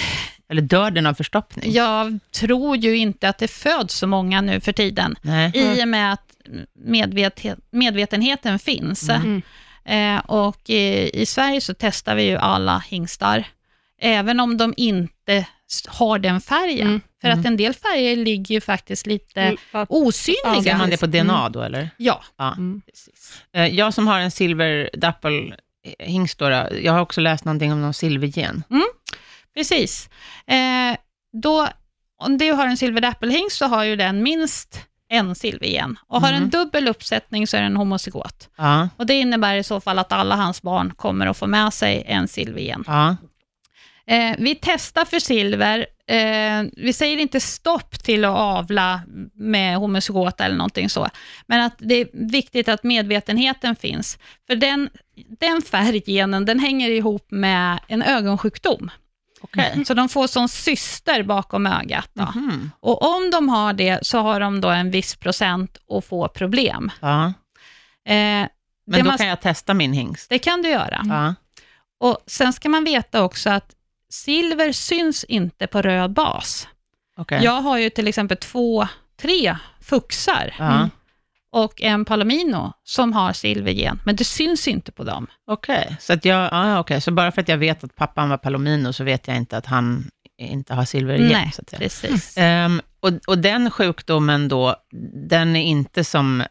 Eller 0.49 0.61
dör 0.61 0.91
den 0.91 1.05
av 1.05 1.13
förstoppning? 1.13 1.71
Jag 1.73 2.19
tror 2.31 2.77
ju 2.77 2.97
inte 2.97 3.29
att 3.29 3.37
det 3.37 3.47
föds 3.47 3.95
så 3.95 4.07
många 4.07 4.41
nu 4.41 4.59
för 4.59 4.71
tiden, 4.71 5.15
Nej. 5.21 5.51
i 5.55 5.83
och 5.83 5.87
med 5.87 6.13
att 6.13 6.21
medvetenhet, 6.85 7.59
medvetenheten 7.71 8.59
finns. 8.59 9.09
Mm. 9.09 9.41
Eh, 9.85 10.25
och 10.25 10.69
i, 10.69 11.09
i 11.21 11.25
Sverige 11.25 11.61
så 11.61 11.73
testar 11.79 12.15
vi 12.15 12.23
ju 12.23 12.37
alla 12.37 12.79
hingstar, 12.87 13.43
även 14.01 14.39
om 14.39 14.57
de 14.57 14.73
inte 14.77 15.45
har 15.87 16.19
den 16.19 16.41
färgen. 16.41 16.87
Mm. 16.87 17.01
För 17.21 17.29
att 17.29 17.45
en 17.45 17.57
del 17.57 17.73
färger 17.73 18.15
ligger 18.15 18.55
ju 18.55 18.61
faktiskt 18.61 19.05
lite 19.07 19.41
Mm. 19.41 19.85
Osynliga. 19.89 20.63
Ser 20.63 20.77
man 20.77 20.89
det 20.89 20.97
på 20.97 21.05
DNA 21.05 21.39
Mm. 21.39 21.51
då, 21.51 21.61
eller? 21.61 21.89
Ja, 21.97 22.23
Ja. 22.37 22.51
Mm. 22.53 22.81
precis. 22.85 23.41
Eh, 23.53 23.65
Jag 23.67 23.93
som 23.93 24.07
har 24.07 24.19
en 24.19 24.31
silver 24.31 24.89
dapple 24.93 25.55
hingst 25.99 26.41
jag 26.81 26.93
har 26.93 26.99
också 26.99 27.21
läst 27.21 27.45
någonting 27.45 27.73
om 27.73 27.81
någon 27.81 27.93
silvergen. 27.93 28.63
Precis. 29.56 30.10
Eh, 30.47 30.97
då, 31.34 31.68
om 32.20 32.38
du 32.38 32.51
har 32.51 32.68
en 32.68 32.78
silverdäppelhingst 32.78 33.58
så 33.58 33.66
har 33.66 33.84
ju 33.84 33.95
den 33.95 34.24
minst 34.24 34.82
en 35.10 35.36
silvergen. 35.36 35.97
Och 36.08 36.22
har 36.22 36.30
Mm. 36.30 36.43
en 36.43 36.49
dubbel 36.49 36.88
uppsättning 36.88 37.47
så 37.47 37.58
är 37.58 37.62
den 37.62 37.78
homozygot. 37.78 38.49
Ja, 38.58 38.89
Och 38.97 39.06
det 39.06 39.14
innebär 39.14 39.56
i 39.56 39.64
så 39.64 39.80
fall 39.82 39.99
att 39.99 40.12
alla 40.12 40.36
hans 40.36 40.62
barn 40.62 40.93
kommer 40.95 41.28
att 41.28 41.38
få 41.38 41.47
med 41.47 41.74
sig 41.74 42.03
en 42.08 42.28
silvergen. 42.28 42.84
ja. 42.88 43.16
Eh, 44.08 44.36
vi 44.39 44.56
testar 44.62 45.06
för 45.06 45.20
silver. 45.20 45.86
Eh, 46.08 46.64
vi 46.78 46.93
säger 46.93 47.18
inte 47.18 47.39
stopp 47.39 48.03
till 48.03 48.26
att 48.26 48.38
avla 48.38 49.01
med 49.34 49.78
homozygota 49.78 50.45
eller 50.45 50.56
någonting 50.56 50.89
så, 50.89 51.08
men 51.47 51.62
att 51.62 51.74
det 51.78 51.95
är 51.95 52.08
viktigt 52.14 52.70
att 52.70 52.84
medvetenheten 52.84 53.76
finns. 53.76 54.20
För 54.47 54.56
den, 54.56 54.89
den 55.39 55.62
färggenen, 55.62 56.45
den 56.45 56.60
hänger 56.60 56.89
ihop 56.89 57.28
med 57.32 57.80
en 57.88 58.01
ögonsjukdom. 58.01 58.91
Okej. 59.53 59.85
Så 59.85 59.93
de 59.93 60.09
får 60.09 60.27
som 60.27 60.47
syster 60.49 61.23
bakom 61.23 61.65
ögat. 61.67 62.11
Mhm. 62.13 62.71
Och 62.79 63.15
om 63.15 63.31
de 63.31 63.49
har 63.49 63.73
det, 63.73 63.99
så 64.01 64.19
har 64.19 64.39
de 64.39 64.61
då 64.61 64.69
en 64.69 64.91
viss 64.91 65.15
procent 65.15 65.77
att 65.97 66.05
få 66.05 66.27
problem. 66.27 66.91
Ja. 66.99 67.25
Eh, 68.07 68.13
Men 68.13 68.49
då 68.87 69.03
man, 69.03 69.17
kan 69.17 69.27
jag 69.27 69.41
testa 69.41 69.73
min 69.73 69.93
hingst. 69.93 70.29
det 70.29 70.39
kan 70.39 70.61
du 70.61 70.69
göra. 70.69 71.01
Ja. 71.09 71.35
Och 71.99 72.17
Sen 72.27 72.53
ska 72.53 72.69
man 72.69 72.83
veta 72.83 73.23
också 73.23 73.49
att 73.49 73.71
silver 74.09 74.71
syns 74.71 75.23
inte 75.23 75.67
på 75.67 75.81
röd 75.81 76.13
bas. 76.13 76.67
Okej. 77.17 77.43
Jag 77.43 77.61
har 77.61 77.77
ju 77.77 77.89
till 77.89 78.07
exempel 78.07 78.37
två, 78.37 78.87
tre 79.21 79.57
fuxar. 79.81 80.55
Ja. 80.59 80.89
Och 81.56 81.82
en 81.82 82.06
palomino 82.06 82.74
som 82.84 83.14
har 83.14 83.34
silvergen, 83.34 83.99
men 84.06 84.16
det 84.16 84.24
syns 84.24 84.68
inte 84.68 84.91
på 84.91 85.03
dem. 85.03 85.28
Okej, 85.47 85.97
så, 85.99 86.14
att 86.14 86.26
jag, 86.26 86.49
ah, 86.51 86.80
okay. 86.80 87.01
så 87.01 87.12
bara 87.12 87.32
för 87.32 87.41
att 87.41 87.47
jag 87.47 87.58
vet 87.58 87.84
att 87.84 87.95
pappan 87.95 88.30
var 88.30 88.38
palomino 88.38 88.93
så 88.93 89.03
vet 89.03 89.28
jag 89.28 89.38
inte 89.38 89.58
att 89.58 89.66
han 89.66 90.10
inte 90.38 90.74
har 90.74 90.86
silvergen? 90.86 91.28
Nej, 91.28 91.51
så 91.53 91.62
att 91.62 91.70
säga. 91.70 91.80
precis. 91.80 92.38
Um, 92.38 92.82
och, 92.99 93.12
och 93.28 93.38
den 93.38 93.72
sjukdomen 93.72 94.47
då, 94.47 94.76
den 95.30 95.56
är 95.56 95.64
inte 95.64 96.03
som 96.03 96.41
uh, 96.41 96.45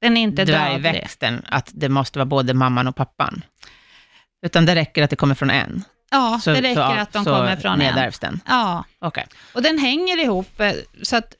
den 0.00 0.16
är 0.16 0.16
inte 0.16 0.44
dvärgväxten, 0.44 1.42
att 1.48 1.70
det 1.74 1.88
måste 1.88 2.18
vara 2.18 2.26
både 2.26 2.54
mamman 2.54 2.88
och 2.88 2.96
pappan? 2.96 3.44
Utan 4.46 4.66
det 4.66 4.74
räcker 4.74 5.02
att 5.02 5.10
det 5.10 5.16
kommer 5.16 5.34
från 5.34 5.50
en? 5.50 5.84
Ja, 6.10 6.40
så, 6.42 6.50
det 6.50 6.60
räcker 6.60 6.74
så, 6.74 6.80
att 6.80 7.12
de 7.12 7.24
kommer 7.24 7.56
från 7.56 7.72
en. 7.72 7.78
Så 7.78 7.94
nedärvs 7.94 8.18
den? 8.18 8.40
Ja, 8.46 8.84
okay. 9.00 9.24
och 9.54 9.62
den 9.62 9.78
hänger 9.78 10.18
ihop, 10.18 10.60
eh, 10.60 10.72
så 11.02 11.16
att 11.16 11.34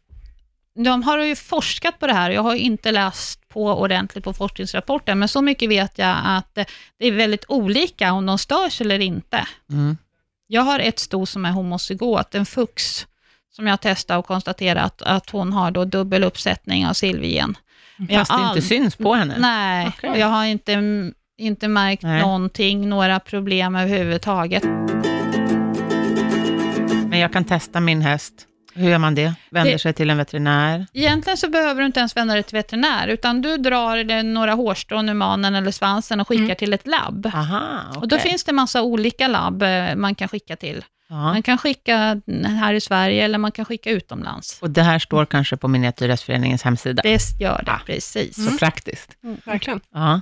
de 0.84 1.02
har 1.02 1.18
ju 1.18 1.36
forskat 1.36 1.98
på 1.98 2.06
det 2.06 2.12
här. 2.12 2.30
Jag 2.30 2.42
har 2.42 2.54
inte 2.54 2.92
läst 2.92 3.48
på 3.48 3.66
ordentligt 3.66 4.24
på 4.24 4.32
forskningsrapporten, 4.32 5.18
men 5.18 5.28
så 5.28 5.42
mycket 5.42 5.68
vet 5.68 5.98
jag 5.98 6.16
att 6.24 6.54
det 6.98 7.06
är 7.06 7.12
väldigt 7.12 7.44
olika 7.48 8.12
om 8.12 8.26
de 8.26 8.38
störs 8.38 8.80
eller 8.80 8.98
inte. 8.98 9.46
Mm. 9.70 9.96
Jag 10.46 10.62
har 10.62 10.78
ett 10.78 10.98
sto 10.98 11.26
som 11.26 11.44
är 11.44 11.50
homozygot, 11.50 12.34
en 12.34 12.46
fux, 12.46 13.06
som 13.50 13.66
jag 13.66 13.80
testat 13.80 14.18
och 14.18 14.26
konstaterat 14.26 15.02
att 15.02 15.30
hon 15.30 15.52
har 15.52 15.70
då 15.70 15.84
dubbel 15.84 16.24
uppsättning 16.24 16.86
av 16.86 16.92
silvergen. 16.92 17.56
Fast 18.10 18.32
det 18.32 18.48
inte 18.48 18.62
syns 18.62 18.96
på 18.96 19.14
henne? 19.14 19.34
Nej, 19.38 19.88
okay. 19.88 20.18
jag 20.18 20.26
har 20.26 20.44
inte, 20.44 20.72
inte 21.38 21.68
märkt 21.68 22.02
Nej. 22.02 22.22
någonting, 22.22 22.88
några 22.88 23.20
problem 23.20 23.76
överhuvudtaget. 23.76 24.64
Men 27.08 27.18
jag 27.18 27.32
kan 27.32 27.44
testa 27.44 27.80
min 27.80 28.02
häst 28.02 28.46
hur 28.80 28.90
gör 28.90 28.98
man 28.98 29.14
det? 29.14 29.34
Vänder 29.50 29.72
det, 29.72 29.78
sig 29.78 29.92
till 29.92 30.10
en 30.10 30.16
veterinär? 30.16 30.86
Egentligen 30.92 31.36
så 31.36 31.50
behöver 31.50 31.80
du 31.80 31.86
inte 31.86 32.00
ens 32.00 32.16
vända 32.16 32.34
dig 32.34 32.42
till 32.42 32.56
veterinär, 32.56 33.08
utan 33.08 33.42
du 33.42 33.56
drar 33.56 34.22
några 34.22 34.52
hårstrån 34.52 35.08
ur 35.08 35.14
manen 35.14 35.54
eller 35.54 35.70
svansen 35.70 36.20
och 36.20 36.28
skickar 36.28 36.44
mm. 36.44 36.56
till 36.56 36.72
ett 36.72 36.86
labb. 36.86 37.26
Aha, 37.26 37.80
okay. 37.88 38.00
Och 38.00 38.08
då 38.08 38.18
finns 38.18 38.44
det 38.44 38.52
massa 38.52 38.82
olika 38.82 39.28
labb 39.28 39.62
eh, 39.62 39.94
man 39.96 40.14
kan 40.14 40.28
skicka 40.28 40.56
till. 40.56 40.84
Aha. 41.10 41.32
Man 41.32 41.42
kan 41.42 41.58
skicka 41.58 42.20
här 42.44 42.74
i 42.74 42.80
Sverige 42.80 43.24
eller 43.24 43.38
man 43.38 43.52
kan 43.52 43.64
skicka 43.64 43.90
utomlands. 43.90 44.58
Och 44.62 44.70
det 44.70 44.82
här 44.82 44.98
står 44.98 45.26
kanske 45.26 45.56
på 45.56 45.68
Miniatyrhästföreningens 45.68 46.62
hemsida? 46.62 47.02
Det 47.02 47.40
gör 47.40 47.62
det, 47.66 47.72
ja. 47.72 47.80
precis. 47.86 48.34
Så 48.34 48.40
mm. 48.46 48.58
praktiskt. 48.58 49.16
Mm. 49.24 49.36
Verkligen. 49.44 49.80
Ja. 49.94 50.20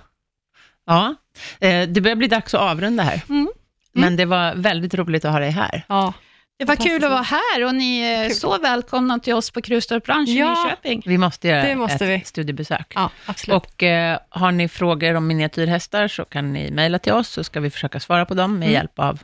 ja. 0.87 1.15
Eh, 1.61 1.89
det 1.89 2.01
börjar 2.01 2.17
bli 2.17 2.29
dags 2.29 2.55
att 2.55 2.61
avrunda 2.61 3.03
här. 3.03 3.23
Mm. 3.29 3.49
Men 3.93 4.17
det 4.17 4.25
var 4.25 4.55
väldigt 4.55 4.95
roligt 4.95 5.25
att 5.25 5.33
ha 5.33 5.39
dig 5.39 5.51
här. 5.51 5.85
Ja. 5.89 6.15
Det 6.59 6.65
var 6.65 6.77
kul 6.77 7.05
att 7.05 7.11
vara 7.11 7.23
här 7.23 7.65
och 7.65 7.75
ni 7.75 8.01
är 8.01 8.29
kul. 8.29 8.37
så 8.37 8.59
välkomna 8.59 9.19
till 9.19 9.35
oss 9.35 9.51
på 9.51 9.63
Krustorp 9.63 10.05
Bransch 10.05 10.29
ja, 10.29 10.61
i 10.61 10.65
Nyköping. 10.65 11.03
Vi 11.07 11.19
måste 11.19 11.49
göra 11.49 11.63
det 11.63 11.77
måste 11.77 12.05
ett 12.05 12.21
vi. 12.21 12.25
studiebesök. 12.25 12.93
Ja, 12.95 13.11
absolut. 13.27 13.57
Och 13.57 13.83
eh, 13.83 14.19
har 14.29 14.53
ni 14.53 14.69
frågor 14.69 15.15
om 15.15 15.27
miniatyrhästar 15.27 16.09
så 16.09 16.25
kan 16.25 16.53
ni 16.53 16.71
mejla 16.71 16.99
till 16.99 17.13
oss 17.13 17.29
så 17.29 17.45
ska 17.45 17.61
vi 17.61 17.71
försöka 17.71 18.01
svara 18.01 18.27
på 18.27 18.35
dem 18.35 18.59
med 18.59 18.67
mm. 18.67 18.73
hjälp 18.73 18.99
av, 18.99 19.21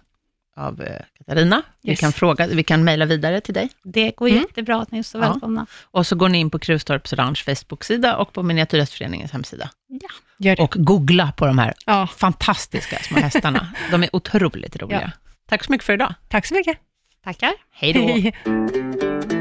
av 0.56 0.82
eh, 0.82 1.00
Katarina. 1.18 1.56
Yes. 1.56 1.64
Vi 1.82 1.96
kan 1.96 2.12
fråga, 2.12 2.46
vi 2.46 2.62
kan 2.62 2.84
mejla 2.84 3.04
vidare 3.04 3.40
till 3.40 3.54
dig. 3.54 3.70
Det 3.82 4.10
går 4.10 4.28
mm. 4.28 4.40
jättebra, 4.40 4.86
ni 4.90 4.98
är 4.98 5.02
så 5.02 5.18
välkomna. 5.18 5.66
Ja. 5.70 5.88
Och 5.98 6.06
så 6.06 6.16
går 6.16 6.28
ni 6.28 6.38
in 6.38 6.50
på 6.50 6.58
Krustorps 6.58 7.12
Ranch 7.12 7.44
Facebook-sida 7.44 8.16
och 8.16 8.32
på 8.32 8.42
Miniatyrhästföreningens 8.42 9.32
hemsida. 9.32 9.70
Ja. 9.88 10.08
Gör 10.38 10.56
det. 10.56 10.62
Och 10.62 10.74
googla 10.78 11.32
på 11.36 11.46
de 11.46 11.58
här 11.58 11.74
ja. 11.86 12.06
fantastiska 12.16 12.98
små 12.98 13.18
hästarna. 13.18 13.74
de 13.90 14.02
är 14.02 14.16
otroligt 14.16 14.82
roliga. 14.82 15.12
Tack 15.48 15.64
så 15.64 15.72
mycket 15.72 15.84
för 15.84 15.92
idag. 15.92 16.14
Tack 16.28 16.46
så 16.46 16.54
mycket. 16.54 16.78
Tackar. 17.24 17.52
Hej 17.72 17.92
då. 17.92 18.00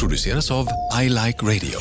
Produceras 0.00 0.50
av 0.50 0.66
I 1.02 1.08
Like 1.08 1.38
Radio. 1.42 1.80